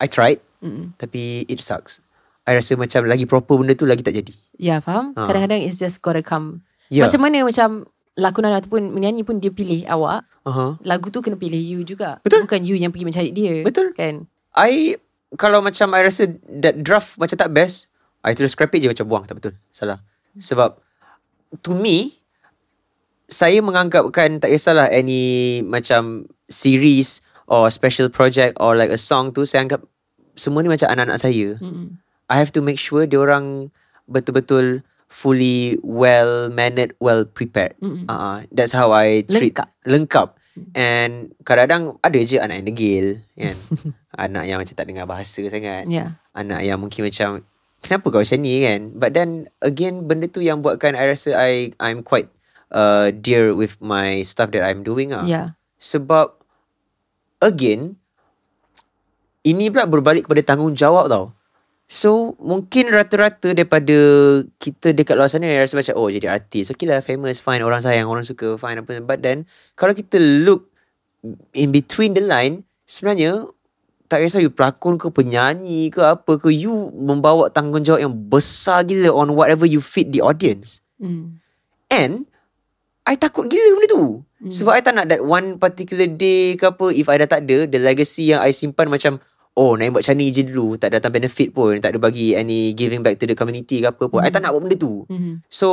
[0.00, 0.96] I tried Mm.
[0.96, 2.00] tapi it sucks.
[2.42, 4.34] I rasa macam lagi proper benda tu lagi tak jadi.
[4.58, 5.14] Ya, faham?
[5.14, 5.30] Ah.
[5.30, 6.66] Kadang-kadang it's just gotta come.
[6.90, 7.06] Ya.
[7.06, 7.86] Macam mana macam
[8.18, 10.26] lakonan ataupun menyanyi pun dia pilih awak.
[10.42, 10.74] Uh-huh.
[10.82, 12.18] Lagu tu kena pilih you juga.
[12.26, 12.44] Betul.
[12.44, 13.62] Bukan you yang pergi mencari dia.
[13.62, 13.94] Betul.
[13.94, 14.26] Kan?
[14.58, 14.98] I
[15.38, 16.28] kalau macam I rasa
[16.60, 17.88] that draft macam tak best,
[18.26, 19.54] I terus scrap it je macam buang tak betul.
[19.72, 20.02] Salah.
[20.36, 20.76] Sebab
[21.62, 22.18] to me
[23.32, 29.48] saya menganggapkan tak kisahlah any macam series or special project or like a song tu
[29.48, 29.80] saya anggap
[30.36, 31.56] semua ni macam anak-anak saya.
[31.60, 31.96] Mm-mm.
[32.32, 33.68] I have to make sure dia orang
[34.08, 34.80] betul-betul
[35.12, 37.76] fully well mannered, well prepared.
[37.84, 38.08] Mm-mm.
[38.08, 39.68] Uh, that's how I treat Lengkap.
[39.84, 40.28] lengkap.
[40.72, 43.06] And kadang-kadang ada je anak yang degil
[43.36, 43.56] kan.
[44.24, 45.84] anak yang macam tak dengar bahasa sangat.
[45.92, 46.16] Ya.
[46.32, 47.44] Anak yang mungkin macam
[47.84, 48.80] kenapa kau macam ni kan?
[48.96, 52.32] But then again benda tu yang buatkan I rasa I I'm quite
[52.72, 55.24] uh, dear with my stuff that I'm doing ah.
[55.28, 55.56] Ya.
[55.80, 56.36] Sebab
[57.44, 58.00] again
[59.44, 61.36] ini pula berbalik kepada tanggungjawab tau.
[61.92, 63.92] So mungkin rata-rata daripada
[64.56, 66.72] kita dekat luar sana rasa macam oh jadi artis.
[66.72, 69.44] Okay lah famous fine orang sayang orang suka fine apa but then
[69.76, 70.72] kalau kita look
[71.52, 73.44] in between the line sebenarnya
[74.08, 79.12] tak kisah you pelakon ke penyanyi ke apa ke you membawa tanggungjawab yang besar gila
[79.12, 80.80] on whatever you feed the audience.
[80.96, 81.44] Mm.
[81.92, 82.24] And
[83.04, 84.04] I takut gila benda tu.
[84.40, 84.48] Hmm.
[84.48, 87.68] Sebab I tak nak that one particular day ke apa if I dah tak ada
[87.68, 89.20] the legacy yang I simpan macam
[89.52, 92.72] oh nak buat macam ni je dulu tak datang benefit pun tak ada bagi any
[92.72, 94.24] giving back to the community ke apa pun.
[94.24, 95.04] I tak nak buat benda tu.
[95.08, 95.44] Mhm.
[95.52, 95.68] So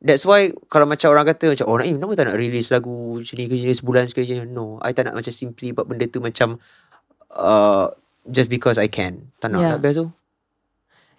[0.00, 3.34] that's why kalau macam orang kata macam oh Naim kenapa tak nak release lagu macam
[3.36, 4.46] ni ke ni sebulan sekali ni.
[4.46, 6.56] No, I tak nak macam simply buat benda tu macam
[7.34, 7.90] uh,
[8.30, 9.30] just because I can.
[9.42, 9.72] Tak nak Yeah.
[9.74, 10.08] tak best tu.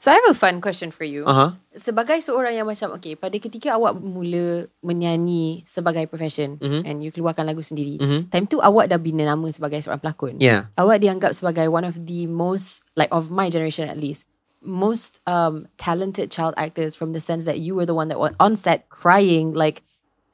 [0.02, 1.30] So I have a fun question for you.
[1.30, 1.54] Uh-huh.
[1.78, 6.82] Sebagai seorang yang macam okay, pada ketika awak mula menyanyi sebagai profession Mhm.
[6.90, 8.34] and you keluarkan lagu sendiri, Mhm.
[8.34, 10.42] time tu awak dah bina nama sebagai seorang pelakon.
[10.42, 10.74] Yeah.
[10.74, 14.26] Awak dianggap sebagai one of the most like of my generation at least
[14.66, 18.34] most um talented child actors from the sense that you were the one that was
[18.42, 19.86] on set crying like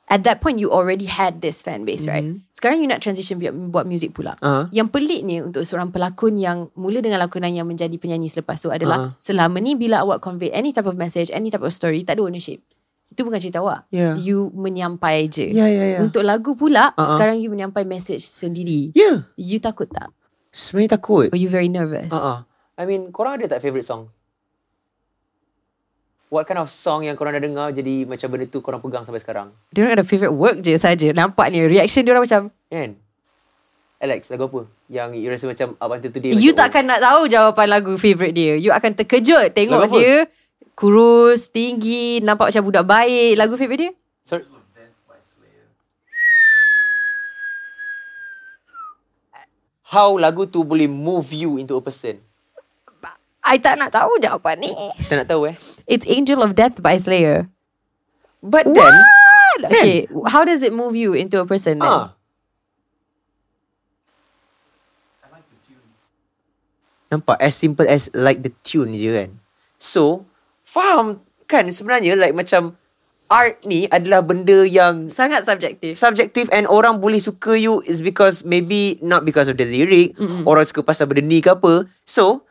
[0.07, 3.37] at that point you already had this fan base right sekarang you nak transition
[3.69, 4.65] buat, music pula Uh-huh.
[4.71, 8.97] yang peliknya untuk seorang pelakon yang mula dengan lakonan yang menjadi penyanyi selepas tu adalah
[8.97, 9.09] Ah.
[9.19, 12.23] selama ni bila awak convey any type of message any type of story tak ada
[12.23, 12.63] ownership
[13.07, 14.15] itu bukan cerita awak Yeah.
[14.15, 16.01] you menyampai je Yeah, yeah, yeah.
[16.01, 17.07] untuk lagu pula ah.
[17.13, 19.27] sekarang you menyampai message sendiri Yeah.
[19.35, 20.11] you takut tak
[20.49, 21.29] Sebenarnya takut.
[21.29, 22.41] or you very nervous Uh-uh.
[22.77, 24.09] I mean, korang ada tak favourite song?
[26.27, 29.23] What kind of song yang korang dah dengar jadi macam benda tu korang pegang sampai
[29.23, 29.47] sekarang?
[29.71, 31.15] Dia orang ada favourite work je saja.
[31.15, 32.99] Nampak ni reaction dia orang macam Kan?
[33.97, 34.61] Alex, lagu apa?
[34.91, 38.35] Yang you rasa macam up until today you macam, takkan nak tahu jawapan lagu favourite
[38.35, 38.59] dia.
[38.59, 39.97] You akan terkejut tengok Lagu apa?
[39.97, 40.15] dia
[40.77, 43.33] kurus, tinggi, nampak macam budak baik.
[43.39, 43.91] Lagu favourite dia?
[43.95, 44.43] oh, Sorry.
[49.87, 52.19] How lagu tu boleh move you into a person?
[53.47, 54.71] I tak nak tahu jawapan ni.
[55.07, 55.55] Tak nak tahu eh.
[55.87, 57.47] It's Angel of Death by Slayer.
[58.43, 58.75] But then,
[59.57, 59.71] What?
[59.73, 61.89] Okay, how does it move you into a person then?
[61.89, 62.13] ah.
[67.07, 69.31] Nampak as simple as like the tune je kan.
[69.79, 70.27] So,
[70.67, 72.75] faham kan sebenarnya like macam
[73.31, 75.95] art ni adalah benda yang Sangat subjektif.
[75.95, 80.19] subjektif and orang boleh suka you is because maybe not because of the lyric.
[80.19, 80.43] Mm-mm.
[80.43, 81.87] Orang suka pasal benda ni ke apa.
[82.03, 82.43] So,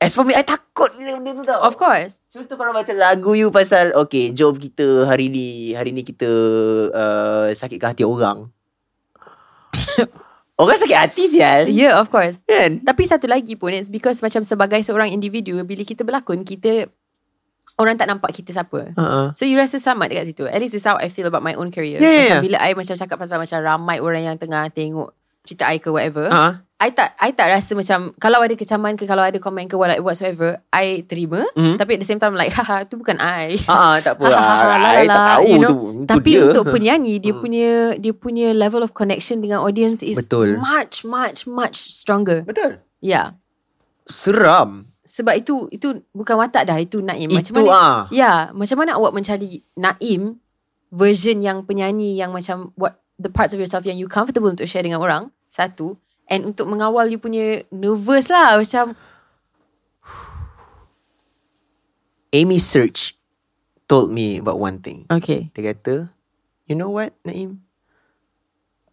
[0.00, 1.60] as for me, I takut dengan benda tu tau.
[1.60, 2.24] Of course.
[2.32, 6.26] Contoh kalau macam lagu you pasal Okay job kita hari ni Hari ni kita
[6.90, 8.48] uh, Sakitkan hati orang
[10.60, 12.40] Orang sakit hati sial Yeah, of course.
[12.48, 16.88] Kan Tapi satu lagi pun It's because macam sebagai seorang individu Bila kita berlakon Kita
[17.78, 19.32] Orang tak nampak kita siapa uh-uh.
[19.32, 21.74] So you rasa sama dekat situ At least it's how I feel about my own
[21.74, 22.44] career Yeah, yeah, Macam yeah.
[22.46, 26.26] bila I macam cakap pasal Macam ramai orang yang tengah tengok Cerita I ke whatever
[26.26, 26.60] uh-huh.
[26.76, 30.00] I tak I tak rasa macam Kalau ada kecaman ke Kalau ada komen ke what-
[30.00, 31.76] Whatsoever I terima Mhm.
[31.76, 34.40] Tapi at the same time like Haha tu bukan I uh-uh, Tak apa Ha, ha,
[34.40, 35.68] ha, ah, la, la, I tak tahu you know.
[35.68, 35.76] tu
[36.06, 36.44] Tapi dia.
[36.46, 37.40] untuk penyanyi Dia Hmm.
[37.40, 40.56] punya Dia punya level of connection Dengan audience Is Betul.
[40.56, 43.36] much much much stronger Betul Yeah
[44.04, 48.76] Seram Sebab itu Itu bukan watak dah Itu Naim Macam Itu mana ah Ya, macam
[48.78, 50.40] mana awak mencari Naim
[50.90, 54.80] version yang penyanyi yang macam what the parts of yourself yang you comfortable untuk share
[54.80, 55.28] dengan orang.
[55.52, 56.00] Satu.
[56.30, 58.94] And untuk mengawal you punya nervous lah macam
[62.30, 63.18] Amy Search
[63.90, 65.50] Told me about one thing okay.
[65.58, 66.14] Dia kata
[66.70, 67.66] You know what Naim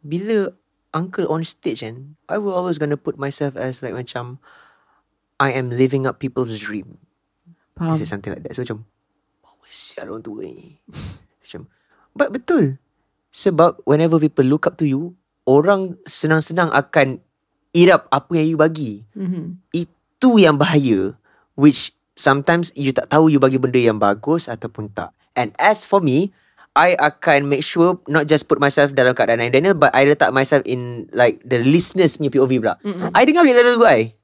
[0.02, 0.50] Bila
[0.98, 4.42] Uncle on stage kan I will always gonna put myself as like macam
[5.38, 6.98] I am living up people's dream
[7.78, 7.94] Faham.
[7.94, 8.90] This is something like that So macam
[9.46, 10.82] Power sial orang tua ni
[11.46, 11.70] Macam
[12.18, 12.82] But betul
[13.38, 15.14] Sebab whenever people look up to you
[15.46, 17.22] Orang senang-senang akan
[17.78, 19.46] Irap apa yang you bagi Mm-hmm.
[19.78, 21.14] Itu yang bahaya
[21.54, 26.02] Which Sometimes you tak tahu you bagi benda yang bagus Ataupun tak And as for
[26.02, 26.34] me
[26.74, 30.66] I akan make sure Not just put myself dalam keadaan Daniel But I letak myself
[30.66, 33.14] in Like the listeners punya POV pula Mm-mm.
[33.14, 34.18] I dengar bila lagu I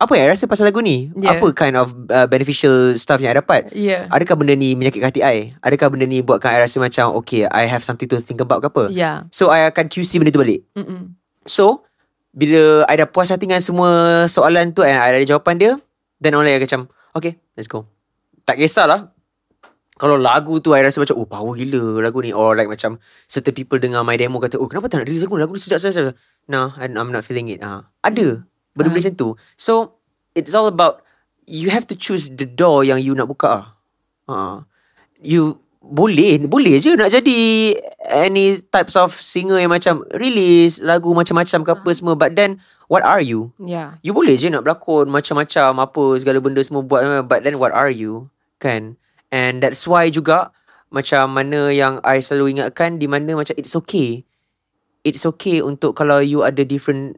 [0.00, 1.12] Apa yang I rasa pasal lagu ni?
[1.12, 1.36] Yeah.
[1.36, 3.68] Apa kind of uh, Beneficial stuff yang I dapat?
[3.76, 4.08] Yeah.
[4.08, 5.52] Adakah benda ni menyakitkan hati I?
[5.60, 8.72] Adakah benda ni buatkan I rasa macam Okay I have something to think about ke
[8.72, 8.88] apa?
[8.88, 9.28] Yeah.
[9.28, 10.64] So I akan QC benda tu balik.
[10.72, 11.12] Mm-mm.
[11.44, 11.84] So
[12.32, 15.76] Bila I dah puas hati dengan semua soalan tu And I ada jawapan dia
[16.16, 17.84] Then only I macam Okay let's go.
[18.48, 19.12] Tak kisahlah.
[20.00, 22.32] Kalau lagu tu I rasa macam Oh power gila lagu ni.
[22.32, 22.96] Or like macam
[23.28, 25.36] Certain people dengar my demo Kata oh kenapa tak nak release lagu?
[25.36, 26.16] Lagu ni sedap-sedap
[26.48, 27.60] Nah I'm I'm not feeling it.
[27.60, 27.84] Ha.
[28.00, 29.10] Ada Benda-benda Ah.
[29.10, 29.98] macam tu So
[30.32, 31.02] It's all about
[31.50, 33.64] You have to choose the door Yang you nak buka ah.
[34.30, 34.62] Ha.
[35.18, 37.72] You boleh boleh je nak jadi
[38.12, 42.60] any types of singer yang macam release lagu macam-macam ke apa semua but then
[42.92, 43.96] what are you Yeah.
[44.04, 47.88] you boleh je nak berlakon macam-macam apa segala benda semua buat but then what are
[47.88, 48.28] you
[48.60, 49.00] kan
[49.32, 50.52] and that's why juga
[50.92, 54.28] macam mana yang I selalu ingatkan di mana macam it's okay
[55.00, 57.16] it's okay untuk kalau you ada different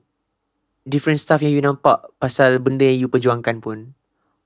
[0.88, 3.94] different stuff yang you nampak pasal benda yang you perjuangkan pun.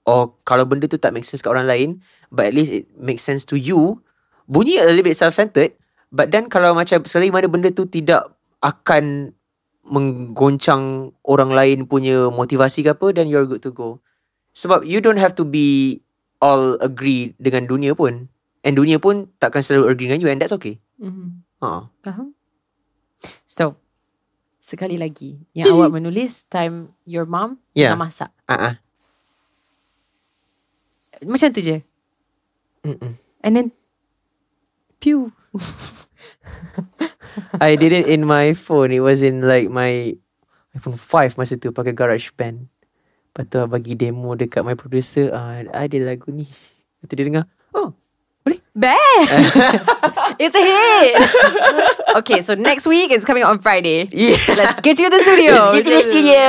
[0.06, 1.88] Or kalau benda tu tak make sense kat orang lain
[2.30, 3.98] but at least it makes sense to you
[4.46, 5.74] bunyi a little bit self-centered
[6.14, 8.30] but then kalau macam selagi mana benda tu tidak
[8.62, 9.34] akan
[9.86, 14.02] menggoncang orang lain punya motivasi ke apa then you're good to go.
[14.56, 16.00] Sebab you don't have to be
[16.40, 18.30] all agree dengan dunia pun.
[18.66, 20.82] And dunia pun takkan selalu agree dengan you and that's okay.
[20.98, 21.28] Mm-hmm.
[21.62, 21.86] ha.
[22.02, 22.34] Faham?
[23.46, 23.78] So,
[24.66, 25.38] sekali lagi.
[25.54, 27.94] Yang awak menulis time your mom Yeah.
[27.94, 28.30] tengah masak.
[28.50, 28.82] ah
[31.22, 31.78] Macam tu je.
[32.82, 33.14] Mm-mm.
[33.46, 33.66] And then
[34.98, 35.30] pew.
[37.62, 38.90] I did it in my phone.
[38.90, 40.18] It was in like my
[40.74, 42.66] iPhone 5 masa tu pakai GarageBand.
[42.66, 45.30] Lepas tu bagi demo dekat my producer.
[45.30, 46.44] Ah, uh, I ada lagu ni.
[46.44, 47.46] Lepas tu dia dengar.
[47.76, 47.92] Oh,
[48.76, 49.24] Bad.
[50.38, 51.14] it's a hit.
[52.20, 54.08] okay, so next week it's coming out on Friday.
[54.12, 54.36] yeah.
[54.54, 55.52] Let's get you in the studio.
[55.52, 56.46] Let's get you in the studio.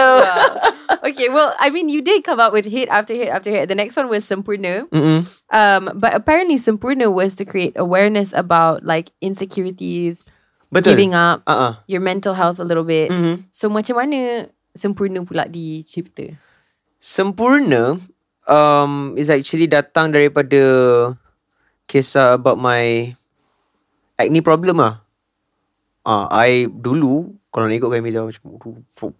[1.03, 3.67] okay, well, I mean, you did come out with hit after hit after hit.
[3.69, 4.87] The next one was Sempurna.
[4.89, 5.25] Mm-mm.
[5.51, 10.31] Um, but apparently Sempurna was to create awareness about like insecurities,
[10.71, 10.93] Betul.
[10.93, 11.75] giving up, Uh-uh.
[11.87, 13.11] your mental health a little bit.
[13.11, 13.47] Mm-hmm.
[13.51, 16.37] So macam mana Sempurna pula dicipta?
[17.01, 17.97] Sempurna
[18.47, 20.61] um, is actually datang daripada
[21.87, 23.15] kisah about my
[24.17, 25.05] acne problem lah.
[26.07, 28.43] Ah, I dulu kalau nak ikut Camila macam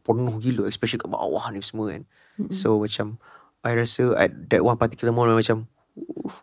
[0.04, 2.04] penuh gila especially kat bawah ni semua kan.
[2.40, 2.54] Mm-hmm.
[2.54, 3.20] So macam
[3.66, 5.68] I rasa at that one particular moment macam
[5.98, 6.38] "Uh,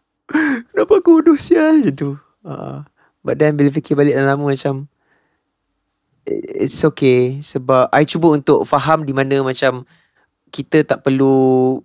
[0.68, 2.10] kenapa aku bodoh sial macam tu.
[2.44, 2.84] Ah,
[3.24, 4.84] but then bila fikir balik dalam lama macam
[6.28, 9.88] "I- it's okay sebab I cuba untuk faham di mana macam
[10.52, 11.80] kita tak perlu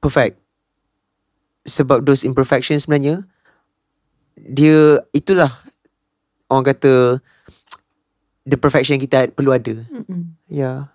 [0.00, 0.40] perfect.
[1.68, 3.28] Sebab those imperfections sebenarnya
[4.36, 5.50] dia itulah
[6.50, 7.22] orang kata
[8.46, 9.78] the perfection kita perlu ada.
[9.90, 10.34] Mm-mm.
[10.50, 10.90] Yeah.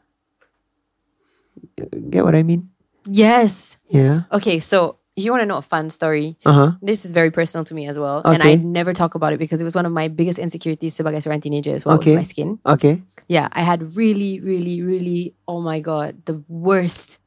[2.10, 2.70] Get what I mean?
[3.08, 3.78] Yes.
[3.88, 4.28] Yeah.
[4.32, 6.36] Okay, so you want to know a fun story?
[6.46, 6.74] Uh-huh.
[6.82, 8.54] This is very personal to me as well, and Okay.
[8.54, 11.42] I never talk about it because it was one of my biggest insecurities sebagai seorang
[11.42, 11.96] teenager as well.
[11.96, 12.16] Okay.
[12.16, 12.60] My skin.
[12.66, 13.02] Okay.
[13.28, 15.34] Yeah, I had really, really, really.
[15.48, 17.18] Oh my god, the worst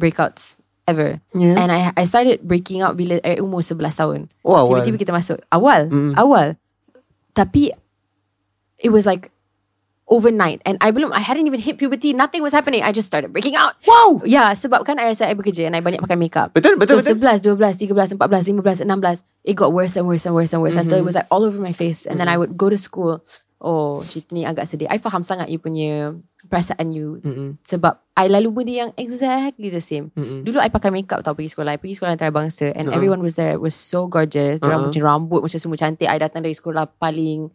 [0.00, 1.20] breakouts ever.
[1.32, 1.56] Yeah.
[1.56, 4.20] And I I started breaking out bila I umur 11 tahun.
[4.40, 4.64] wow.
[4.64, 4.80] wow.
[4.80, 6.12] Tiba-tiba kita masuk awal, Mm.
[6.14, 6.56] awal.
[7.32, 7.74] Tapi
[8.78, 9.32] it was like
[10.04, 12.12] overnight and I belum I hadn't even hit puberty.
[12.12, 12.84] Nothing was happening.
[12.84, 13.74] I just started breaking out.
[13.88, 14.20] Wow.
[14.28, 16.52] Yeah, sebab kan I rasa I bekerja and I banyak pakai makeup.
[16.52, 17.56] Betul, betul, so betul.
[17.56, 20.76] 11, 12, 13, 14, 15, 16, it got worse and worse and worse and worse
[20.76, 21.08] until Mm-hmm.
[21.08, 22.04] it was like all over my face.
[22.04, 23.24] And then I would go to school.
[23.64, 24.84] Oh, cerita ni agak sedih.
[24.92, 26.12] I faham sangat you punya
[26.54, 27.18] perasaan you.
[27.18, 27.58] Mm-mm.
[27.66, 30.14] Sebab I lalu benda yang exactly the same.
[30.14, 30.46] Mm-mm.
[30.46, 31.74] Dulu I pakai makeup tau pergi sekolah.
[31.74, 32.94] I pergi sekolah antarabangsa and Uh-uh.
[32.94, 33.58] everyone was there.
[33.58, 34.62] Was so gorgeous.
[34.62, 34.94] Diorang Uh-uh.
[34.94, 36.06] macam rambut macam semua cantik.
[36.06, 37.50] I datang dari sekolah paling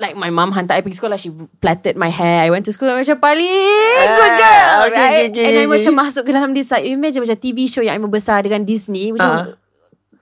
[0.00, 1.30] Like my mum hantar I pergi sekolah She
[1.62, 5.30] plaited my hair I went to school Macam paling good girl okay, right?
[5.30, 5.68] okay, okay, And I okay.
[5.70, 9.14] macam masuk ke dalam this like, imagine macam TV show Yang I membesar dengan Disney
[9.14, 9.61] Macam Ah.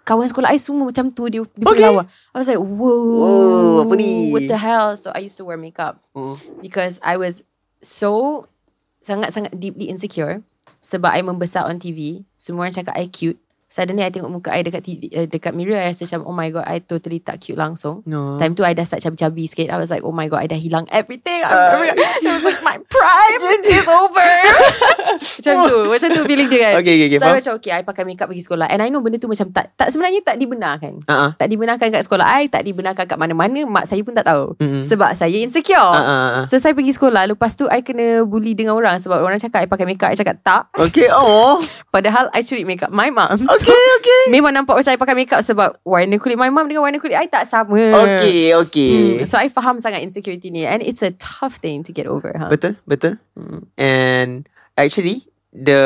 [0.03, 1.85] Kawan sekolah I semua macam tu Dia, dia Okay.
[1.85, 4.33] lawa I was like Whoa Whoa, apa ni?
[4.33, 6.37] What the hell So I used to wear makeup Mm.
[6.61, 7.45] Because I was
[7.81, 8.45] So
[9.01, 10.41] Sangat-sangat deeply insecure
[10.81, 13.39] Sebab I membesar on TV Semua orang cakap I cute
[13.71, 16.51] Suddenly I tengok muka I dekat TV, uh, dekat mirror I rasa macam Oh my
[16.51, 18.35] god I totally tak cute langsung No.
[18.35, 20.59] Time tu I dah start cabi-cabi sikit I was like oh my god I dah
[20.59, 23.39] hilang everything Uh, It was like my prime
[23.71, 24.27] is over
[25.15, 27.19] Macam tu Macam tu feeling dia kan Okay, okay, okay.
[27.19, 29.55] So I macam okay I pakai makeup pergi sekolah And I know benda tu macam
[29.55, 31.31] tak, tak Sebenarnya tak dibenarkan Uh-uh.
[31.39, 34.83] Tak dibenarkan kat sekolah I Tak dibenarkan kat mana-mana Mak saya pun tak tahu Mm-mm.
[34.83, 36.43] Sebab saya insecure Uh-uh.
[36.43, 39.71] So saya pergi sekolah Lepas tu I kena bully dengan orang Sebab orang cakap I
[39.71, 41.07] pakai makeup I cakap tak Okay.
[41.07, 41.63] Oh.
[41.95, 43.60] Padahal I curi makeup my mum Okay,
[43.99, 44.23] okay.
[44.33, 47.29] Memang nampak macam I pakai makeup Sebab warna kulit my mum Dengan warna kulit I
[47.29, 49.21] tak sama Okay, okay.
[49.21, 52.33] Hmm, so I faham sangat insecurity ni and it's a tough thing to get over.
[52.33, 52.49] Huh?
[52.49, 53.17] Betul, betul.
[53.37, 53.69] Hmm.
[53.77, 55.83] And actually, the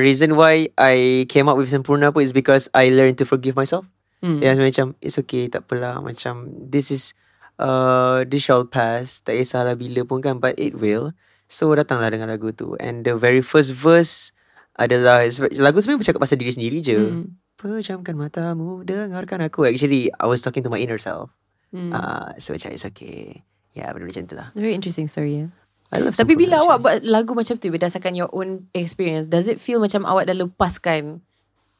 [0.00, 3.88] reason why I came up with Sempurna pun is because I learned to forgive myself.
[4.20, 4.42] Hmm.
[4.42, 6.02] Yeah, macam it's okay, tak apalah.
[6.02, 7.14] Macam this is
[7.58, 9.22] uh this shall pass.
[9.22, 11.14] Tak kisahlah bila pun kan, but it will.
[11.48, 12.76] So datanglah dengan lagu tu.
[12.82, 14.36] And the very first verse
[14.78, 15.26] adalah
[15.58, 16.98] lagu sebenarnya bercakap pasal diri sendiri je.
[16.98, 17.34] Hmm.
[17.58, 19.66] Pejamkan matamu, dengarkan aku.
[19.66, 21.34] Actually, I was talking to my inner self.
[21.74, 21.90] Hmm.
[21.90, 23.42] Ah, so macam it's okay.
[23.74, 24.48] Ya, yeah, benda macam tu lah.
[24.54, 25.44] Very interesting story.
[25.44, 25.50] Yeah.
[25.90, 29.58] I love Tapi bila awak buat lagu macam tu berdasarkan your own experience, does it
[29.58, 31.24] feel macam awak dah lepaskan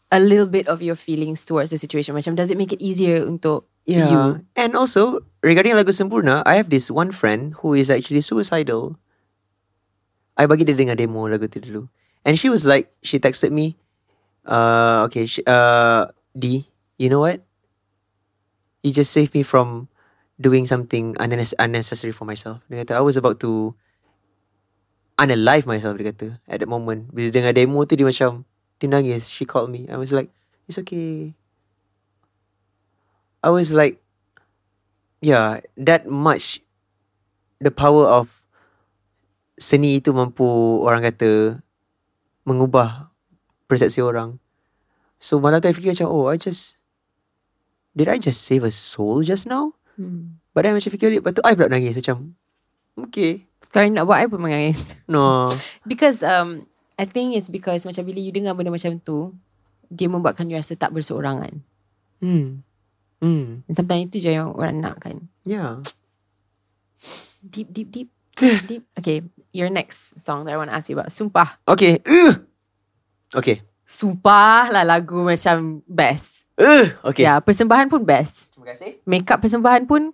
[0.09, 2.17] a little bit of your feelings towards the situation?
[2.17, 4.13] Macam does it make it easier untuk Yeah.
[4.13, 4.23] you?
[4.53, 9.01] And also, regarding lagu Sempurna, I have this one friend who is actually suicidal.
[10.37, 11.89] I bagi dia dengar demo lagu tu dulu.
[12.29, 13.81] And she was like, she texted me,
[14.45, 16.69] uh, okay, she, uh, D,
[17.01, 17.41] you know what?
[18.85, 19.89] You just saved me from
[20.37, 22.61] doing something unnecessary for myself.
[22.69, 23.73] Dia kata, I was about to
[25.17, 27.09] unalive myself, dia kata, at that moment.
[27.17, 28.45] Bila dengar demo tu, dia macam,
[28.77, 29.33] dia nangis.
[29.33, 29.89] She called me.
[29.89, 30.29] I was like,
[30.69, 31.33] it's okay.
[33.41, 34.05] I was like,
[35.25, 36.61] yeah, that much
[37.57, 38.29] the power of
[39.57, 40.45] seni itu mampu
[40.85, 41.65] orang kata
[42.49, 43.13] mengubah
[43.69, 44.41] persepsi orang.
[45.21, 46.81] So malam tu I fikir macam, oh I just,
[47.93, 49.77] did I just save a soul just now?
[50.01, 50.41] Hmm.
[50.57, 52.33] But then macam fikir balik, lepas tu I pula nangis macam,
[52.97, 53.45] okay.
[53.69, 54.97] Kau nak buat I pun menangis.
[55.05, 55.53] No.
[55.91, 56.65] Because um,
[56.97, 59.37] I think it's because macam bila you dengar benda macam tu,
[59.93, 61.61] dia membuatkan you rasa tak berseorangan.
[62.25, 62.65] Hmm.
[63.21, 63.67] Hmm.
[63.69, 65.29] And sometimes itu je yang orang nak kan.
[65.45, 65.85] Yeah.
[67.45, 68.11] Deep, deep, deep.
[68.39, 68.83] deep, deep.
[68.97, 71.11] Okay, your next song that I want to ask you about.
[71.11, 71.59] Sumpah.
[71.67, 72.01] Okay.
[72.05, 72.35] Uh.
[73.35, 73.63] Okay.
[73.83, 76.45] Sumpah lah lagu macam best.
[76.61, 76.93] Uh.
[77.09, 77.25] Okay.
[77.25, 78.53] Ya, persembahan pun best.
[78.53, 79.01] Terima kasih.
[79.09, 80.13] Makeup persembahan pun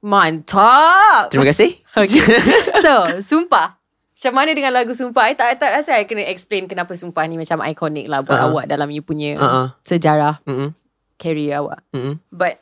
[0.00, 1.30] mantap.
[1.30, 1.78] Terima kasih.
[1.90, 2.22] Okay.
[2.80, 3.74] So, Sumpah.
[4.14, 5.26] Macam mana dengan lagu Sumpah?
[5.26, 8.36] I tak, I tak rasa I kena explain kenapa Sumpah ni macam iconic lah buat
[8.36, 8.52] Uh-uh.
[8.52, 9.66] awak dalam you punya Uh-uh.
[9.82, 10.70] sejarah Mm-mm.
[11.16, 11.82] career awak.
[11.90, 12.20] Mm-mm.
[12.30, 12.60] But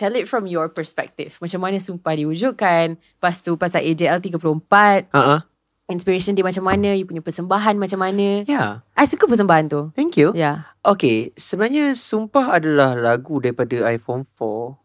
[0.00, 1.36] tell it from your perspective.
[1.44, 2.96] Macam mana Sumpah diwujudkan.
[2.96, 5.12] Lepas tu pasal AJL 34.
[5.12, 5.44] Uh-uh.
[5.92, 6.96] Inspiration dia macam mana.
[6.96, 8.48] You punya persembahan macam mana.
[8.48, 8.80] Yeah.
[8.96, 9.92] I suka persembahan tu.
[9.92, 10.32] Thank you.
[10.32, 10.64] Yeah.
[10.80, 11.36] Okay.
[11.36, 14.80] Sebenarnya Sumpah adalah lagu daripada iPhone 4.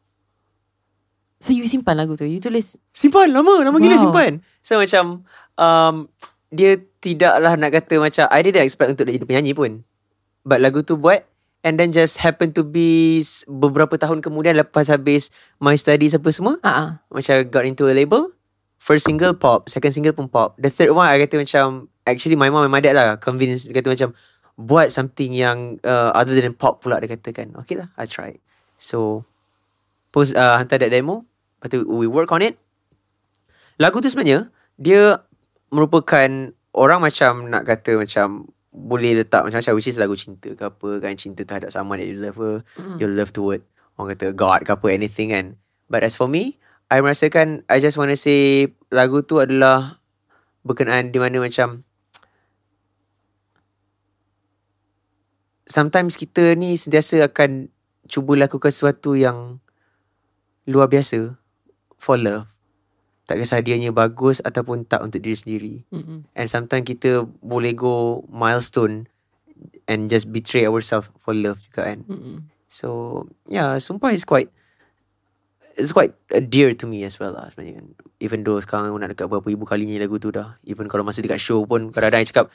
[1.40, 2.28] So you simpan lagu tu.
[2.28, 2.76] You tulis.
[2.92, 4.04] Simpan lama Lama gila Wow.
[4.10, 4.32] simpan
[4.66, 5.24] So macam
[5.56, 5.96] um,
[6.50, 9.86] Dia tidaklah nak kata macam I didn't expect untuk dia jadi penyanyi pun
[10.42, 11.22] But lagu tu buat
[11.66, 16.62] And then just happen to be Beberapa tahun kemudian Lepas habis My studies apa semua
[16.62, 18.30] Ah, uh Macam got into a label.
[18.78, 20.54] First single pop Second single pun pop.
[20.62, 23.82] The third one I kata macam Actually my mom and my dad lah Convince Dia
[23.82, 24.10] kata macam
[24.62, 27.58] Buat something yang uh, Other than pop pula Dia katakan.
[27.66, 28.38] Okay lah I try.
[28.78, 29.26] So
[30.14, 31.26] Post uh, Hantar that demo.
[31.58, 32.62] Lepas tu we work on it.
[33.82, 35.18] Lagu tu sebenarnya Dia
[35.74, 40.90] Merupakan Orang macam Nak kata macam Boleh letak macam-macam Which is lagu cinta ke apa
[41.00, 42.36] kan Cinta terhadap someone that you love
[42.76, 43.00] Mm.
[43.00, 43.64] Your love toward
[43.96, 45.56] Orang kata God ke apa Anything kan
[45.88, 46.60] But as for me
[46.92, 50.04] I merasakan I just want to say Lagu tu adalah
[50.68, 51.88] Berkenaan di mana macam
[55.66, 57.72] Sometimes kita ni Sentiasa akan
[58.12, 59.64] Cuba lakukan sesuatu yang
[60.68, 61.40] Luar biasa
[61.96, 62.55] For love
[63.26, 66.30] Tak kisah dianya bagus Ataupun tak untuk diri sendiri Mm-mm.
[66.38, 69.10] And sometimes kita Boleh go Milestone
[69.90, 72.46] And just betray ourselves For love juga kan Mm-mm.
[72.70, 74.50] So yeah, Sumpah is quite
[75.76, 76.16] It's quite
[76.48, 77.88] dear to me as well lah sebenarnya kan.
[78.24, 80.56] Even though sekarang nak dekat berapa ribu kali nyanyi lagu tu dah.
[80.64, 82.46] Even kalau masa dekat show pun kadang-kadang I cakap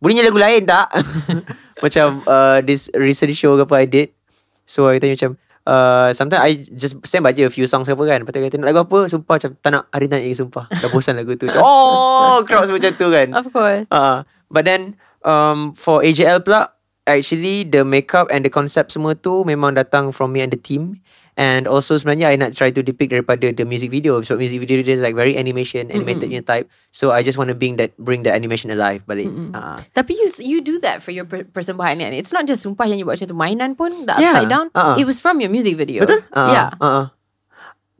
[0.00, 0.88] boleh nyanyi lagu lain tak?
[1.84, 4.08] macam uh, this recent show ke apa I did.
[4.64, 8.24] So I tanya macam uh, sometimes I just stand baca a few songs apa kan.
[8.24, 8.98] Lepas tu kata nak lagu apa?
[9.10, 10.64] Sumpah macam tak nak hari nak nyanyi sumpah.
[10.70, 11.50] Dah bosan lagu tu.
[11.50, 13.28] Macam, oh crowd semua macam tu kan.
[13.36, 13.86] Of course.
[13.92, 14.96] Uh, but then
[15.26, 16.72] um, for AJL pula
[17.08, 20.96] actually the makeup and the concept semua tu memang datang from me and the team.
[21.34, 24.18] And also sebenarnya I nak try to depict daripada the music video.
[24.22, 26.66] So music video dia like very animation, animated punya type.
[26.90, 29.30] So I just want to bring that bring the animation alive balik.
[29.30, 29.50] Mm-mm.
[29.52, 32.12] Uh, Tapi you you do that for your per- persembahan kan?
[32.12, 33.38] It's not just sumpah yang you buat macam tu.
[33.38, 34.34] Mainan pun the Yeah.
[34.36, 34.66] upside down.
[34.72, 34.96] Uh-uh.
[34.96, 36.02] It was from your music video.
[36.04, 36.22] betul?
[36.34, 36.68] Uh, Yeah.
[36.78, 37.04] Uh,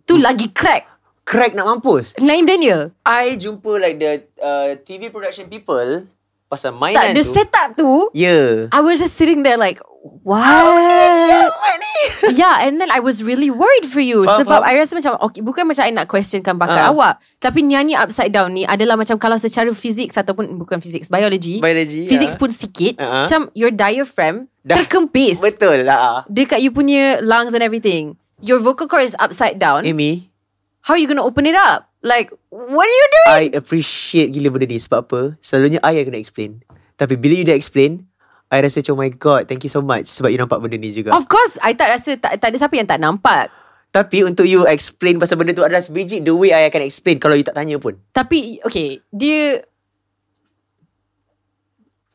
[0.05, 0.91] Tu lagi crack.
[1.23, 2.19] crack nak mampus.
[2.19, 2.91] Naim Daniel.
[3.07, 6.11] I jumpa like the uh, TV production people
[6.51, 7.31] pasal Tak, mainan the tu.
[7.31, 7.93] setup tu.
[8.13, 8.67] Yeah.
[8.69, 9.79] I was just sitting there like,
[10.27, 11.47] what?
[11.47, 11.97] What ni?
[12.41, 14.69] yeah, and then I was really worried for you Faham, sebab faham.
[14.69, 16.91] I rasa macam okay, bukan macam I nak questionkan bakat Ah.
[16.91, 21.61] awak, tapi nyanyi upside down ni adalah macam kalau secara fizik ataupun bukan fizik, biology,
[21.61, 22.09] Biology.
[22.09, 22.39] fizik ah.
[22.41, 23.25] pun sikit, Ah.
[23.25, 24.77] macam your diaphragm Dah.
[24.77, 26.25] terkempis Betul lah.
[26.27, 28.19] dekat you punya lungs and everything.
[28.41, 29.85] Your vocal cord is upside down.
[29.85, 30.33] Amy,
[30.81, 31.90] How are you gonna open it up?
[32.01, 33.29] Like, what are you doing?
[33.29, 36.65] I appreciate gila benda ni Sebab apa Selalunya I yang kena explain
[36.97, 38.09] Tapi bila you dah explain
[38.49, 40.97] I rasa macam oh my god Thank you so much Sebab you nampak benda ni
[40.97, 43.53] juga Of course, I tak rasa tak, tak ada siapa yang tak nampak.
[43.93, 47.37] Tapi untuk you explain Pasal benda tu adalah sebiji The way I akan explain Kalau
[47.37, 49.61] you tak tanya pun Tapi okay, dia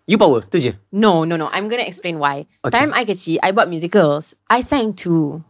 [0.09, 1.49] You power Tu je No, no, no.
[1.53, 2.45] I'm gonna explain why.
[2.61, 2.73] Okay.
[2.73, 4.37] Time I kecil, I buat musicals.
[4.47, 5.41] I sang too.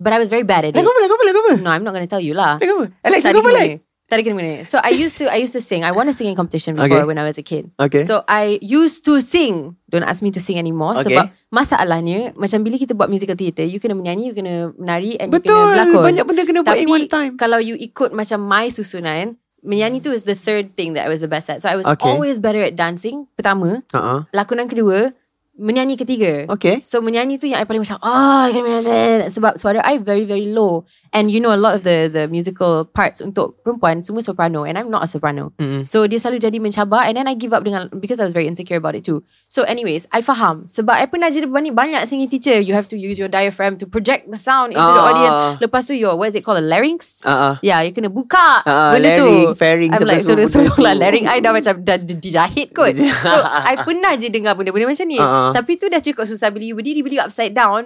[0.00, 0.80] But I was very bad at it.
[0.80, 2.56] Lagu apa Lagu apa Lagu apa No, I'm not gonna tell you lah.
[2.56, 3.76] Lagu apa Alex Tak lagu ada apa kena like
[4.10, 4.66] ada kena mengena.
[4.66, 5.86] So I used to I used to sing.
[5.86, 7.06] I won a singing competition before Okay.
[7.06, 7.70] when I was a kid.
[7.78, 9.78] Okay So I used to sing.
[9.86, 10.98] Don't ask me to sing anymore.
[10.98, 11.14] Okay.
[11.14, 15.30] Sebab masalahnya macam bila kita buat musical theatre, you kena menyanyi, you kena menari and
[15.30, 16.02] you Betul kena berlakon.
[16.02, 20.00] Banyak benda kena buat Tapi in one time kalau you ikut macam my susunan, menyanyi
[20.00, 21.62] tu is the third thing that I was the best at.
[21.62, 22.02] So I was Okay.
[22.02, 23.28] always better at dancing.
[23.36, 24.26] Pertama, uh-uh.
[24.32, 25.12] lakonan kedua,
[25.60, 26.48] menyanyi ketiga.
[26.48, 30.48] Okay So menyanyi tu yang I paling macam ah oh, sebab suara I very very
[30.48, 34.64] low and you know a lot of the the musical parts untuk perempuan semua soprano
[34.64, 35.52] and I'm not a soprano.
[35.60, 35.84] Mm-mm.
[35.84, 38.48] So dia selalu jadi mencabar and then I give up dengan because I was very
[38.48, 39.20] insecure about it too.
[39.46, 42.56] So anyways, I faham sebab I pernah jadi banyak banyak singing teacher.
[42.56, 45.08] You have to use your diaphragm to project the sound into the Ah.
[45.12, 45.36] audience.
[45.60, 47.20] Lepas tu your what is it called a larynx?
[47.20, 47.60] uh-uh.
[47.60, 49.30] Yeah, you kena buka Ah, benda larynx, tu.
[49.58, 50.94] pharynx, I'm like, tolong lah.
[50.96, 52.94] Larynx I dah macam dah di- dijahit kot.
[53.26, 55.18] so, I pernah je dengar benda-benda macam ni.
[55.18, 55.56] Ah, ah.
[55.58, 56.48] Tapi tu dah cukup susah.
[56.48, 57.84] Bila you berdiri, bila you upside down,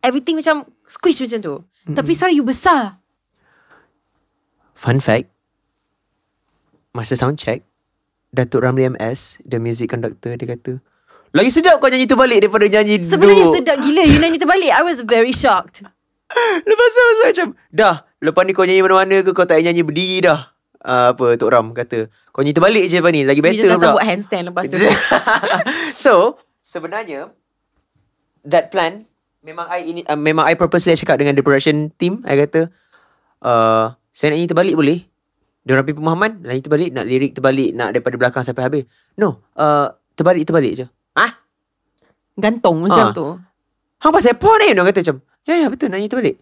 [0.00, 1.54] everything macam squish macam tu.
[1.88, 3.00] Tapi suara you besar.
[4.78, 5.26] Fun fact
[6.94, 7.66] Masa sound check
[8.30, 10.78] Datuk Ramli MS The music conductor Dia kata
[11.34, 13.56] Lagi sedap kau nyanyi terbalik Daripada nyanyi Sebenarnya duduk.
[13.58, 15.82] sedap gila You nyanyi terbalik I was very shocked
[16.70, 20.30] Lepas tu masa macam Dah Lepas ni kau nyanyi mana-mana ke Kau tak nyanyi berdiri
[20.30, 20.46] dah
[20.86, 23.70] uh, Apa Tok Ram kata Kau nyanyi terbalik je lepas ni Lagi You better just
[23.74, 24.78] datang pula buat handstand Lepas tu
[26.06, 27.32] So Sebenarnya
[28.44, 29.04] That plan?
[29.42, 32.68] Memang I ini, uh, Memang I purposely cakap Dengan the production team I kata
[33.42, 34.98] uh, Saya nak nyanyi terbalik boleh?
[35.62, 38.82] Diorang pergi pemahaman Nyanyi terbalik Nak lirik terbalik Nak daripada belakang sampai habis.
[39.14, 40.86] No uh, Terbalik-terbalik je.
[41.14, 41.38] Ah,
[42.34, 43.14] Gantung macam Ah.
[43.14, 43.26] tu.
[44.02, 46.36] Hang pasal apa ni Diorang kata macam Ya ya betul nak nyanyi terbalik.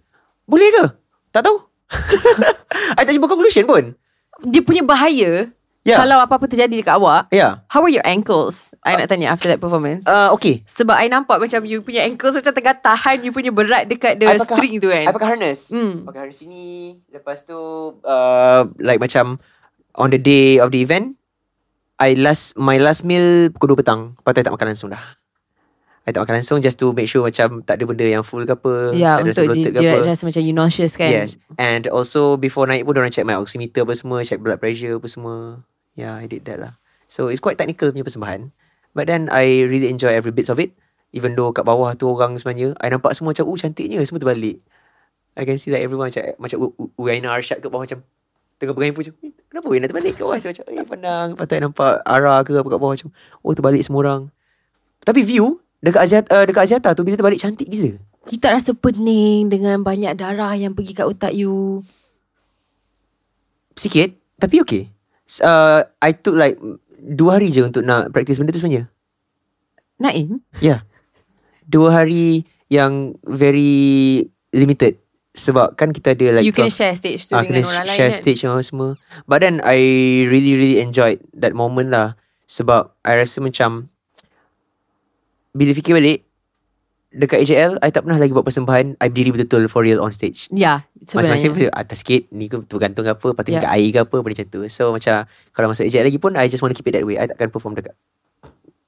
[0.51, 0.85] Boleh ke?
[1.31, 1.63] Tak tahu.
[2.99, 3.95] I tak jumpa conclusion pun.
[4.43, 5.47] Dia punya bahaya
[5.87, 5.97] Ya.
[5.97, 7.63] Kalau apa-apa terjadi dekat awak Ya.
[7.67, 8.75] How were your ankles?
[8.83, 10.03] I nak tanya after that performance.
[10.03, 10.67] Uh, Okay.
[10.67, 14.27] Sebab I nampak macam You punya ankles macam tengah tahan You punya berat dekat the
[14.27, 15.07] I pakai- string tu kan.
[15.07, 15.71] I pakai harness.
[15.71, 16.03] Hmm.
[16.03, 16.67] Pakai harness sini
[17.09, 17.55] Lepas tu
[17.97, 19.39] uh, Like macam
[19.95, 21.15] On the day of the event
[21.97, 24.01] I last My last meal Pukul 2 petang.
[24.17, 25.01] Lepas tu I tak makan langsung dah.
[26.03, 28.53] I tak makan langsung Just to make sure macam Tak ada benda yang full ke
[28.53, 29.99] apa Ya tak ada untuk rasa bloated ke dia apa.
[30.05, 31.09] rasa macam you nauseous kan.
[31.09, 31.39] Yes.
[31.55, 35.07] And also Before naik pun Diorang check my oximeter apa semua Check blood pressure apa
[35.07, 35.63] semua
[35.97, 36.73] Yeah I did that lah.
[37.09, 38.52] So it's quite technical punya persembahan.
[38.97, 40.73] But then I really enjoy every bits of it.
[41.16, 44.59] Even though kat bawah tu orang sebenarnya I nampak semua macam Oh cantiknya Semua terbalik.
[45.39, 46.56] I can see like everyone macam Macam
[46.98, 48.02] Uyaina Arshad kat bawah macam
[48.56, 50.36] Tengah pegang handphone macam "Eh, Kenapa Uyaina terbalik kat bawah?
[50.36, 51.28] Macam Eh pandang.
[51.39, 53.09] Lepas tu I nampak Ara ke apa kat bawah macam
[53.40, 54.23] Oh terbalik semua orang.
[55.06, 57.94] Tapi view Dekat Aziata, uh, dekat Aziata tu Bila terbalik cantik gila.
[58.27, 61.86] You tak rasa pening Dengan banyak darah Yang pergi kat otak you?
[63.78, 64.10] Sikit
[64.43, 64.95] Tapi okay
[65.43, 66.59] uh, I took like
[67.07, 68.90] Dua hari je untuk nak Practice benda tu sebenarnya.
[70.03, 70.43] Naim?
[70.59, 70.61] Ya.
[70.61, 70.81] Yeah.
[71.70, 74.98] Dua hari Yang Very Limited.
[75.36, 77.94] Sebab kan kita ada like You kena 12 share stage tu Ah, Dengan orang lain
[77.94, 78.19] share kan?
[78.19, 78.98] stage yang semua.
[79.28, 79.78] But then I
[80.27, 82.19] really really enjoyed That moment lah.
[82.51, 83.86] Sebab I rasa macam
[85.55, 86.26] Bila fikir balik
[87.17, 90.53] Dekat AJL I tak pernah lagi buat persembahan I berdiri betul-betul For real on stage.
[90.53, 91.73] Ya Masing-masing Sebenarnya.
[91.73, 93.73] pun atas sikit Ni ke tergantung apa Lepas tu yeah.
[93.73, 94.61] air ke apa Benda macam tu.
[94.69, 95.25] So macam
[95.57, 97.17] Kalau masuk AJL lagi pun I just want to keep it that way.
[97.17, 97.97] I takkan perform dekat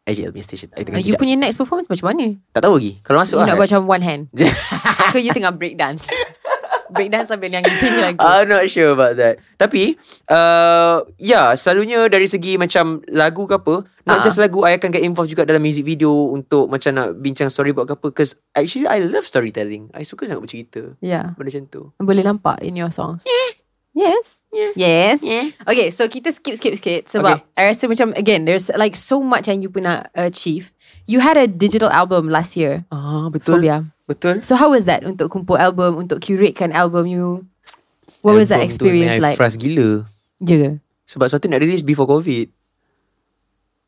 [0.08, 0.68] AJL punya station.
[0.72, 2.26] I Uh, tengah You jejak punya next performance macam mana?
[2.56, 2.92] Tak tahu lagi.
[3.04, 4.22] Kalau masuk You lah nak buat macam one hand.
[5.12, 6.08] Ke you tengah break dance
[6.90, 9.38] Break dance sambil yang nyanyi lagu I'm not sure about that.
[9.56, 9.96] Tapi,
[10.26, 14.24] uh, ya, yeah, selalunya dari segi macam lagu ke apa, not Ah.
[14.24, 17.86] just lagu, I akan get involved juga dalam music video untuk macam nak bincang storyboard
[17.86, 18.06] ke apa.
[18.08, 19.92] Because actually, I love storytelling.
[19.92, 20.96] I suka sangat bercerita.
[20.98, 21.82] Ya Benda macam tu.
[21.96, 23.24] Boleh nampak in your songs
[23.96, 24.72] Yes Yeah.
[24.76, 25.50] Yes Yeah.
[25.66, 29.50] Okay so kita skip skip skip Sebab I rasa macam Again there's like so much
[29.50, 30.70] Yang you pun nak achieve
[31.10, 33.58] You had a digital album last year Ah, betul.
[33.58, 34.40] Phobia Betul.
[34.40, 37.44] So how was that Untuk kumpul album Untuk curatekan album you
[38.24, 40.08] What was that Album tu experience I like Frust gila.
[40.40, 40.70] Ya ke
[41.04, 42.48] Sebab sepatutnya nak release before COVID.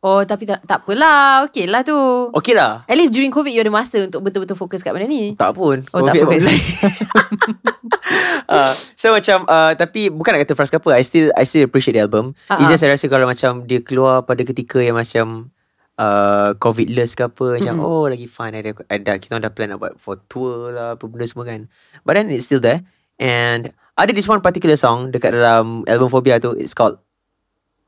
[0.01, 1.97] Oh tapi tak, tak apalah Okay lah tu
[2.36, 2.84] Okay lah.
[2.84, 5.84] At least during COVID You ada masa Untuk betul-betul fokus kat benda ni Tak pun.
[5.92, 6.44] Oh, tak COVID fokus.
[6.44, 6.56] pun.
[8.52, 11.64] uh, so macam uh, tapi bukan nak kata frust ke apa I still I still
[11.64, 12.60] appreciate the album uh-huh.
[12.60, 12.72] It's ah.
[12.76, 15.52] just I rasa kalau macam dia keluar pada ketika yang macam
[16.01, 17.85] uh, COVID-less ke apa macam Mm-mm.
[17.85, 21.28] oh lagi fun ada, ada kita dah plan nak buat for tour lah apa benda
[21.28, 21.68] semua kan
[22.09, 22.81] but then it's still there
[23.20, 23.68] and
[24.01, 26.97] ada this one particular song dekat dalam album Phobia tu it's called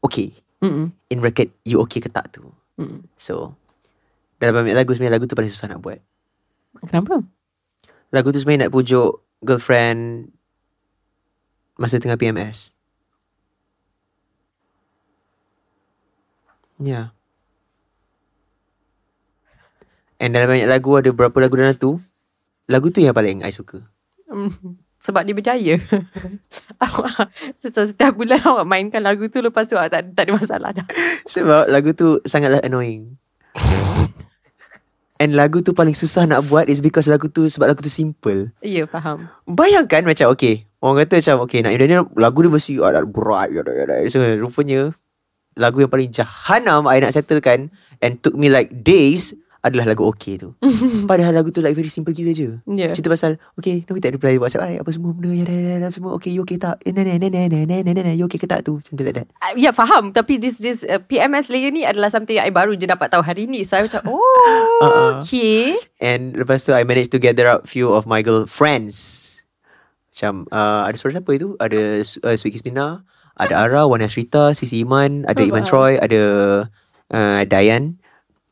[0.04, 0.92] Okay Mm-mm.
[1.08, 2.44] in bracket you okay ke tak tu
[2.76, 3.00] Mm-mm.
[3.16, 3.56] so
[4.36, 5.98] dalam banyak lagu sebenarnya lagu tu paling susah nak buat
[6.88, 7.22] Kenapa
[8.12, 10.28] Lagu tu sebenarnya nak pujuk girlfriend
[11.80, 12.76] masa tengah PMS.
[16.76, 17.16] Yeah.
[20.22, 21.98] And dalam banyak lagu ada berapa lagu dalam tu.
[22.70, 23.82] Lagu tu yang paling I suka.
[24.30, 25.74] Mm, Sebab dia berjaya
[26.88, 30.70] Awak so, Setiap bulan awak mainkan lagu tu Lepas tu awak tak, tak ada masalah
[30.72, 30.86] dah
[31.28, 33.20] Sebab lagu tu sangatlah annoying.
[35.20, 38.56] And lagu tu paling susah nak buat is because lagu tu sebab lagu tu simple.
[38.64, 43.04] Ya faham Bayangkan macam okay Orang kata macam Okay nak India Lagu dia mesti ada
[43.04, 44.00] berat yada, yada.
[44.08, 44.96] So rupanya
[45.60, 47.68] Lagu yang paling jahanam I nak settlekan
[48.00, 50.58] And took me like days Adalah lagu okay tu.
[51.10, 52.58] Padahal lagu tu like very simple gila je.
[52.66, 52.90] Ya.
[52.90, 55.30] Cerita pasal Okay no, tak reply WhatsApp Ay, Apa semua benda?
[55.30, 56.18] Ya, ya, ya, Semua?
[56.18, 56.82] Okay you okay tak?
[56.82, 58.66] Eh nene nene nene nene nene You okay ke tak?
[58.66, 59.30] Tu Something like that.
[59.38, 60.10] Ah, Ya faham.
[60.10, 63.22] Tapi this this uh, PMS layer ni Adalah something yang I baru je dapat tahu
[63.22, 63.62] hari ni.
[63.62, 64.18] So I macam Oh
[64.82, 65.22] Uh-uh.
[65.22, 65.78] Okay.
[66.02, 69.30] And lepas tu I managed to gather up Few of my girl friends
[70.10, 71.54] Macam uh, Ada suara siapa itu?
[71.62, 73.06] Ada uh, Sweet Kismina
[73.38, 75.70] Ada Ara Wan Asrita Sisi Iman Ada Iman wow.
[75.70, 76.22] Troy Ada
[77.14, 78.02] uh, Dayan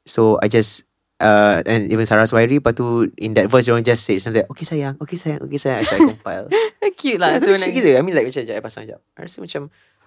[0.07, 0.90] So I just
[1.21, 4.51] uh, And even Sarah Swairi Lepas tu In that voice Diorang just say something like,
[4.51, 6.49] Okay sayang Okay sayang Okay sayang So I compile
[6.97, 9.21] Cute yeah, lah cute sebenarnya gila I mean like macam Sekejap I pasang sekejap I
[9.25, 9.63] rasa macam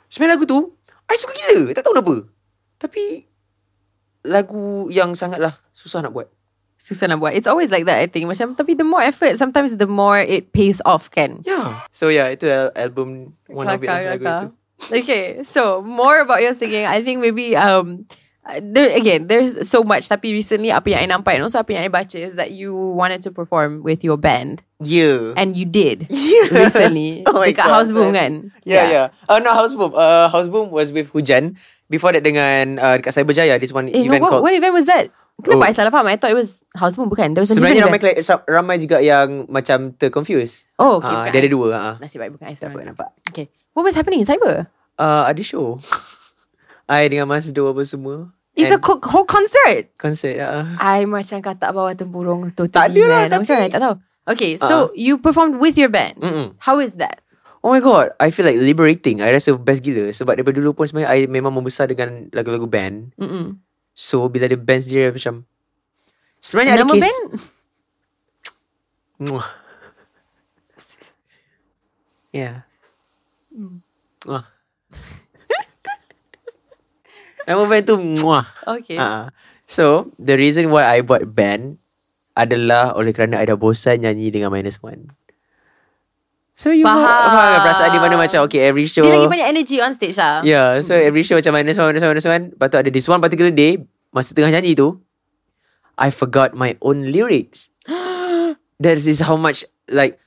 [0.10, 0.60] Sebenarnya lagu tu
[1.08, 2.16] I suka gila Tak tahu kenapa
[2.82, 3.04] Tapi
[4.24, 6.32] lagu yang sangatlah susah nak buat.
[6.80, 7.36] Susah nak buat.
[7.36, 8.28] It's always like that I think.
[8.28, 11.44] Macam tapi the more effort, sometimes the more it pays off kan.
[11.48, 11.84] Yeah.
[11.92, 14.50] So yeah, itu al- album one of it lah, Kelakar, lagu itu.
[14.84, 16.84] Okay, so more about your singing.
[16.84, 18.04] I think maybe um
[18.60, 21.88] there again there's so much tapi recently apa yang I nampak and also apa yang
[21.88, 25.32] I baca is that you wanted to perform with your band Yeah.
[25.40, 26.52] and you did Yeah.
[26.52, 28.20] recently Oh my dekat God, House Boom sorry.
[28.20, 28.32] kan.
[28.68, 29.06] Yeah, yeah.
[29.32, 29.96] Oh, no, House Boom.
[29.96, 31.56] Uh, House Boom was with Hujan.
[31.88, 34.44] Before that dengan uh, dekat Cyberjaya, this one Eh, no, event what, called...
[34.44, 35.08] what event was that?
[35.40, 35.70] Kenapa Oh.
[35.70, 36.12] I salah faham?
[36.12, 37.32] I thought it was House Boom bukan.
[37.32, 38.20] There was Sebenarnya ramai, event.
[38.20, 40.68] kli- ramai juga yang macam ter-confuse.
[40.76, 41.08] Oh, okay.
[41.08, 41.44] Ah, bukan dia I.
[41.48, 41.68] ada dua.
[41.72, 41.96] Uh.
[42.04, 42.88] Nasib baik bukan I Tak apa, seorang.
[42.92, 43.10] nampak.
[43.32, 43.46] Okay.
[43.72, 44.68] What was happening in cyber?
[45.00, 45.80] Uh, ada show.
[46.86, 48.32] I dengan Mas Do apa semua.
[48.54, 49.90] It's a And co- whole concert.
[49.98, 50.38] concert.
[50.38, 50.78] Uh.
[50.78, 52.70] I macam katak bawah tempurung totally.
[52.70, 53.22] Tak ada lah.
[53.32, 53.96] Macam tapi- I tak tahu.
[54.24, 56.16] Okay, so you performed with your band.
[56.16, 56.56] Mm-mm.
[56.56, 57.20] How is that?
[57.60, 59.20] Oh my god, I feel like liberating.
[59.20, 60.12] I rasa best gila.
[60.12, 63.12] Sebab daripada dulu pun sebenarnya I memang membesar dengan lagu-lagu band.
[63.16, 63.60] Mm-mm.
[63.92, 65.44] So bila ada band sendiri macam...
[66.40, 67.04] Sebenarnya ada Nama case...
[67.04, 67.24] band?
[69.24, 69.48] Muah.
[72.34, 72.66] Yeah.
[73.54, 73.86] Hmm.
[74.26, 74.46] Muah.
[77.44, 78.46] Nama band tu Muah.
[78.80, 78.96] Okay.
[78.96, 79.28] Uh,
[79.68, 81.80] so, the reason why I buat band
[82.34, 85.14] adalah oleh kerana I dah bosan nyanyi dengan minus one.
[86.54, 87.02] So, you Faham.
[87.02, 89.02] faham, kan perasaan di mana macam, okay, every show...
[89.02, 90.46] Dia lagi banyak energy on stage lah.
[90.46, 92.44] Yeah, so every show macam minus one, minus one, minus one.
[92.54, 93.82] Lepas tu ada this one particular day,
[94.14, 95.02] masa tengah nyanyi tu,
[95.98, 97.74] I forgot my own lyrics.
[98.84, 100.22] That is how much, like,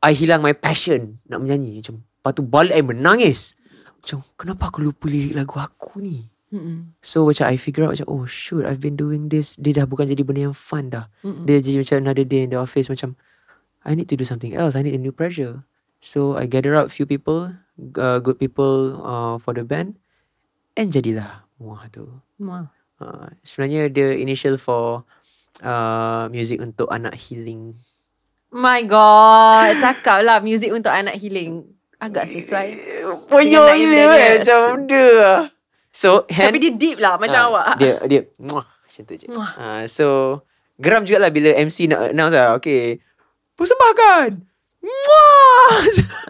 [0.00, 1.84] I hilang my passion nak menyanyi.
[1.84, 3.58] Macam, lepas tu balik I menangis.
[4.06, 6.30] Macam, kenapa aku lupa lirik lagu aku ni?
[6.54, 6.94] Mm-mm.
[7.02, 9.58] So macam I figure out macam, oh shoot, I've been doing this.
[9.58, 11.10] Dia dah bukan jadi benda yang fun dah.
[11.26, 11.42] Mm-mm.
[11.42, 13.18] Dia jadi macam another day in the office macam
[13.82, 14.78] I need to do something else.
[14.78, 15.66] I need a new pressure.
[15.98, 17.50] So I gather up few people,
[17.98, 19.98] uh, good people uh, for the band
[20.78, 22.06] and jadilah Muah tu.
[22.38, 22.70] Wah.
[23.02, 25.02] Uh, sebenarnya dia initial for
[25.66, 27.74] uh, music untuk anak healing.
[28.54, 29.82] My God.
[29.82, 31.74] Cakap lah music untuk anak healing.
[31.96, 32.68] Agak sesuai.
[33.26, 34.38] Banyak Naim gila kan Daniels.
[34.44, 35.32] macam dia.
[35.90, 37.66] So hand, Tapi dia deep lah macam Ah, awak.
[37.80, 39.26] Dia dia muah macam tu je.
[39.32, 39.52] Muah.
[39.56, 40.06] Uh, so
[40.76, 42.52] geram juga lah bila MC nak announce lah.
[42.60, 43.00] Okay.
[43.56, 44.44] Persembahkan.
[44.84, 45.72] Muah.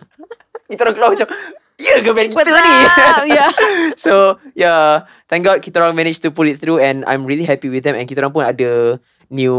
[0.70, 1.28] kita orang keluar macam
[1.76, 2.76] Ya ke band kita ni
[3.36, 3.52] yeah.
[4.00, 7.68] So yeah Thank God kita orang managed to pull it through And I'm really happy
[7.68, 8.96] with them And kita orang pun ada
[9.28, 9.58] New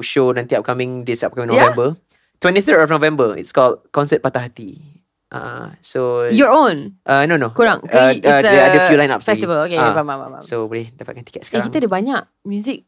[0.00, 1.68] show nanti upcoming This upcoming Yeah?
[1.70, 2.00] November
[2.40, 4.80] 23rd of November It's called Concert Patah Hati
[5.30, 6.98] uh, So Your own.
[7.02, 7.82] uh, No no Korang.
[7.82, 9.30] uh, It's uh, Dia ada few lineups lagi.
[9.30, 9.58] Festival.
[9.64, 9.76] Okay.
[9.76, 10.42] Ah, faham, faham, faham.
[10.42, 12.84] So boleh dapatkan tiket eh, sekarang kita ada banyak music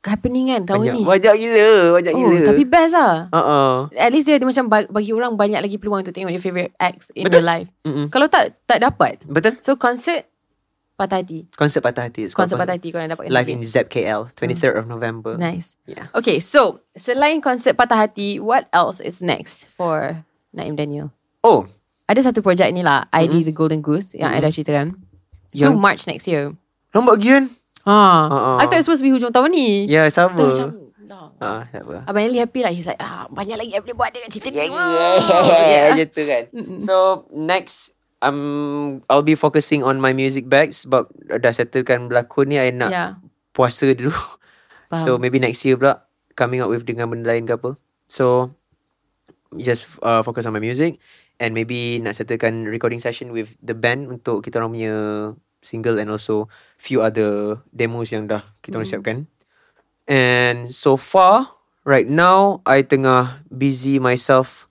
[0.00, 1.02] happening kan tahun banyak, ni.
[1.02, 3.16] banyak gila Banyak oh, gila tapi best lah.
[3.32, 3.74] uh-uh.
[3.96, 6.76] At least dia ada macam ba- bagi orang banyak lagi peluang untuk tengok your favourite
[6.76, 7.40] acts in Betul.
[7.40, 7.68] real life.
[7.82, 8.06] Mm-mm.
[8.12, 9.24] Kalau tak tak dapat.
[9.24, 10.28] Betul So concert
[10.94, 11.48] patah hati.
[11.50, 13.26] Konsert Patah Hati It's Concert patah hati korang dapat.
[13.26, 15.74] Live in ZKL 23rd of November Nice.
[15.88, 20.22] Yeah Okay, so selain konsert patah hati, what else is next for
[20.52, 21.10] Naim Daniel?
[21.40, 21.64] Oh
[22.04, 24.96] Ada satu projek ni lah, ID The Golden Goose yang I dah ceritakan.
[25.54, 26.52] Itu Yang March next year.
[26.92, 27.50] Lambat gian
[27.84, 27.92] Ha.
[28.32, 28.56] Uh-uh.
[28.56, 29.84] I thought it was supposed to be hujung tahun ni.
[29.84, 30.68] Ya sama Tu macam.
[31.36, 32.08] Ah, tak apa.
[32.08, 34.64] Abang Ali happy lah He's like ah, Banyak lagi I boleh buat dengan cerita Yeah,
[34.64, 35.84] ni yeah, yeah.
[35.92, 36.42] Macam tu kan.
[36.80, 36.94] So
[37.36, 37.92] next
[38.24, 42.88] um I'll be focusing on my music bags sebab dah settlekan berlakon ni I nak
[42.88, 43.10] Yeah
[43.54, 44.10] puasa dulu.
[44.90, 45.00] Faham.
[45.00, 46.04] So maybe next year pula
[46.34, 47.78] coming up with dengan benda lain ke apa.
[48.10, 48.52] So
[49.54, 50.98] just uh, focus on my music
[51.38, 54.94] and maybe nak settlekan recording session with the band untuk kita orang punya
[55.60, 56.46] single and also
[56.76, 58.92] few other demos yang dah kita orang Mm.
[58.92, 59.16] siapkan.
[60.04, 61.48] And so far
[61.82, 64.68] right now I tengah busy myself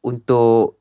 [0.00, 0.78] untuk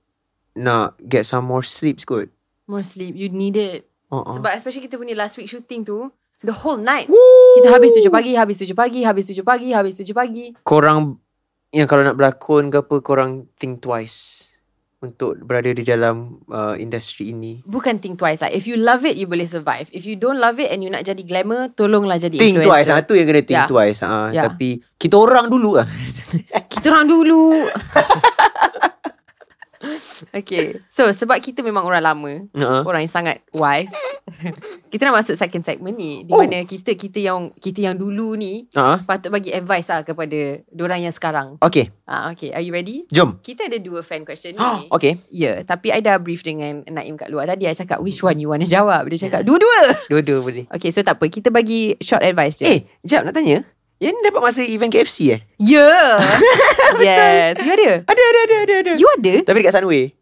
[0.54, 2.30] nak get some more sleeps kot.
[2.66, 4.38] More sleep You need it Uh-uh.
[4.38, 6.10] Sebab especially kita punya last week shooting tu
[6.42, 7.62] The whole night Woo!
[7.62, 11.18] Kita habis tujuh pagi Habis tujuh pagi Habis tujuh pagi Habis tujuh pagi korang
[11.70, 14.50] yang kalau nak berlakon ke apa korang think twice
[15.04, 17.60] untuk berada di dalam uh, industri ini.
[17.64, 20.58] Bukan think twice lah If you love it You boleh survive If you don't love
[20.58, 23.42] it And you nak jadi glamour Tolonglah jadi Think twice, influencer ha, tu yang kena
[23.44, 23.70] think Yeah.
[23.70, 24.00] twice.
[24.02, 24.48] Ha, Yeah.
[24.50, 25.88] Tapi kita orang dulu lah.
[26.72, 27.54] Kita orang dulu
[30.40, 32.82] Okay So sebab kita memang orang lama Ha.
[32.82, 33.94] Orang yang sangat wise
[34.92, 36.42] Kita nak masuk second segment ni Di Oh.
[36.42, 39.02] mana kita Kita yang Kita yang dulu ni Ha.
[39.02, 43.06] Patut bagi advice lah Kepada Diorang yang sekarang Okay, ah, Okay Are you ready?
[43.08, 43.38] jom.
[43.40, 44.62] Kita ada dua fan question ni
[44.96, 47.66] okay, Ya, yeah, tapi I dah brief dengan Naim kat luar tadi.
[47.66, 49.06] I cakap, which one you want to jawab?
[49.08, 49.94] Dia cakap, dua-dua.
[50.12, 50.66] dua-dua boleh.
[50.72, 51.28] Okay, so tak apa.
[51.28, 52.66] Kita bagi short advice je.
[52.66, 53.62] Eh, jap nak tanya.
[54.06, 55.42] Yang dapat masa event KFC eh?
[55.58, 56.22] Yeah.
[57.02, 57.58] yes.
[57.58, 58.06] You ada?
[58.06, 58.76] Ada, ada, ada, ada.
[58.86, 58.92] ada.
[59.02, 59.34] You ada?
[59.42, 60.14] Tapi dekat Sunway.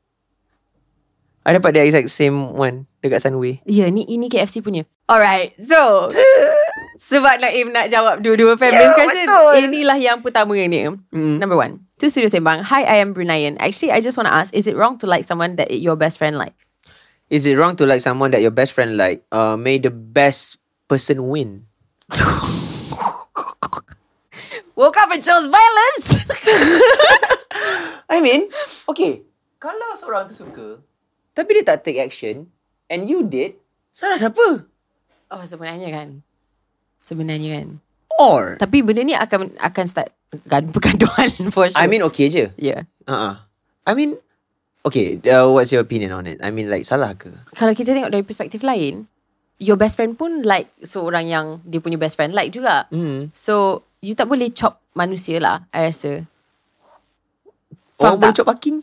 [1.44, 2.88] I dapat the exact same one.
[3.04, 3.60] dekat Sunway.
[3.68, 4.88] Ya, ni ini KFC punya.
[5.12, 6.08] Alright, so
[7.12, 9.54] sebab Naim nak jawab dua-dua fan-based Ya, question, betul.
[9.68, 10.88] inilah yang pertama ni.
[11.12, 11.44] Mm.
[11.44, 12.64] Number one, to Studio Sembang.
[12.64, 13.60] Hi, I am Brunayan.
[13.60, 16.16] Actually, I just want to ask, is it wrong to like someone that your best
[16.16, 16.56] friend like?
[17.28, 19.28] Is it wrong to like someone that your best friend like?
[19.28, 21.68] Uh, may the best person win.
[24.74, 26.26] Woke up and chose violence.
[28.14, 28.50] I mean,
[28.90, 29.22] okay.
[29.62, 30.82] Kalau seorang tu suka,
[31.32, 32.50] tapi dia tak take action,
[32.90, 33.56] and you did,
[33.94, 34.66] salah siapa?
[35.34, 36.20] oh, sebenarnya kan.
[37.00, 37.68] Sebenarnya kan.
[38.22, 40.10] Or, Tapi benda ni akan akan start
[40.45, 41.80] gad- pergaduhan for sure.
[41.80, 42.54] I mean okay je.
[42.58, 42.86] yeah.
[43.10, 43.41] Uh-uh.
[43.84, 44.14] I mean,
[44.86, 46.38] okay, uh, what's your opinion on it?
[46.41, 47.34] I mean like salah ke?
[47.58, 49.10] Kalau kita tengok dari perspektif lain,
[49.58, 52.86] your best friend pun like seorang yang dia punya best friend like juga.
[52.94, 53.34] Hmm.
[53.34, 56.28] So, you tak boleh chop manusia lah, I rasa.
[57.96, 58.44] Faham Orang boleh tak?
[58.44, 58.78] cop parking?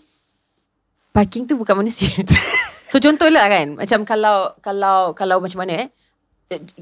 [1.13, 2.09] Parking tu bukan manusia.
[2.91, 3.77] so, contohlah kan.
[3.77, 5.89] Macam kalau, kalau, kalau macam mana eh.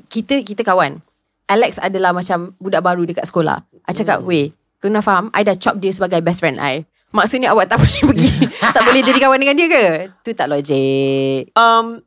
[0.06, 1.02] Kita, kita kawan.
[1.48, 3.58] Alex adalah macam budak baru dekat sekolah.
[3.84, 4.28] I cakap, Hmm.
[4.30, 6.86] weh, kena faham, I dah chop dia sebagai best friend I.
[7.08, 9.84] Maksudnya awak tak boleh pergi, tak boleh jadi kawan dengan dia ke?
[10.20, 11.50] Tu tak logik.
[11.56, 12.04] Um,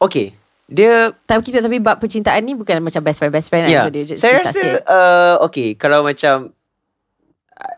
[0.00, 0.32] okay.
[0.68, 3.84] Dia Tapi tapi bab percintaan ni bukan macam best friend best friend Ya, kan.
[3.84, 4.84] So dia just saya rasa sikit.
[4.84, 6.52] uh, okay kalau macam
[7.54, 7.76] uh,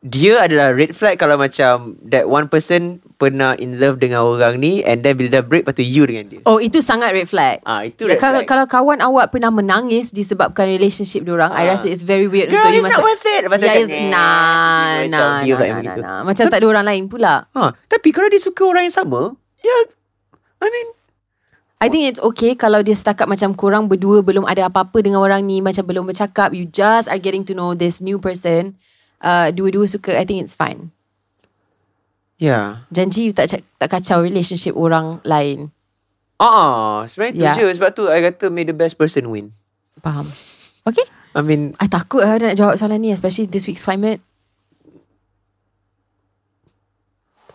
[0.00, 4.80] dia adalah red flag kalau macam that one person pernah in love dengan orang ni
[4.82, 6.40] and then bila dah break tu you dengan dia.
[6.44, 7.60] Oh itu sangat red flag.
[7.62, 8.48] Ah itu Ya, red kalau, flag.
[8.48, 11.72] kalau kawan awak pernah menangis disebabkan relationship diorang, I Ah.
[11.72, 13.04] rasa it's very weird Girl, untuk you it's not masuk.
[13.06, 13.42] worth it.
[13.42, 16.20] Ya, macam, it's, "Nah." nah, nah, dia nah, nah, nah.
[16.22, 17.48] Macam tak ada orang lain pula.
[17.50, 19.76] Ha, tapi kalau dia suka orang yang sama, ya
[20.60, 20.88] I mean
[21.80, 25.40] I think it's okay kalau dia setakat macam korang berdua belum ada apa-apa dengan orang
[25.48, 28.76] ni, macam belum bercakap, you just are getting to know this new person.
[29.16, 30.92] Uh, dua-dua suka, I think it's fine.
[32.36, 32.84] ya.
[32.88, 35.68] Janji you tak tak kacau relationship orang lain.
[36.40, 37.52] Ah, sebenarnya tu Ya.
[37.52, 39.52] je sebab tu I kata may the best person win.
[40.00, 40.24] Faham?
[40.88, 41.04] Okay?
[41.36, 44.24] I mean I takut lah nak jawab soalan ni Especially this week's climate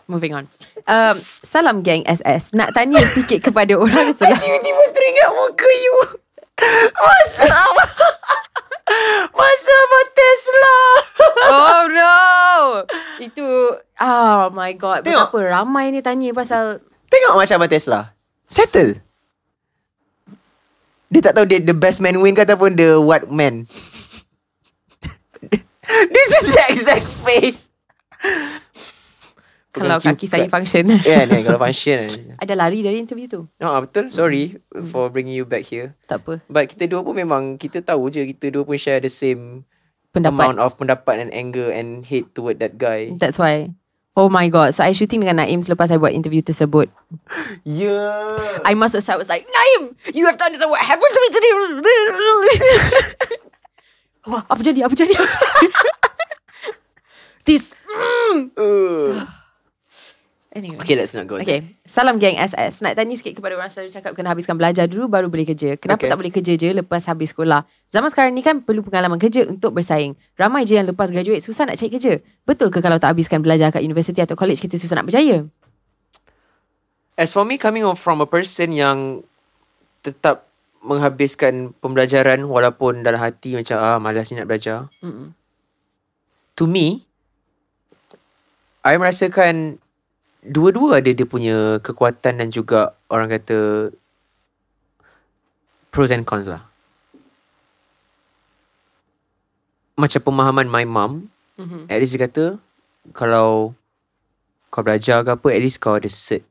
[0.06, 0.44] Moving on
[0.86, 5.96] um, Salam geng SS Nak tanya sikit kepada orang selah tiba-tiba teringat muka you.
[6.94, 7.50] Masa
[9.34, 10.78] Masa apa Tesla.
[11.50, 12.16] Oh no
[13.18, 13.46] Itu
[13.98, 15.34] Oh my god Tengok.
[15.34, 16.80] Betapa ramai ni tanya pasal
[17.10, 18.14] Tengok macam Abang Tesla.
[18.46, 19.02] Settle.
[21.10, 23.62] Dia tak tahu dia the best man win ke ataupun the what man.
[25.86, 27.70] This is the exact face.
[29.76, 32.08] Kalau kaki cute saya function Ya ni kalau function.
[32.40, 34.08] Ada lari dari interview tu No, ah, betul.
[34.08, 34.56] Sorry
[34.88, 35.92] for bringing you back here.
[36.08, 39.12] Tak apa But kita dua pun memang kita tahu je kita dua pun share the
[39.12, 39.68] same
[40.16, 43.12] Pendapat amount of pendapat and anger and hate toward that guy.
[43.20, 43.76] That's why
[44.16, 46.88] Oh my god So I shooting dengan Naim Selepas I buat interview tersebut
[47.68, 48.64] Yeah.
[48.64, 51.52] I masuk saya was like Naim You have to understand what happened to me today
[54.32, 55.12] Wah, Apa jadi Apa jadi
[57.44, 58.56] This mm.
[58.56, 59.20] Uh.
[60.56, 61.36] Anyway Okay, let's not go.
[61.36, 61.44] there.
[61.44, 65.04] Okay Salam geng SS Nak tanya sikit kepada orang selalu cakap Kena habiskan belajar dulu
[65.04, 66.08] Baru boleh kerja Kenapa Okay.
[66.08, 69.76] tak boleh kerja je Lepas habis sekolah Zaman sekarang ni kan Perlu pengalaman kerja Untuk
[69.76, 73.44] bersaing Ramai je yang lepas graduate Susah nak cari kerja Betul ke kalau tak habiskan
[73.44, 75.44] belajar Kat universiti atau college Kita susah nak berjaya
[77.14, 79.24] As for me coming from a person yang
[80.00, 80.44] tetap
[80.84, 84.86] menghabiskan pembelajaran walaupun dalam hati macam ah malas ni nak belajar.
[85.00, 85.32] Mm-mm.
[86.54, 87.02] To me
[88.84, 89.82] I merasakan
[90.46, 93.90] dua-dua ada dia punya kekuatan dan juga orang kata
[95.90, 96.62] pros and cons lah.
[99.96, 101.12] Macam pemahaman my mum,
[101.56, 101.88] Mhm.
[101.88, 102.44] at least dia kata
[103.16, 103.72] kalau
[104.68, 106.44] kau belajar ke apa, at least kau ada cert.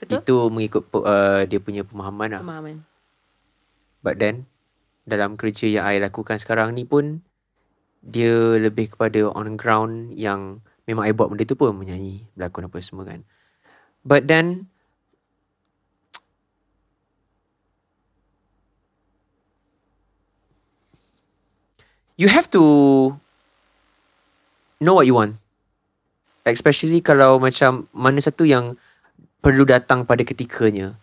[0.00, 2.42] Betul Itu mengikut uh, dia punya pemahaman lah.
[2.44, 2.84] Pemahaman
[4.00, 4.48] But then
[5.04, 7.20] dalam kerja yang I lakukan sekarang ni pun
[8.06, 12.78] dia lebih kepada on ground yang memang I buat benda tu pun menyanyi, berlakon apa
[12.78, 13.26] semua kan.
[14.06, 14.70] But then
[22.14, 22.62] you have to
[24.80, 25.42] know what you want.
[26.46, 28.78] Especially kalau macam mana satu yang
[29.42, 30.94] perlu datang pada ketikanya.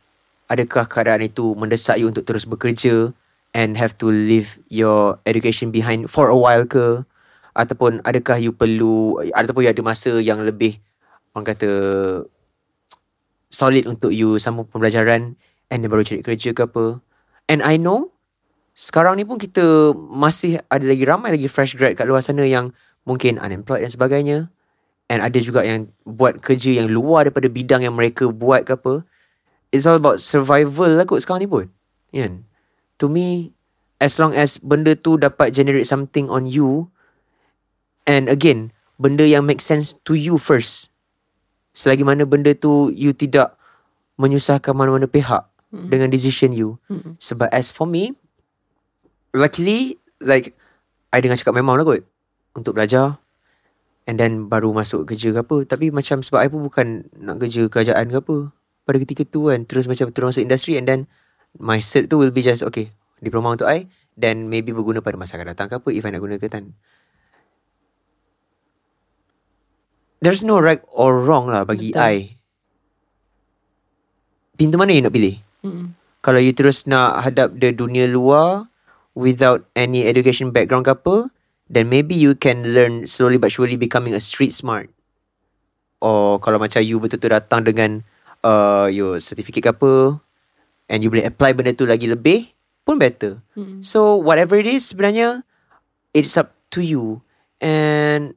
[0.47, 3.11] Adakah keadaan itu mendesak you untuk terus bekerja
[3.51, 7.03] and have to leave your education behind for a while ke?
[7.53, 10.81] Ataupun adakah you perlu ataupun you ada masa yang lebih
[11.33, 11.69] orang kata
[13.53, 15.37] solid untuk you sambung pembelajaran
[15.69, 17.01] and then baru cari kerja ke apa?
[17.45, 18.13] And I know
[18.73, 22.73] sekarang ni pun kita masih ada lagi ramai lagi fresh grad kat luar sana yang
[23.05, 24.37] mungkin unemployed dan sebagainya.
[25.11, 29.03] and ada juga yang buat kerja yang luar daripada bidang yang mereka buat ke apa
[29.73, 31.65] it's all about survival lah kot sekarang ni pun
[32.13, 32.47] kan
[32.97, 33.51] to me
[33.99, 36.87] as long as benda tu dapat generate something on you
[38.05, 40.89] and again benda yang make sense to you first.
[41.73, 43.57] Selagi mana benda tu you tidak
[44.21, 45.89] menyusahkan mana-mana pihak Mm.
[45.89, 46.77] dengan decision you.
[46.85, 47.17] Mm-mm.
[47.17, 48.13] sebab as for me
[49.33, 50.53] luckily like
[51.09, 52.05] I dengar cakap memang lah kot
[52.53, 53.17] untuk belajar.
[54.05, 55.57] And then baru masuk kerja ke apa.
[55.65, 58.35] Tapi macam sebab I pun bukan nak kerja kerajaan ke apa
[58.85, 59.65] pada ketika tu kan.
[59.65, 60.99] Terus macam terus masuk industri and then
[61.57, 62.93] my cert tu will be just okay
[63.23, 63.89] diploma untuk I.
[64.13, 66.75] Then maybe berguna pada masa akan datang ke apa if I nak guna ke kan
[70.23, 72.07] there's no right or wrong lah bagi Betul.
[72.07, 72.15] I
[74.55, 75.91] pintu mana you nak pilih Mm-mm.
[76.23, 78.71] kalau you terus nak hadap the dunia luar
[79.13, 81.29] without any education background ke apa,
[81.69, 84.89] then maybe you can learn slowly but surely becoming a street smart.
[86.03, 88.03] Or kalau macam you betul-betul datang dengan
[88.43, 90.19] uh, your certificate ke apa,
[90.89, 92.51] and you boleh apply benda tu lagi lebih,
[92.83, 93.39] pun better.
[93.55, 93.85] Mm-mm.
[93.85, 95.45] So whatever it is sebenarnya,
[96.11, 97.23] it's up to you.
[97.63, 98.35] And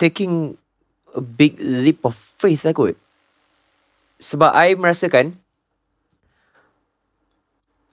[0.00, 0.56] taking
[1.12, 2.96] a big leap of faith lah kot.
[4.16, 5.36] Sebab I merasakan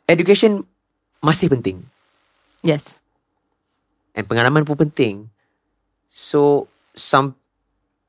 [0.08, 0.64] education
[1.20, 1.84] masih penting.
[2.64, 2.96] Yes.
[4.16, 5.28] And pengalaman pun penting.
[6.16, 7.36] So some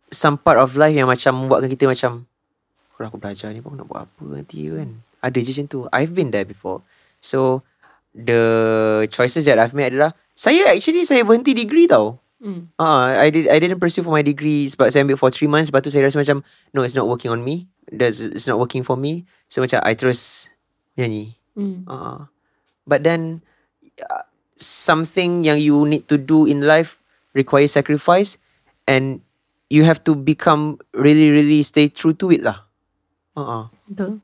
[0.09, 2.25] some part of life yang macam membuatkan kita macam
[2.97, 4.91] kalau aku belajar ni pun nak buat apa nanti kan.
[5.23, 5.79] Ada je macam tu.
[5.91, 6.83] I've been there before.
[7.23, 7.66] So
[8.15, 12.19] the choices that I've made adalah saya actually saya berhenti degree tau.
[12.39, 12.70] Mm.
[12.78, 15.74] Ah, I did I didn't pursue for my degree sebab saya ambil for 3 months
[15.74, 17.66] lepas tu saya rasa macam no it's not working on me.
[17.90, 19.27] That's it's not working for me.
[19.51, 20.47] So macam I terus
[20.94, 21.35] nyanyi.
[21.59, 21.82] Mm.
[21.90, 22.31] Uh,
[22.86, 23.43] but then
[24.06, 24.23] uh,
[24.55, 27.02] something yang you need to do in life
[27.35, 28.39] requires sacrifice
[28.86, 29.19] and
[29.66, 32.62] you have to become really really stay true to it lah.
[33.35, 33.66] Uh-uh.
[33.90, 34.23] Betul.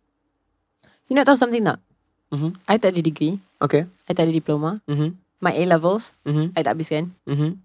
[1.11, 1.82] You nak tahu something tak?
[2.31, 2.55] Mhm.
[2.70, 3.43] I tak ada degree.
[3.59, 3.91] Okay.
[4.07, 4.78] I tak ada diploma.
[4.86, 5.19] Mhm.
[5.43, 6.55] My A-levels, Mhm.
[6.55, 7.11] I tak habiskan.
[7.27, 7.64] Mhm.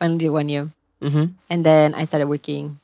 [0.00, 0.70] I only did one year.
[1.02, 1.34] Mhm.
[1.50, 2.78] And then I started working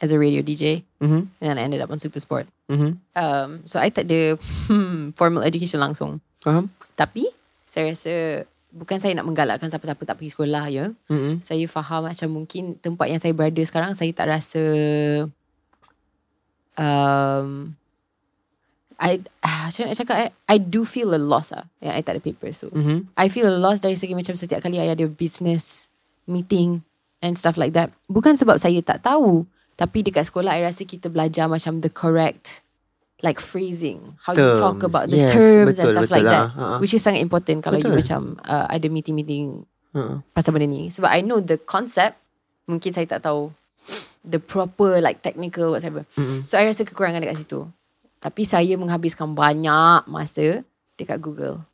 [0.00, 0.84] as a radio DJ.
[1.00, 1.28] Mhm.
[1.40, 2.46] And then I ended up on Super Sport.
[2.68, 3.00] Mhm.
[3.16, 4.36] Um, so I tak ada
[4.68, 6.20] hmm, formal education langsung.
[6.40, 6.70] Faham?
[6.94, 7.26] Tapi
[7.66, 10.86] saya rasa bukan saya nak menggalakkan siapa-siapa tak pergi sekolah ya.
[11.08, 11.40] Mhm.
[11.40, 14.62] Saya faham macam mungkin tempat yang saya berada sekarang saya tak rasa
[16.78, 17.74] um,
[18.98, 20.30] I ah, macam nak cakap eh?
[20.50, 22.70] I do feel a loss ah yang I tak ada paper so.
[22.70, 23.08] Mhm.
[23.14, 25.87] I feel a loss dari segi macam setiap kali I ada business
[26.28, 26.84] meeting
[27.18, 27.90] and stuff like that.
[28.06, 29.42] Bukan sebab saya tak tahu,
[29.74, 32.60] tapi dekat sekolah I rasa kita belajar macam the correct
[33.18, 34.86] like phrasing, how you talk Terms.
[34.86, 36.30] about the Yes, terms and betul, stuff betul like lah.
[36.30, 36.76] that, Ha, ha.
[36.78, 37.98] which is sangat important kalau you Betul.
[37.98, 40.22] macam uh, ada meeting-meeting Uh-uh.
[40.30, 40.86] pasal benda ni.
[40.86, 42.14] Sebab I know the concept,
[42.64, 43.50] mungkin saya tak tahu
[44.22, 46.06] the proper like technical whatever.
[46.14, 46.46] Mm-mm.
[46.46, 47.66] So I rasa kekurangan dekat situ.
[48.18, 50.62] Tapi saya menghabiskan banyak masa
[50.94, 51.66] dekat Google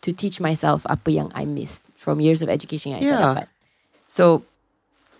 [0.00, 3.22] to teach myself apa yang I missed from years of education yang I tak Yeah.
[3.24, 3.46] dapat.
[4.06, 4.42] So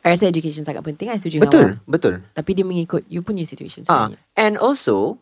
[0.07, 1.11] I rasa education sangat penting.
[1.11, 1.91] I setuju dengan Betul, awak.
[1.91, 2.15] betul.
[2.31, 4.19] Tapi dia mengikut you punya situation Ah, sebenarnya.
[4.39, 5.19] and also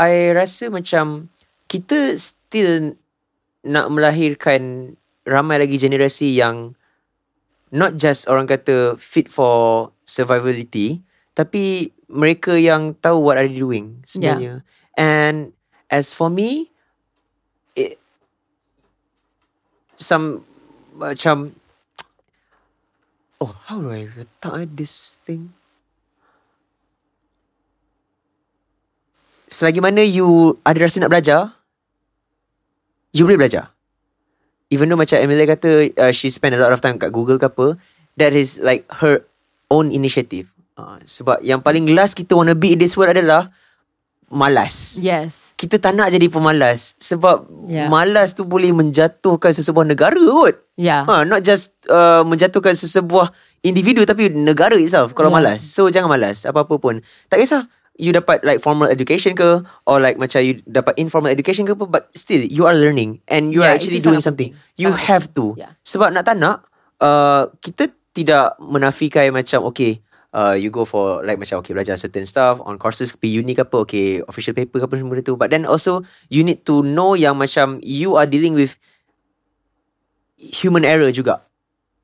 [0.00, 1.28] I rasa macam
[1.68, 2.96] kita still
[3.62, 6.72] nak melahirkan ramai lagi generasi yang
[7.70, 10.98] not just orang kata fit for survivability
[11.32, 14.60] tapi mereka yang tahu what are they doing sebenarnya.
[14.96, 15.52] And
[15.88, 16.68] as for me
[17.72, 17.96] it,
[19.96, 20.44] some
[20.92, 21.56] macam
[23.42, 25.50] oh how do I eh this thing
[29.52, 31.52] selagi mana you ada rasa nak belajar,
[33.12, 33.68] you boleh belajar.
[34.72, 37.44] Even though macam Emilia kata uh, she spend a lot of time kat Google ke
[37.44, 37.76] apa,
[38.16, 39.20] that is like her
[39.68, 40.48] own initiative.
[40.72, 43.52] Uh, sebab yang paling last kita wanna be in this world adalah
[44.32, 44.96] malas.
[44.96, 45.52] Yes.
[45.54, 47.86] Kita tak nak jadi pemalas sebab Yeah.
[47.86, 50.56] malas tu boleh menjatuhkan sesebuah negara kot.
[50.74, 51.04] Yeah.
[51.04, 53.28] Ha, not just uh, menjatuhkan sesebuah
[53.60, 55.36] individu tapi negara itself kalau Yeah.
[55.38, 55.60] malas.
[55.62, 57.04] So jangan malas apa-apa pun.
[57.28, 61.68] Tak kisah you dapat like formal education ke or like macam you dapat informal education
[61.68, 64.56] ke but still you are learning and you are Yeah, actually itu doing something.
[64.56, 64.80] penting.
[64.80, 65.44] You Sangat have to.
[65.54, 65.76] Yeah.
[65.84, 66.64] Sebab nak tak nak
[66.98, 70.00] uh, kita tidak menafikan macam okay
[70.32, 73.62] uh, you go for like macam okay belajar certain stuff on courses pergi uni ke
[73.62, 75.36] apa okay official paper ke apa semua benda tu.
[75.36, 76.02] But then also
[76.32, 78.80] you need to know yang macam you are dealing with
[80.40, 81.44] human error juga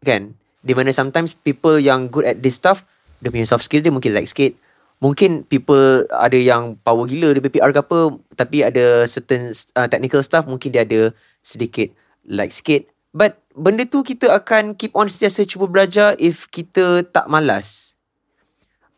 [0.04, 0.36] kan?
[0.62, 2.84] Di mana sometimes people yang good at this stuff
[3.18, 4.54] dia punya soft skill dia mungkin like sikit.
[4.98, 7.98] Mungkin people ada yang power gila dia PPR ke apa
[8.34, 11.90] tapi ada certain uh, technical stuff mungkin dia ada sedikit
[12.26, 12.86] like sikit.
[13.14, 17.97] But benda tu kita akan keep on sentiasa cuba belajar if kita tak malas.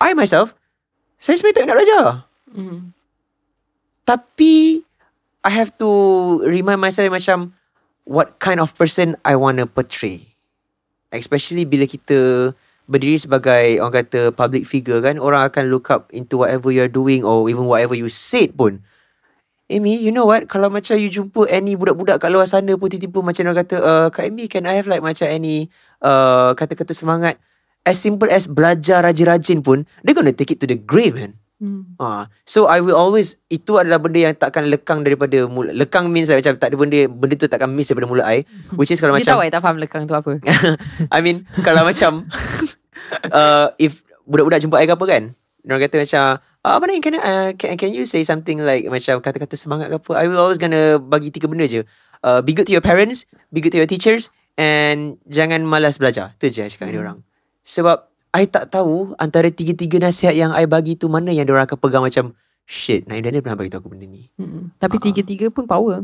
[0.01, 0.57] I myself,
[1.21, 2.05] saya sebenarnya tak nak belajar.
[2.57, 2.79] Mm.
[4.09, 4.83] Tapi
[5.45, 5.91] I have to
[6.45, 7.53] remind myself macam
[8.09, 10.25] what kind of person I want to portray.
[11.13, 12.51] Especially bila kita
[12.91, 17.23] berdiri sebagai orang kata public figure kan, orang akan look up into whatever you're doing
[17.23, 18.83] or even whatever you said pun.
[19.71, 20.51] Amy, you know what?
[20.51, 24.07] Kalau macam you jumpa any budak-budak kat luar sana pun tiba-tiba macam orang kata, uh,
[24.11, 25.71] Kak Amy, can I have like macam any
[26.03, 27.39] uh, kata-kata semangat?
[27.85, 31.41] As simple as belajar rajin-rajin pun, they're gonna take it to the grave, man.
[31.61, 32.01] Mm.
[32.01, 35.77] Ah, so I will always itu adalah benda yang takkan lekang daripada mulut.
[35.77, 38.49] Lekang means like, macam tak ada benda benda tu takkan miss daripada mulut I.
[38.81, 40.41] Which is kalau Dia macam tahu I tak faham lekang tu apa.
[41.17, 42.25] I mean kalau macam
[43.37, 45.23] uh, if budak-budak jumpa I ke apa kan.
[45.69, 49.21] Orang kata macam ah, apa ni can, uh, can can you say something like macam
[49.21, 50.11] kata-kata semangat ke apa.
[50.17, 51.85] I will always gonna bagi tiga benda je.
[52.25, 56.33] Uh, be good to your parents, be good to your teachers and jangan malas belajar.
[56.41, 57.19] Tu je cakap dengan orang.
[57.71, 61.79] Sebab I tak tahu antara tiga-tiga nasihat yang I bagi tu mana yang orang akan
[61.79, 62.35] pegang macam
[62.67, 64.27] shit, Naim Daniel pernah bagi tahu aku benda ni.
[64.39, 64.75] Mm.
[64.75, 65.03] Tapi Ah.
[65.03, 66.03] tiga-tiga pun power.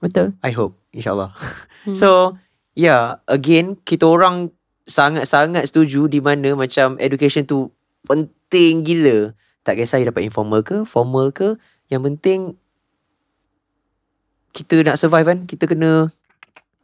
[0.00, 0.32] Betul.
[0.40, 1.32] I hope insyaAllah.
[1.84, 1.92] Hmm.
[1.92, 2.40] So
[2.72, 4.48] yeah, again kita orang
[4.88, 7.68] sangat-sangat setuju di mana macam education tu
[8.08, 9.36] penting gila.
[9.60, 11.60] Tak kisah you dapat informal ke, formal ke,
[11.92, 12.56] yang penting
[14.56, 16.08] kita nak survive kan, kita kena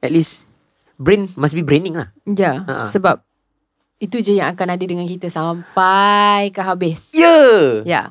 [0.02, 0.52] at least
[1.01, 2.12] brain must be braining lah.
[2.26, 2.84] Ya, Ha-ha.
[2.84, 3.24] sebab
[4.01, 7.12] itu je yang akan ada dengan kita sampai ke habis.
[7.12, 7.85] Yeah.
[7.85, 8.02] Ya.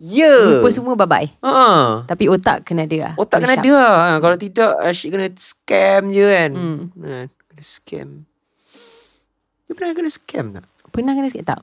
[0.00, 0.58] Yeah.
[0.58, 1.36] Lupa semua bye-bye.
[1.44, 2.08] Ha.
[2.08, 3.14] Tapi otak kena ada lah.
[3.20, 3.92] Otak kena ada lah.
[3.94, 6.50] Ha, Kalau tidak, asyik kena scam je kan.
[6.56, 6.80] Hmm.
[7.04, 8.08] Ha, kena scam.
[9.68, 10.64] You pernah kena scam tak?
[10.88, 11.60] Pernah kena sikit tak?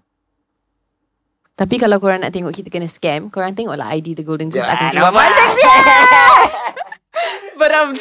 [1.57, 4.93] Tapi kalau korang nak tengok kita kena scam, korang tengoklah ID The Golden Goose akan
[4.93, 5.13] keluar.
[5.13, 5.25] Nampak
[7.61, 7.93] Beram.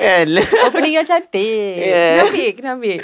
[0.00, 0.26] Kan?
[0.64, 1.76] Opening yang cantik.
[1.76, 2.24] Yeah.
[2.24, 2.98] Kena ambil, kena ambil.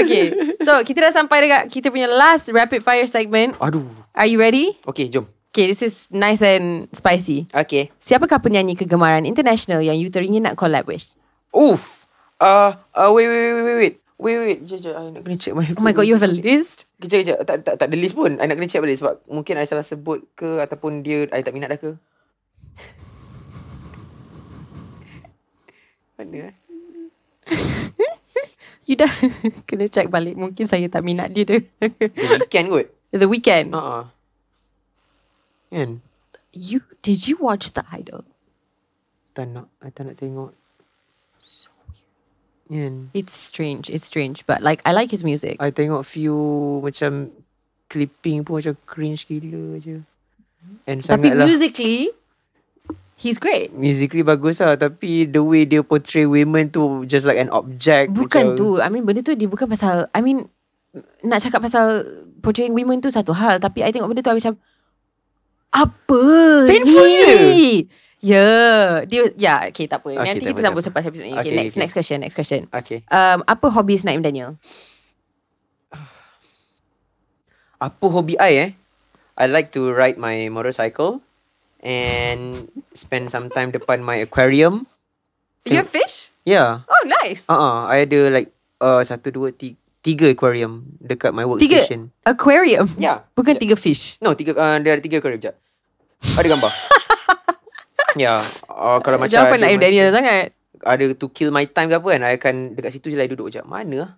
[0.00, 0.24] Okay.
[0.64, 3.52] So, kita dah sampai dekat kita punya last rapid fire segment.
[3.60, 3.84] Aduh.
[4.16, 4.72] Are you ready?
[4.88, 5.28] Okay, jom.
[5.52, 7.44] Okay, this is nice and spicy.
[7.52, 7.92] Okay.
[8.00, 11.04] Siapakah penyanyi kegemaran international yang you teringin nak collab with?
[11.52, 12.08] Oof.
[12.40, 13.94] Uh, uh, wait, wait, wait, wait, wait.
[14.22, 14.94] Wait, wait, jap, jap.
[14.96, 15.66] I nak kena check my...
[15.76, 16.88] Oh my god, you have a list?
[17.02, 17.38] Kejap, kejap.
[17.44, 18.40] Tak, tak, tak ada list pun.
[18.40, 21.52] I nak kena check balik sebab mungkin I salah sebut ke ataupun dia, I tak
[21.52, 21.90] minat dah ke.
[26.22, 26.54] Mana eh?
[28.86, 29.10] You dah
[29.70, 30.34] kena check balik.
[30.34, 31.62] Mungkin saya tak minat dia dia.
[31.82, 32.86] The weekend kot.
[33.12, 33.76] The Weeknd.
[33.76, 34.08] Uh-uh.
[35.68, 36.00] Kan?
[36.56, 38.24] You did you watch The Idol?
[39.36, 39.68] Tak nak.
[39.84, 40.56] I tak nak tengok.
[42.72, 43.12] Kan?
[43.12, 43.92] It's strange.
[43.92, 45.60] It's strange, but like I like his music.
[45.60, 47.28] I tengok few macam
[47.92, 50.00] clipping pun macam cringe gila je.
[50.88, 52.08] And Tapi musically,
[53.16, 53.70] he's great.
[53.74, 58.10] musically bagus lah tapi the way dia portray women tu just like an object.
[58.12, 58.68] Bukan macam, tu.
[58.80, 60.08] I mean benda tu dia bukan pasal.
[60.12, 60.48] I mean
[61.24, 62.04] nak cakap pasal
[62.42, 63.62] portraying women tu satu hal.
[63.62, 64.54] Tapi I tengok benda tu I macam
[65.72, 66.22] apa
[66.68, 67.16] Painful ni?
[67.16, 67.32] je.
[68.22, 68.86] Ya, yeah.
[69.02, 70.14] dia ya yeah, okay tak apa.
[70.14, 71.34] Okay, Nanti tak kita sambung tak selepas episod ni.
[71.34, 71.80] Okay, Okay, next okay.
[71.82, 72.60] next question, next question.
[72.70, 73.02] Okay.
[73.10, 74.54] Um, apa hobbies Naim Daniel?
[77.82, 78.70] Apa hobi I eh?
[79.34, 81.18] I like to ride my motorcycle
[81.82, 84.86] and spend some time depan my aquarium.
[85.62, 86.30] You have fish?
[86.42, 86.82] Yeah.
[86.86, 87.46] Oh, nice.
[87.46, 88.50] Ah, uh I ada like
[88.82, 92.10] uh, satu dua tiga, tiga aquarium dekat my Tiga workstation.
[92.26, 92.90] aquarium.
[92.98, 93.22] Ya.
[93.34, 94.18] Bukan tiga fish.
[94.18, 95.54] No, tiga uh, dia ada tiga aquarium jap.
[96.34, 96.72] Ada gambar.
[98.22, 98.42] ya.
[98.66, 100.50] Uh, kalau macam Jawapan Naim Daniel sangat.
[100.82, 103.46] ada to kill my time ke apa kan I akan dekat situ je lah duduk
[103.54, 104.10] Sekejap mana lah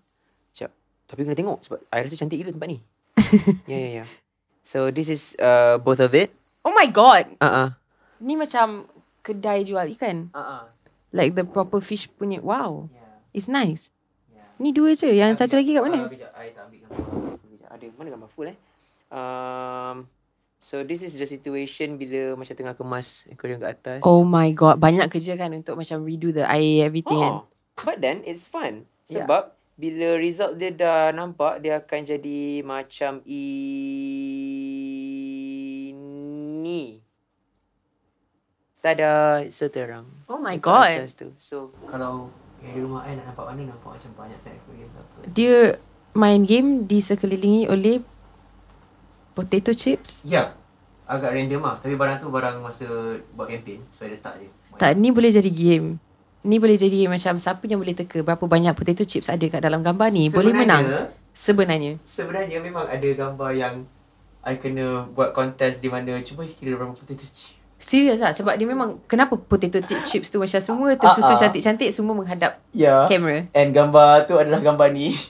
[0.49, 0.73] Sekejap
[1.05, 2.81] Tapi kena tengok Sebab I rasa cantik gila tempat ni
[3.69, 4.05] Ya ya ya
[4.65, 6.33] So this is uh, both of it
[6.65, 7.29] Oh my god.
[7.39, 7.77] uh-uh.
[8.25, 8.89] Ni macam
[9.21, 10.33] kedai jual ikan.
[10.33, 10.73] Uh-uh.
[11.13, 12.41] Like the proper fish punya.
[12.41, 12.89] Wow.
[12.89, 13.37] Yeah.
[13.37, 13.93] It's nice.
[14.33, 14.49] Yeah.
[14.57, 15.13] Ni dua je.
[15.13, 16.09] Yang satu lagi kat mana?
[16.09, 17.73] Uh, kejap, I tak ambil gambar.
[17.75, 18.59] Ada mana gambar full eh
[19.11, 20.07] um,
[20.63, 24.79] So this is the situation Bila macam tengah kemas Aquarium kat atas Oh my god.
[24.79, 27.43] Banyak kerja kan untuk macam redo the air everything kan.
[27.43, 27.51] Oh,
[27.83, 28.87] but then it's fun.
[29.11, 29.27] Yeah.
[29.27, 34.74] Sebab bila result dia dah nampak, dia akan jadi macam ini.
[38.85, 40.05] Tada, seterang.
[40.29, 41.01] Oh my god.
[41.01, 41.33] atas tu.
[41.41, 42.29] So, kalau
[42.61, 45.19] yang di rumah I nak nampak mana, nampak macam banyak saya aquarium ke apa.
[45.33, 45.57] Dia
[46.13, 48.05] main game di sekelilingi oleh
[49.33, 50.21] potato chips.
[50.21, 50.53] Ya,
[51.09, 51.81] agak random lah.
[51.81, 52.85] Tapi barang tu barang masa
[53.33, 53.81] buat campaign.
[53.89, 54.53] So, I letak je.
[54.77, 55.97] Tak, ni boleh jadi game.
[56.45, 59.81] Ni boleh jadi macam siapa yang boleh teka berapa banyak potato chips ada kat dalam
[59.81, 60.29] gambar ni.
[60.29, 61.09] Boleh menang.
[61.33, 61.97] Sebenarnya.
[62.05, 63.89] Sebenarnya memang ada gambar yang
[64.45, 67.64] I kena buat kontes di mana cuba kira berapa potato chip.
[67.85, 71.41] Serius lah Sebab dia memang Kenapa potato chip chips tu Macam semua tersusun ah.
[71.45, 73.05] cantik-cantik Semua menghadap Ya.
[73.05, 75.13] kamera And gambar tu adalah gambar ni.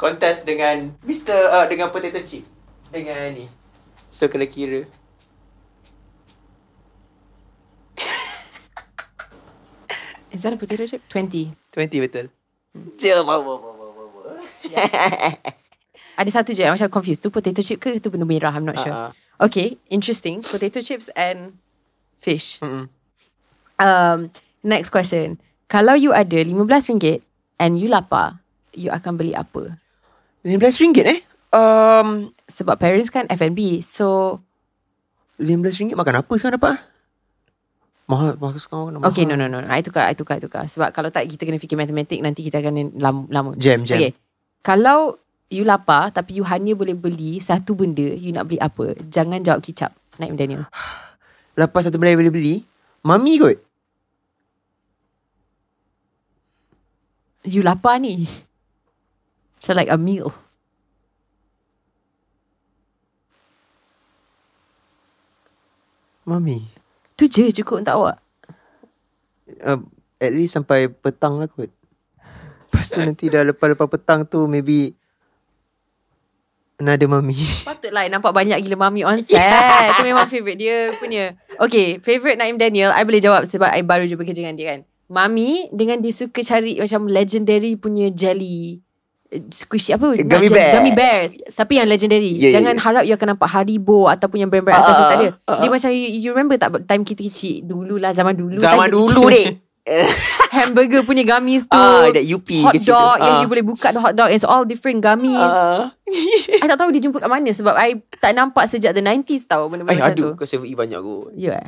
[0.00, 1.38] Kontes dengan Mr.
[1.54, 2.42] Uh, dengan potato chip.
[2.90, 3.46] Dengan ni.
[4.10, 4.84] So kena kira.
[10.34, 11.00] Is that a potato chip?
[11.08, 12.26] 20 20 betul.
[12.98, 14.34] Je, bawa, bawa, bawa, bawa.
[16.14, 18.78] Ada satu je yang Macam confused Tu potato chip ke Itu benda merah I'm not
[18.78, 19.10] sure ah.
[19.38, 21.58] Okay Interesting Potato chips and
[22.18, 22.86] Fish Mm-mm.
[23.82, 24.18] um,
[24.62, 25.36] Next question
[25.66, 27.20] Kalau you ada RM15
[27.58, 28.38] And you lapar
[28.74, 29.78] You akan beli apa?
[30.42, 31.20] RM15 eh?
[31.54, 34.38] Um, Sebab parents kan F&B So
[35.42, 36.78] RM15 makan apa sekarang dapat?
[38.04, 39.00] Mahal, mahal sekarang.
[39.00, 39.10] Mahal.
[39.10, 41.58] Okay no no no I tukar I tukar I tukar Sebab kalau tak Kita kena
[41.58, 43.50] fikir matematik Nanti kita akan lama, lama.
[43.58, 43.98] Jam, jam.
[43.98, 44.12] Okay
[44.62, 45.23] Kalau
[45.54, 49.62] You lapar Tapi you hanya boleh beli Satu benda You nak beli apa Jangan jawab
[49.62, 50.66] kicap Naim Daniel
[51.60, 52.54] Lepas satu benda yang boleh beli,
[53.06, 53.62] mami kot.
[57.46, 58.26] You lapar ni
[59.62, 60.34] So like a meal
[66.24, 66.64] Mami.
[67.20, 68.18] Tu je cukup untuk awak
[69.60, 69.76] Uh,
[70.16, 71.68] at least sampai petang lah kot.
[72.64, 74.96] Lepas tu nanti dah lepas-lepas petang tu maybe
[76.84, 77.32] another mami.
[77.68, 79.40] Patutlah nampak banyak gila mami on set.
[79.40, 79.96] Yeah.
[79.96, 81.32] Tu memang favourite dia punya.
[81.56, 84.80] Okay, favourite Naim Daniel, I boleh jawab sebab I baru je bekerja dengan dia kan.
[85.08, 88.80] Mami dengan dia suka cari macam legendary punya jelly
[89.28, 90.16] eh, squishy apa?
[90.20, 90.80] Gummy bear.
[90.80, 91.32] Gummy bears.
[91.48, 92.32] Tapi yang legendary.
[92.36, 92.84] Yeah, yeah, Jangan yeah.
[92.84, 95.28] harap you akan nampak Haribo ataupun yang brand-brand Ah, atas tu ah, tak ada.
[95.48, 95.72] ah, Dia ah.
[95.72, 98.60] macam you, you remember tak time kita kecil dulu lah zaman dulu.
[98.60, 99.60] Zaman dulu dek.
[100.56, 101.76] Hamburger punya gummies tu.
[101.76, 102.88] Ah, that UP hot tu.
[102.88, 103.40] dog yang Ah.
[103.40, 104.32] you boleh buka the hot dog.
[104.32, 105.36] It's all different gummies.
[105.36, 105.92] Ah.
[106.62, 109.66] I tak tahu dia jumpa kat mana sebab I tak nampak sejak the 90s tau
[109.66, 110.24] Ay, benda-benda macam tu.
[110.24, 111.36] aduh, kau 7E banyak kot.
[111.36, 111.52] Ya.
[111.52, 111.64] Yeah.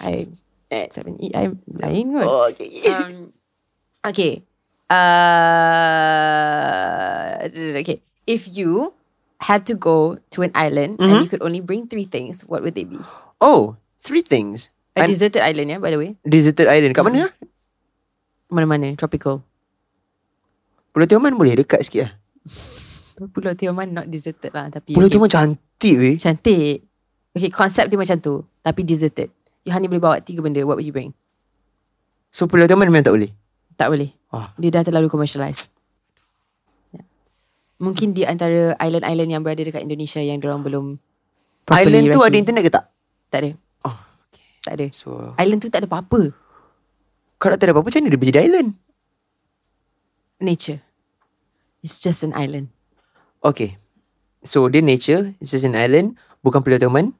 [0.00, 0.28] I
[0.70, 0.86] Eh.
[0.88, 2.24] seven eat I lain kot.
[2.24, 2.68] Oh, okay.
[2.86, 3.32] Um,
[4.02, 4.44] okay.
[6.10, 7.98] Uh, okay.
[8.24, 8.92] If you
[9.40, 11.20] had to go to an island and Mhm.
[11.24, 13.00] you could only bring three things, what would they be?
[13.40, 14.68] Oh, three things.
[14.98, 16.10] A deserted island, yeah, by the way.
[16.26, 16.92] Deserted island.
[16.96, 17.30] Kat mana?
[17.30, 17.32] ah?
[18.50, 19.46] Mana-mana, tropical.
[20.90, 22.12] Pulau Tioman boleh dekat sikit lah.
[23.30, 25.14] Pulau Tioman not deserted lah, tapi Pulau okay.
[25.14, 26.16] Tioman cantik weh.
[26.18, 26.82] cantik.
[27.30, 29.30] Okay, konsep dia macam tu, tapi deserted.
[29.62, 31.14] You hanya boleh bawa tiga benda, what would you bring?
[32.34, 33.30] So Pulau Tioman memang tak boleh.
[33.78, 34.10] Tak boleh.
[34.34, 34.50] Ah.
[34.58, 35.70] Dia dah terlalu commercialised.
[36.90, 37.06] Ya.
[37.78, 40.98] Mungkin di antara island-island yang berada dekat Indonesia yang diorang belum
[41.70, 42.84] Island tu ada internet ke tak?
[43.30, 43.50] Tak ada.
[44.60, 44.86] Tak ada.
[44.92, 46.36] So, Island tu tak ada apa-apa.
[47.40, 48.68] kalau tak ada apa-apa macam mana dia berjadi island?
[50.38, 50.80] Nature.
[51.80, 52.68] It's just an island.
[53.40, 53.80] Okay.
[54.40, 57.12] So dia nature, it's just an island, bukan Pulau Tioman.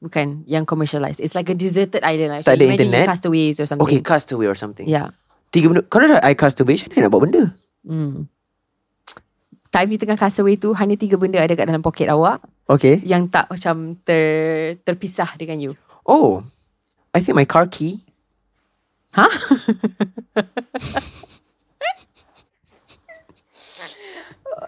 [0.00, 1.20] Bukan yang commercialised.
[1.20, 2.36] It's like a deserted island.
[2.36, 2.48] Actually.
[2.48, 3.06] Tak ada Imagine internet?
[3.08, 3.84] castaways or something.
[3.86, 4.84] Okay, castaway or something.
[4.84, 5.16] Yeah.
[5.48, 5.84] Tiga benda.
[5.86, 7.42] Kalau dah I castaway, macam mana nak buat benda?
[7.84, 8.16] Hmm.
[9.68, 13.00] Time you tengah castaway tu, hanya tiga benda ada kat dalam poket awak Okay.
[13.04, 15.72] yang tak macam ter, terpisah dengan you.
[16.04, 16.44] Oh,
[17.12, 18.00] I think my car key.
[19.12, 19.28] Huh?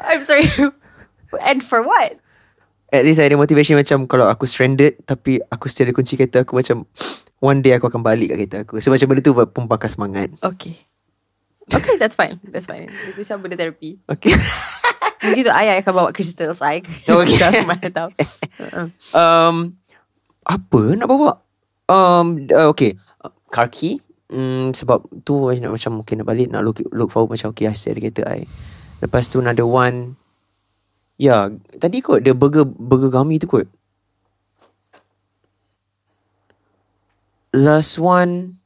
[0.05, 0.45] I'm sorry.
[1.41, 2.21] And for what?
[2.93, 6.45] At least I ada motivation macam kalau aku stranded tapi aku still ada kunci kereta
[6.45, 6.87] aku macam
[7.43, 8.79] one day aku akan balik kat kereta aku.
[8.85, 10.31] So macam benda tu pembakar semangat.
[10.45, 10.77] Okay.
[11.73, 12.37] Okay, that's fine.
[12.53, 12.93] That's fine.
[12.93, 13.97] Itu macam benda terapi.
[14.05, 14.37] Okay.
[15.33, 16.61] Begitu ayah akan bawa crystals.
[16.61, 17.65] I Okay.
[17.69, 18.13] Mana tahu.
[18.61, 18.93] Uh-uh.
[19.17, 19.73] um,
[20.45, 21.41] apa nak bawa?
[21.89, 22.97] Um, uh, okay.
[23.53, 24.01] Car key.
[24.33, 27.77] Mm, sebab tu nak macam mungkin nak balik nak look, look forward macam okay I
[27.77, 28.49] ada kereta I.
[29.05, 30.17] Lepas tu another one.
[31.21, 33.69] Ya, tadi kot the burger burger gummy tu kot.
[37.55, 38.59] Last one.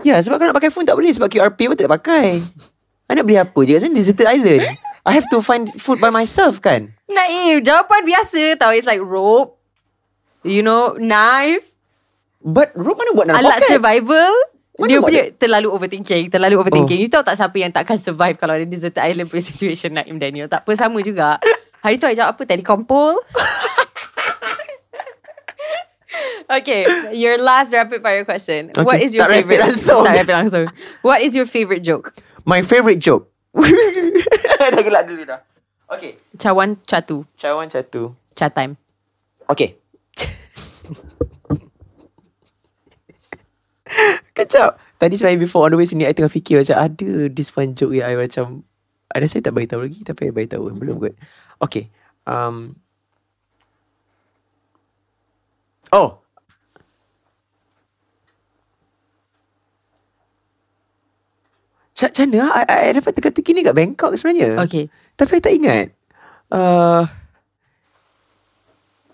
[0.00, 2.40] Ya, sebab kalau nak pakai phone tak boleh sebab QRP pun tak pakai.
[3.04, 4.80] I nak beli apa je kat sana deserted island.
[5.04, 6.96] I have to find food by myself kan.
[7.04, 7.60] Naif.
[7.60, 8.72] Jawapan biasa tau.
[8.72, 9.60] It's like rope.
[10.44, 11.64] You know, knife.
[12.44, 13.70] But rope mana buat dalam Alat poket?
[13.72, 14.32] survival.
[14.74, 16.28] Mana dia punya terlalu overthinking.
[16.28, 16.98] Terlalu overthinking.
[17.00, 17.02] Oh.
[17.02, 20.50] You tahu tak siapa yang takkan survive kalau ada deserted island punya situation Naim Daniel.
[20.50, 21.40] Tak apa, sama juga.
[21.80, 22.42] Hari tu I jawab apa?
[22.44, 23.16] Telecom pole.
[26.60, 26.84] okay,
[27.14, 28.68] your last rapid fire question.
[28.74, 29.62] Okay, What is your tak rapid favorite?
[29.64, 30.02] langsung.
[30.04, 30.64] Tak rapid langsung.
[31.00, 32.12] What is your favorite joke?
[32.44, 33.30] My favourite joke.
[34.60, 35.40] dah gelak dulu dah.
[35.88, 36.18] Okay.
[36.36, 37.22] Cawan catu.
[37.38, 38.16] Cawan satu.
[38.34, 38.74] Cha time.
[39.46, 39.76] Okay.
[44.34, 44.74] Kacau.
[44.98, 47.94] Tadi selain before on the way sini, I tengah fikir macam ada this one joke
[47.94, 48.66] yang I macam,
[49.14, 50.74] ada saya tak beritahu lagi tapi I beritahu.
[50.74, 51.14] Belum kot.
[51.62, 51.86] Okay.
[52.26, 52.74] Um.
[55.94, 56.18] Oh.
[61.94, 64.58] Macam mana I, I, dapat teka-teki ni kat Bangkok sebenarnya.
[64.66, 64.90] Okay.
[65.14, 65.86] Tapi I tak ingat.
[66.50, 67.06] Uh,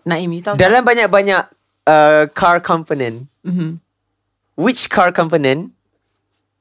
[0.09, 0.65] Naim, you tahu tak?
[0.65, 3.79] dalam banyak-banyak uh, car component, Mhm.
[4.57, 5.73] which car component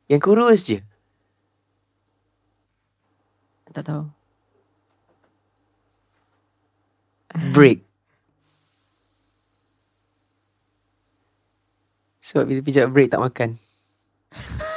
[0.07, 0.79] yang kurus je?
[3.69, 4.03] Tak tahu.
[7.53, 7.85] Brake.
[12.19, 13.49] Sebab bila pijak brake tak makan.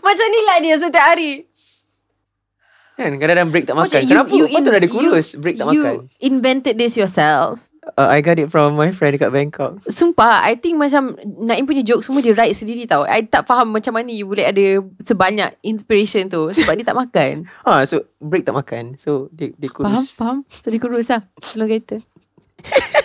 [0.00, 1.49] Macam ni lah dia setiap hari.
[3.00, 3.96] Kan kadang-kadang brake tak makan.
[3.96, 4.28] Macam Kenapa?
[4.30, 5.26] you Patut ada in- kurus.
[5.34, 5.96] brake tak you makan.
[6.20, 7.64] invented this yourself.
[7.96, 9.80] Uh, I got it from my friend dekat Bangkok.
[9.82, 13.08] Sumpah, I think macam Naim punya joke semua dia write sendiri tau.
[13.08, 14.64] I tak faham macam mana you boleh ada
[15.00, 16.52] sebanyak inspiration tu.
[16.52, 17.48] Sebab dia tak makan.
[17.64, 18.94] Ah, so brake tak makan.
[18.94, 19.96] So dia dia Faham?
[19.96, 20.12] kurus.
[20.12, 20.36] Faham?
[20.44, 21.24] So dia kurus lah.
[21.40, 21.96] Tolong kereta.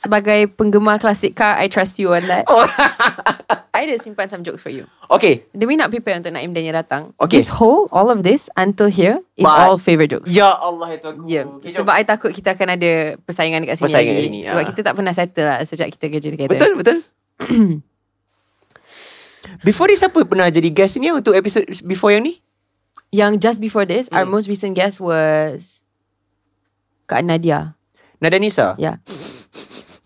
[0.00, 2.48] Sebagai penggemar klasik car, I trust you on that.
[2.48, 2.64] Oh.
[3.76, 4.88] I ada simpan some jokes for you.
[5.12, 5.44] okay.
[5.52, 7.12] Demi nak prepare untuk Naim dan yang datang.
[7.20, 7.36] Okay.
[7.36, 10.32] This whole, all of this, until here, is But- all favourite jokes.
[10.32, 11.28] Ya Allah itu aku.
[11.28, 11.44] Ya, yeah.
[11.52, 11.84] Okay, jom.
[11.84, 14.24] sebab I takut kita akan ada persaingan dekat sini Persaingan lagi.
[14.26, 14.66] sini, Sebab ah.
[14.66, 16.48] kita tak pernah settle lah sejak kita kerja together.
[16.50, 16.98] Betul, betul.
[19.62, 22.40] before ni siapa pernah jadi guest ni untuk episod before yang ni?
[23.10, 24.32] Yang just before this, our Hmm.
[24.32, 25.84] most recent guest was
[27.04, 27.74] Kak Nadia.
[28.16, 28.76] Nada Nisa?
[28.76, 29.00] Yeah.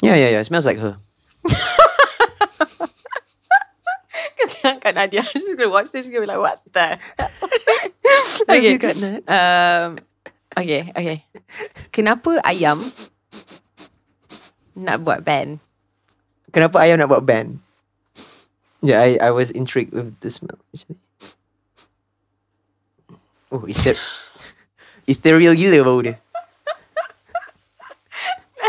[0.04, 0.40] Yeah, yeah, yeah.
[0.40, 1.00] It smells like her.
[4.36, 5.24] Kesian Kak Nadia.
[5.24, 6.04] She's going to watch this.
[6.04, 7.00] She's going to be like, what the?
[8.48, 8.72] Okay.
[8.72, 9.24] you, Kak Nat.
[9.24, 9.98] Um,
[10.52, 11.24] okay, okay.
[11.88, 12.76] Kenapa ayam
[14.76, 15.58] nak buat band?
[16.52, 17.58] Kenapa ayam nak buat band?
[18.84, 21.00] Yeah, I I was intrigued with the smell actually.
[23.48, 23.96] Oh, ether
[25.10, 26.20] ethereal gila bau dia.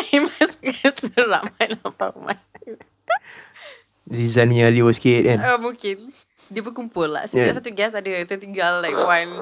[0.05, 0.61] Naim masuk
[1.01, 2.37] seram I nampak mat.
[4.05, 5.37] Rizal punya liur sikit kan.
[5.41, 6.13] Uh, mungkin.
[6.53, 7.25] Dia berkumpul lah.
[7.25, 7.57] Setiap Yeah.
[7.57, 9.29] satu guest ada tertinggal like one.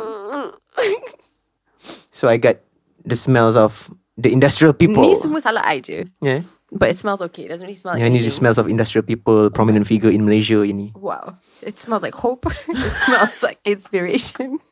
[2.16, 2.64] So I got
[3.04, 5.04] the smells of the industrial people.
[5.04, 6.08] Ni semua salah I je.
[6.24, 6.48] Yeah.
[6.72, 7.44] But it smells okay.
[7.44, 10.24] It doesn't really smell like Yang ni the smells of industrial people, prominent figure in
[10.24, 10.96] Malaysia ini.
[10.96, 11.36] Wow.
[11.60, 12.48] It smells like hope.
[12.72, 14.64] it smells like inspiration.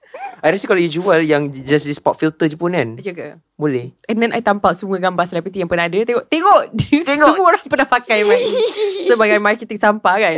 [0.41, 3.37] I rasa kalau you jual yang just this pop filter je pun kan, ke?
[3.53, 3.93] boleh.
[4.09, 6.01] And then I tampal semua gambar selebriti yang pernah ada.
[6.01, 6.25] Tengok.
[6.33, 6.61] Tengok.
[7.09, 7.29] Tengok.
[7.37, 8.61] semua orang pernah pakai mic ni.
[9.13, 10.35] Sebagai marketing sampah kan.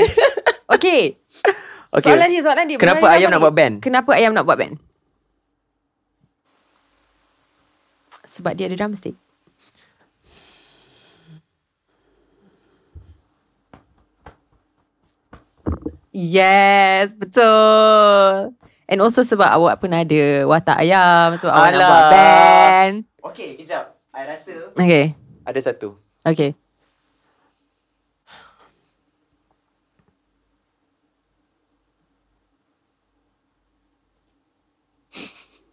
[0.75, 1.01] Okay.
[1.93, 2.09] Okay.
[2.09, 2.81] Soalan dia, soalan dia.
[2.81, 3.77] Kenapa ayam nak buat band?
[3.77, 4.81] Kenapa ayam nak buat band?
[8.25, 9.13] Sebab dia ada drumstick.
[16.09, 18.57] Yes, betul.
[18.85, 21.33] And also sebab awak pernah ada watak ayam.
[21.35, 21.89] Sebab awak nak Alah.
[21.89, 22.95] buat band.
[23.23, 23.85] Okay, kejap.
[24.11, 25.97] I rasa Okay, ada satu.
[26.21, 26.53] okay.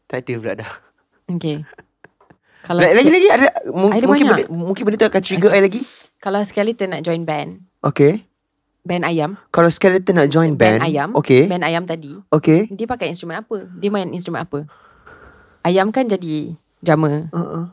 [0.06, 0.70] Tak ada pula dah.
[1.28, 1.62] Okay.
[2.60, 4.46] Kalau Lagi lagi, lagi ada, mu- Ada mungkin banyak.
[4.46, 5.80] benda, mungkin benda tu akan trigger I lagi.
[6.20, 8.28] kalau skeleton nak join band, Okay.
[8.80, 11.44] Band ayam, Kalau skeleton nak join band, band ayam, okay.
[11.46, 12.64] band ayam tadi, Okay.
[12.72, 13.68] dia pakai instrumen apa?
[13.76, 14.64] Dia main instrumen apa?
[15.60, 17.28] Ayam kan jadi drummer.
[17.30, 17.68] Uh-uh.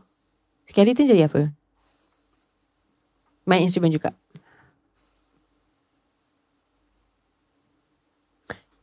[0.67, 1.55] Skeleton jadi apa?
[3.47, 4.11] Main instrumen juga.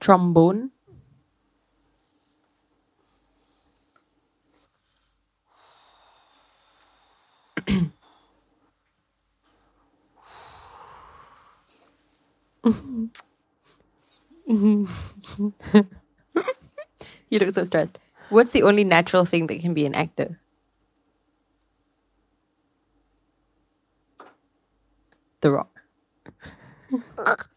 [0.00, 0.72] Trombone.
[17.28, 17.98] you look so stressed.
[18.30, 20.40] What's the only natural thing that can be an actor?
[25.40, 25.68] The Rock.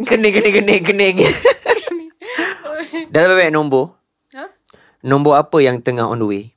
[0.00, 1.16] Kening, kening, kening, kening.
[3.12, 3.92] Dalam banyak nombor,
[4.32, 4.48] Huh?
[5.04, 6.56] nombor apa yang tengah on the way?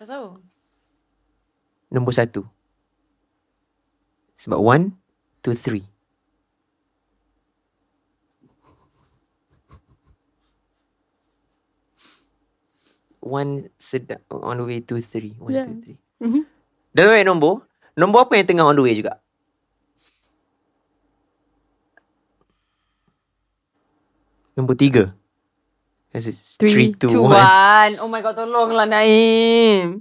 [0.00, 0.40] Tak tahu.
[1.92, 2.48] Nombor satu.
[4.36, 4.92] Sebab one,
[5.40, 5.84] two, three.
[13.26, 15.34] One sedap on the way two three.
[15.40, 15.66] One, Yeah.
[15.66, 15.98] two, three.
[16.22, 16.46] Mhm.
[16.94, 17.54] Dalam banyak nombor,
[17.98, 19.18] nombor apa yang tengah on the way juga?
[24.56, 25.12] Nombor tiga.
[26.16, 26.32] It.
[26.56, 28.00] Three, two, one.
[28.00, 30.00] Oh my god, tolonglah Naim.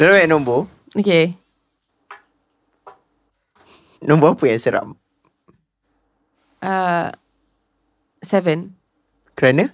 [0.00, 0.64] Dalam banyak nombor,
[0.96, 1.36] Okay.
[4.02, 4.88] Nombor apa yang seram?
[6.58, 7.14] Uh,
[8.22, 8.74] seven.
[9.38, 9.70] Kerana?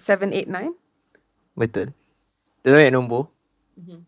[0.00, 0.72] Seven, eight, nine.
[1.54, 1.92] Betul.
[2.64, 3.28] Dalam banyak nombor.
[3.76, 4.00] Mhm.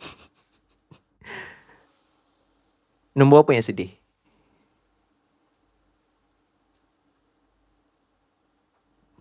[3.18, 3.92] nombor apa yang sedih?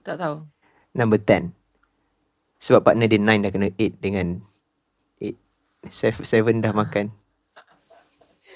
[0.05, 0.45] Tak tahu.
[0.93, 1.49] Number 10.
[2.61, 4.27] Sebab partner dia 9 dah kena 8 dengan
[5.17, 5.33] 8.
[5.89, 7.09] 7 dah makan.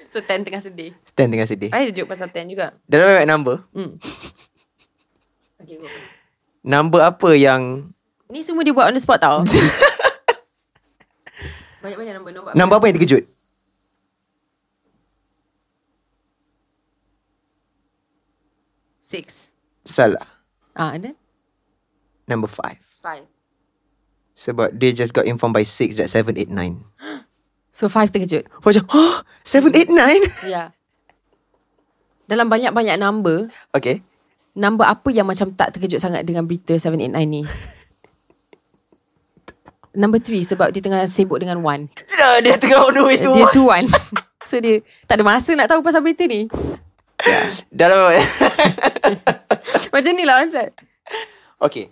[0.10, 0.98] So, ten tengah sedih.
[1.14, 1.70] 10 tengah sedih.
[1.70, 2.74] I ada joke pasal ten juga.
[2.90, 3.56] Dalam banyak number.
[3.70, 3.94] Hmm.
[5.62, 5.86] Okay, go.
[6.66, 7.94] Number apa yang...
[8.26, 9.46] Ni semua dia buat on the spot tau.
[11.86, 12.32] Banyak-banyak nombor.
[12.34, 12.58] Nombor apa?
[12.58, 13.24] Number apa yang terkejut?
[19.02, 19.50] Six.
[19.86, 20.26] Salah.
[20.78, 21.16] Ah, and then?
[22.30, 22.78] Number 5.
[23.02, 23.26] Five.
[24.38, 26.78] Sebab dia just got informed by 6 that 7, 8, 9.
[27.70, 28.50] So, five terkejut.
[28.50, 29.22] Macam, huh?
[29.46, 30.50] 7, 8, 9?
[30.50, 30.74] Ya.
[32.30, 34.06] Dalam banyak-banyak number, Okay.
[34.54, 37.42] number apa yang macam tak terkejut sangat dengan berita 789 ni?
[39.98, 41.90] Number three sebab dia tengah sibuk dengan one.
[41.90, 43.90] Tidak, dia tengah on the way to Dia tu one.
[44.50, 46.46] so dia tak ada masa nak tahu pasal berita ni.
[47.74, 48.14] Dalam
[49.94, 50.72] Macam ni lah Ansat.
[51.58, 51.90] Okay.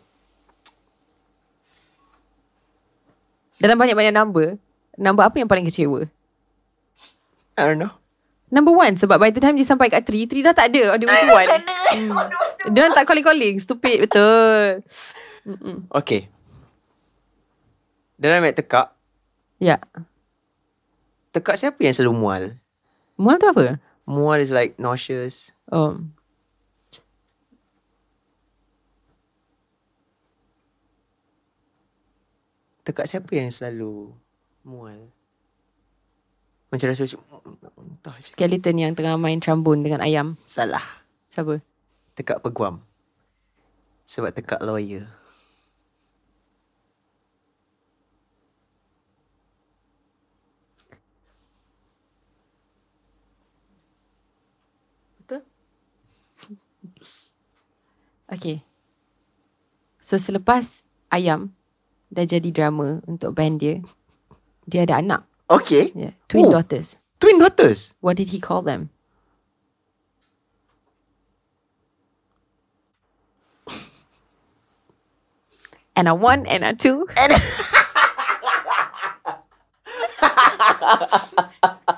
[3.57, 4.61] Dalam banyak-banyak number,
[4.97, 6.09] number apa yang paling kecewa?
[7.57, 7.93] I don't know.
[8.47, 10.95] Number one sebab by the time dia sampai kat three, three dah tak ada.
[10.95, 11.47] The way to one.
[11.47, 12.11] Hmm.
[12.73, 13.55] Dia orang tak calling-calling.
[13.63, 14.83] Stupid betul.
[15.47, 15.87] Mm-mm.
[15.91, 16.27] Okay.
[18.19, 18.91] Dalam mat tekak,
[19.61, 19.77] Ya.
[21.31, 22.43] tekak siapa yang selalu mual?
[23.15, 23.77] Mual tu apa?
[24.03, 25.53] Mual is like nauseous.
[25.69, 26.01] Oh.
[32.87, 34.15] Tekak siapa yang selalu
[34.67, 35.09] mual?
[36.67, 40.35] Macam rasa macam entah Skeleton yang tengah main trombone dengan ayam.
[40.43, 40.83] salah.
[41.31, 41.63] Siapa?
[42.19, 42.83] Tekak peguam.
[44.03, 45.07] Sebab tekak lawyer.
[55.23, 55.43] Betul?
[58.27, 58.59] Okay.
[60.03, 61.55] So selepas ayam
[62.11, 63.83] dah jadi drama untuk band dia,
[64.67, 65.23] dia ada anak.
[65.47, 65.95] Okay.
[65.95, 66.11] Yeah.
[66.27, 66.59] Twin Oh.
[66.59, 66.99] daughters.
[67.23, 67.95] Twin daughters.
[68.03, 68.91] What did he call them?
[75.95, 77.07] And a one and a two.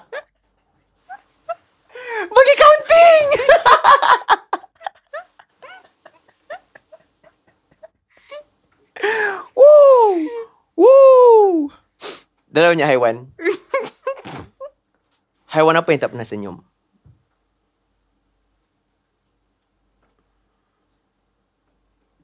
[12.60, 13.16] Dalam banyak haiwan.
[15.56, 16.60] haiwan apa yang tak pernah senyum?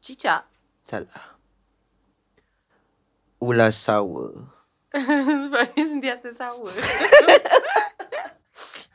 [0.04, 0.44] Cicak.
[0.84, 1.40] Salah.
[3.40, 4.52] Ular sawa.
[4.92, 6.68] Sebab dia sentiasa sawa.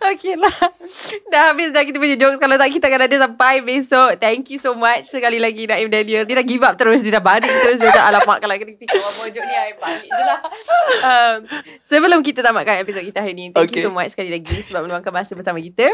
[0.01, 0.49] Okay lah.
[1.33, 2.41] Dah habis dah kita punya jokes.
[2.41, 4.17] Kalau tak kita akan ada sampai besok.
[4.17, 6.25] Thank you so much sekali lagi Naim Daniel.
[6.25, 7.05] Dia dah give up terus.
[7.05, 7.79] Dia dah baring terus.
[7.79, 9.55] Dia macam alamak kalau kena fikir more joke ni.
[9.55, 10.41] I balik je lah.
[11.01, 11.39] Um,
[11.81, 13.53] sebelum kita tamatkan episod kita hari ni.
[13.53, 13.81] Thank Okay.
[13.81, 15.89] you so much sekali lagi sebab meluangkan masa bersama kita.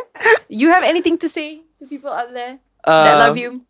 [0.50, 3.62] You have anything to say to people out there that Um, love you?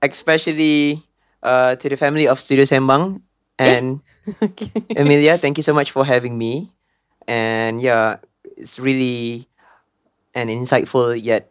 [0.00, 0.98] Especially
[1.42, 3.22] uh, to the family of Studio Sembang
[3.58, 4.00] and
[4.42, 4.70] Okay.
[4.94, 6.70] Emilia, thank you so much for having me.
[7.26, 8.22] And yeah,
[8.56, 9.49] it's really
[10.34, 11.50] an insightful yet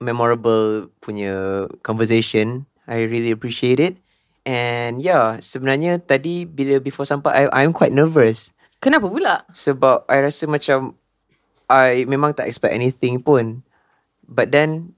[0.00, 2.66] memorable punya conversation.
[2.84, 3.96] I really appreciate it.
[4.44, 8.52] And yeah, sebenarnya tadi bila before sampai, I, I'm quite nervous.
[8.84, 9.48] Kenapa pula?
[9.56, 10.92] Sebab I rasa macam
[11.72, 13.64] I memang tak expect anything pun.
[14.28, 14.92] But then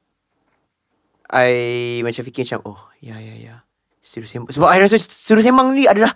[1.30, 3.54] I macam fikir macam oh ya ya ya.
[4.02, 4.50] Studio Sembang.
[4.50, 6.14] Sebab I rasa Studio Sembang ni adalah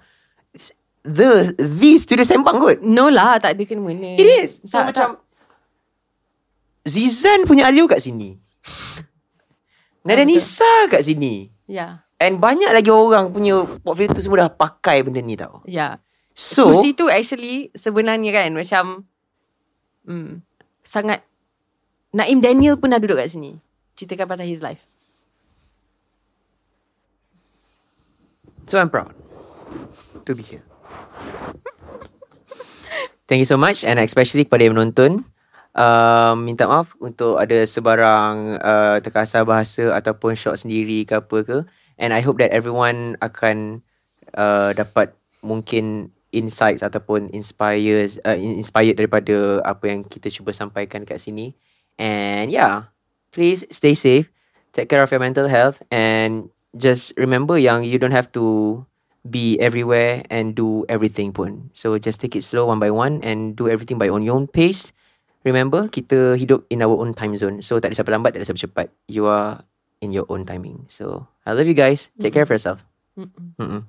[1.06, 2.82] the the Studio Sembang kot.
[2.82, 3.38] No lah.
[3.38, 4.18] Tak ada kena mena.
[4.18, 4.62] It is.
[4.66, 5.08] So Tak, macam
[6.90, 8.34] Zizan punya Aliu kat sini.
[10.02, 10.26] Nada.
[10.26, 11.46] Nisa kat sini.
[11.70, 12.02] Ya.
[12.18, 15.62] And banyak lagi orang punya pop filter semua dah pakai benda ni tau.
[15.64, 16.02] Ya.
[16.34, 18.84] So, Kursi tu actually sebenarnya kan macam
[20.08, 20.42] hmm,
[20.84, 21.22] sangat
[22.10, 23.62] Naim Daniel pun dah duduk kat sini.
[23.94, 24.82] Ceritakan pasal his life.
[28.66, 29.14] So I'm proud
[30.26, 30.62] to be here.
[33.30, 35.22] Thank you so much and especially kepada yang menonton.
[35.70, 41.58] Uh, minta maaf untuk ada sebarang uh, terkasar bahasa ataupun shot sendiri ke apa ke.
[42.00, 43.86] And I hope that everyone akan
[44.34, 45.14] uh, dapat
[45.46, 51.54] mungkin insights ataupun inspires uh, inspired daripada apa yang kita cuba sampaikan kat sini.
[52.00, 52.90] And yeah,
[53.30, 54.32] please stay safe,
[54.74, 58.80] take care of your mental health, and just remember yang you don't have to
[59.28, 61.68] be everywhere and do everything pun.
[61.76, 64.48] So just take it slow one by one and do everything by on your own
[64.48, 64.96] pace.
[65.40, 67.64] Remember, kita hidup in our own time zone.
[67.64, 68.86] So tak ada siapa lambat, tak ada siapa cepat.
[69.08, 69.64] You are
[70.04, 70.84] in your own timing.
[70.92, 72.12] So I love you guys.
[72.20, 72.84] Take care of yourself.
[73.16, 73.84] Mm-mm.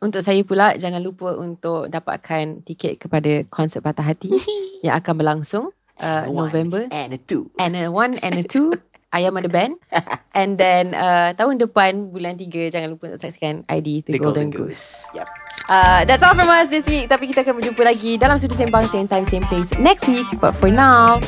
[0.00, 4.32] Untuk saya pula jangan lupa untuk dapatkan tiket kepada konsert Patah Hati
[4.84, 5.64] yang akan berlangsung
[6.00, 7.52] uh, November and a two.
[7.60, 8.72] and a one and a two
[9.10, 9.74] Ayam ada band.
[10.38, 15.06] And then uh, tahun depan bulan 3 jangan lupa untuk saksikan ID The, Golden, Goose.
[15.14, 15.26] Yep.
[15.66, 17.10] Uh, that's all from us this week.
[17.10, 20.26] Tapi kita akan berjumpa lagi dalam sudut sembang same time same place next week.
[20.38, 21.18] But for now